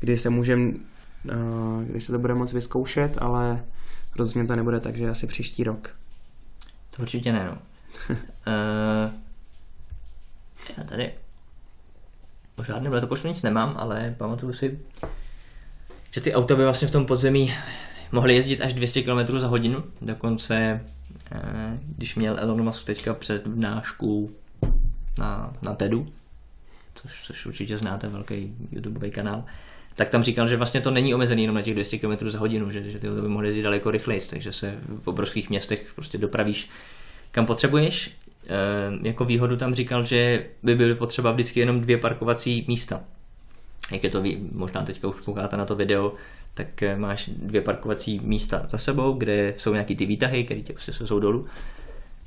kdy 0.00 0.18
se 0.18 0.30
můžem, 0.30 0.80
uh, 1.24 1.82
kdy 1.82 2.00
se 2.00 2.12
to 2.12 2.18
bude 2.18 2.34
moc 2.34 2.52
vyzkoušet, 2.52 3.18
ale 3.18 3.64
rozhodně 4.16 4.46
to 4.46 4.56
nebude 4.56 4.80
tak, 4.80 4.96
že 4.96 5.10
asi 5.10 5.26
příští 5.26 5.64
rok. 5.64 5.96
To 6.96 7.02
určitě 7.02 7.32
ne, 7.32 7.44
no. 7.44 7.58
uh, 8.10 9.12
já 10.78 10.84
tady 10.84 11.12
o 12.56 12.64
žádném 12.64 12.92
letopočtu 12.92 13.28
nic 13.28 13.42
nemám, 13.42 13.74
ale 13.78 14.14
pamatuju 14.18 14.52
si, 14.52 14.78
že 16.10 16.20
ty 16.20 16.34
auta 16.34 16.56
by 16.56 16.64
vlastně 16.64 16.88
v 16.88 16.90
tom 16.90 17.06
podzemí 17.06 17.54
mohly 18.12 18.34
jezdit 18.34 18.60
až 18.60 18.72
200 18.72 19.02
km 19.02 19.38
za 19.38 19.48
hodinu. 19.48 19.84
Dokonce, 20.00 20.84
když 21.96 22.14
měl 22.14 22.36
Elon 22.38 22.62
Musk 22.64 22.84
teďka 22.84 23.14
přednášku 23.14 24.30
na, 25.18 25.52
na 25.62 25.74
TEDu, 25.74 26.06
což, 26.94 27.22
což 27.22 27.46
určitě 27.46 27.78
znáte, 27.78 28.08
velký 28.08 28.54
YouTubeový 28.72 29.10
kanál, 29.10 29.44
tak 29.94 30.08
tam 30.08 30.22
říkal, 30.22 30.48
že 30.48 30.56
vlastně 30.56 30.80
to 30.80 30.90
není 30.90 31.14
omezený 31.14 31.42
jenom 31.42 31.56
na 31.56 31.62
těch 31.62 31.74
200 31.74 31.98
km 31.98 32.28
za 32.28 32.38
hodinu, 32.38 32.70
že, 32.70 32.90
že 32.90 32.98
ty 32.98 33.10
auta 33.10 33.22
by 33.22 33.28
mohly 33.28 33.48
jezdit 33.48 33.62
daleko 33.62 33.90
rychleji, 33.90 34.20
takže 34.30 34.52
se 34.52 34.78
v 35.02 35.08
obrovských 35.08 35.50
městech 35.50 35.92
prostě 35.94 36.18
dopravíš 36.18 36.70
kam 37.30 37.46
potřebuješ. 37.46 38.10
E, 38.46 39.08
jako 39.08 39.24
výhodu 39.24 39.56
tam 39.56 39.74
říkal, 39.74 40.04
že 40.04 40.46
by 40.62 40.74
byly 40.74 40.94
potřeba 40.94 41.32
vždycky 41.32 41.60
jenom 41.60 41.80
dvě 41.80 41.98
parkovací 41.98 42.64
místa. 42.68 43.00
Jak 43.92 44.04
je 44.04 44.10
to, 44.10 44.22
možná 44.52 44.82
teďka 44.82 45.08
už 45.08 45.20
koukáte 45.20 45.56
na 45.56 45.64
to 45.64 45.74
video, 45.74 46.14
tak 46.58 46.82
eh, 46.82 46.96
máš 46.96 47.28
dvě 47.28 47.60
parkovací 47.60 48.20
místa 48.24 48.62
za 48.68 48.78
sebou, 48.78 49.12
kde 49.12 49.54
jsou 49.56 49.72
nějaký 49.72 49.96
ty 49.96 50.06
výtahy, 50.06 50.44
které 50.44 50.60
tě 50.60 50.72
prostě 50.72 50.92
jsou 50.92 51.20
dolů. 51.20 51.46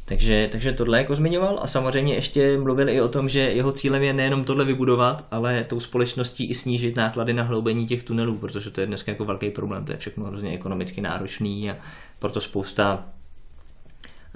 Takže, 0.05 0.49
takže 0.51 0.71
tohle 0.71 0.97
jako 0.97 1.15
zmiňoval 1.15 1.59
a 1.61 1.67
samozřejmě 1.67 2.13
ještě 2.13 2.57
mluvil 2.57 2.89
i 2.89 3.01
o 3.01 3.07
tom, 3.07 3.29
že 3.29 3.39
jeho 3.39 3.71
cílem 3.71 4.03
je 4.03 4.13
nejenom 4.13 4.43
tohle 4.43 4.65
vybudovat, 4.65 5.25
ale 5.32 5.63
tou 5.63 5.79
společností 5.79 6.45
i 6.45 6.53
snížit 6.53 6.95
náklady 6.95 7.34
na 7.34 7.43
hloubení 7.43 7.88
těch 7.88 8.03
tunelů, 8.03 8.38
protože 8.38 8.71
to 8.71 8.82
je 8.82 8.88
dneska 8.88 9.11
jako 9.11 9.25
velký 9.25 9.49
problém, 9.49 9.86
to 9.86 9.91
je 9.91 9.97
všechno 9.97 10.25
hrozně 10.25 10.53
ekonomicky 10.53 11.01
náročný 11.01 11.71
a 11.71 11.77
proto 12.19 12.41
spousta 12.41 13.05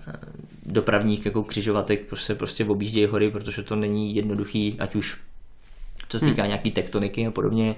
eh, 0.07 0.13
dopravních 0.65 1.25
jako 1.25 1.43
křižovatek 1.43 2.05
prostě, 2.05 2.35
prostě 2.35 2.65
objíždějí 2.65 3.05
hory, 3.05 3.31
protože 3.31 3.63
to 3.63 3.75
není 3.75 4.15
jednoduchý, 4.15 4.75
ať 4.79 4.95
už 4.95 5.17
co 6.09 6.19
se 6.19 6.25
týká 6.25 6.41
hmm. 6.41 6.49
nějaký 6.49 6.71
tektoniky 6.71 7.27
a 7.27 7.31
podobně. 7.31 7.75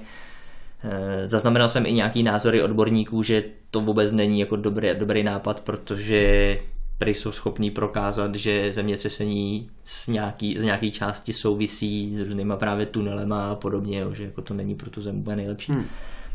Eh, 0.84 1.30
zaznamenal 1.30 1.70
jsem 1.70 1.86
i 1.86 1.94
nějaký 1.94 2.24
názory 2.24 2.64
odborníků, 2.64 3.24
že 3.24 3.44
to 3.72 3.82
vůbec 3.82 4.12
není 4.12 4.40
jako 4.40 4.56
dobrý, 4.56 4.90
dobrý 4.94 5.24
nápad, 5.24 5.62
protože 5.62 6.60
prý 6.98 7.14
jsou 7.14 7.32
schopní 7.32 7.72
prokázat, 7.72 8.36
že 8.36 8.74
zemětřesení 8.74 9.70
z 9.84 10.08
nějaký, 10.08 10.60
z 10.60 10.64
nějaký 10.64 10.92
části 10.92 11.34
souvisí 11.34 12.18
s 12.18 12.20
různýma 12.20 12.58
právě 12.58 12.86
tunelema 12.86 13.50
a 13.50 13.56
podobně, 13.56 14.04
že 14.14 14.24
jako 14.24 14.42
to 14.42 14.54
není 14.54 14.76
pro 14.76 14.90
tu 14.90 15.02
zem 15.02 15.20
úplně 15.20 15.36
nejlepší. 15.36 15.72
Hmm. 15.72 15.86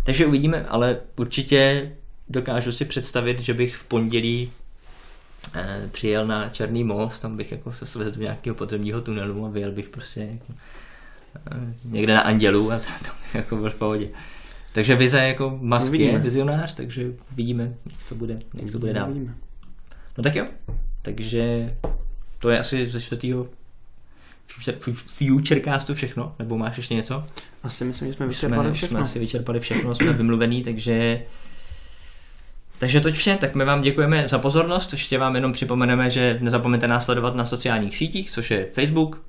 Takže 0.05 0.26
uvidíme, 0.26 0.66
ale 0.68 1.01
určitě 1.16 1.93
dokážu 2.28 2.72
si 2.72 2.84
představit, 2.84 3.40
že 3.40 3.55
bych 3.55 3.76
v 3.76 3.84
pondělí 3.84 4.53
eh, 5.55 5.88
přijel 5.93 6.26
na 6.26 6.49
Černý 6.49 6.84
most, 6.84 7.20
tam 7.20 7.36
bych 7.36 7.53
jako 7.53 7.72
se 7.72 7.86
svezl 7.86 8.11
do 8.11 8.22
nějakého 8.22 8.57
podzemního 8.57 9.01
tunelu 9.01 9.47
a 9.47 9.49
vyjel 9.49 9.72
bych 9.72 9.88
prostě 9.88 10.20
jako, 10.20 10.53
někde 11.85 12.14
na 12.14 12.20
Andělu 12.20 12.72
a 12.72 12.78
tam 13.05 13.14
jako 13.35 13.57
byl 13.57 13.70
v 13.70 13.74
pohodě. 13.74 14.09
Takže 14.72 14.97
vize 14.97 15.18
jako 15.18 15.59
Musk 15.61 15.93
je 15.93 16.18
vizionář, 16.18 16.74
takže 16.74 17.12
vidíme, 17.30 17.74
jak 17.91 18.09
to 18.09 18.14
bude, 18.14 18.39
jak 18.55 18.70
to 18.70 18.78
bude 18.78 18.93
dál. 18.93 19.14
No 20.18 20.24
tak 20.24 20.37
jo, 20.37 20.47
takže 21.03 21.74
to 22.39 22.51
je 22.51 22.59
asi 22.59 22.87
ze 22.87 23.01
čtvrtého 23.01 23.49
Futurecastu 25.07 25.95
všechno, 25.95 26.35
nebo 26.39 26.59
máš 26.59 26.76
ještě 26.76 26.95
něco? 26.95 27.24
Asi 27.62 27.85
myslím, 27.85 28.09
že 28.09 28.14
jsme 28.14 28.26
vyčerpali 28.26 28.68
jsme, 28.68 28.72
všechno. 28.72 28.97
Jsme 28.97 29.03
asi 29.03 29.18
vyčerpali 29.18 29.61
všechno, 29.61 29.95
jsme 29.95 30.12
vymluvený, 30.12 30.62
takže 30.62 31.22
takže 32.78 33.01
to 33.01 33.12
vše, 33.12 33.37
tak 33.37 33.55
my 33.55 33.64
vám 33.64 33.83
děkujeme 33.83 34.28
za 34.28 34.39
pozornost, 34.39 34.93
ještě 34.93 35.18
vám 35.18 35.35
jenom 35.35 35.53
připomeneme, 35.53 36.11
že 36.11 36.39
nezapomeňte 36.41 36.89
nás 36.89 37.05
sledovat 37.05 37.35
na 37.35 37.45
sociálních 37.45 37.97
sítích, 37.97 38.30
což 38.30 38.51
je 38.51 38.68
Facebook, 38.72 39.22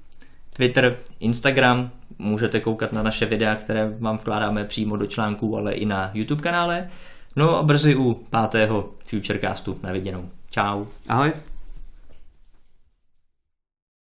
Twitter, 0.54 0.97
Instagram, 1.20 1.91
můžete 2.20 2.60
koukat 2.60 2.93
na 2.93 3.04
naše 3.04 3.26
videa, 3.26 3.56
které 3.56 3.93
vám 3.99 4.18
vkládáme 4.18 4.66
přímo 4.66 4.97
do 4.97 5.06
článků, 5.06 5.58
ale 5.58 5.74
i 5.74 5.86
na 5.86 6.12
YouTube 6.14 6.41
kanále. 6.41 6.88
No 7.36 7.58
a 7.58 7.64
brzy 7.64 7.95
u 7.95 8.14
pátého 8.14 8.89
Futurecastu. 9.06 9.80
Na 9.84 9.91
viděnou. 9.91 10.30
Čau. 10.49 10.86
Ahoj. 11.10 11.32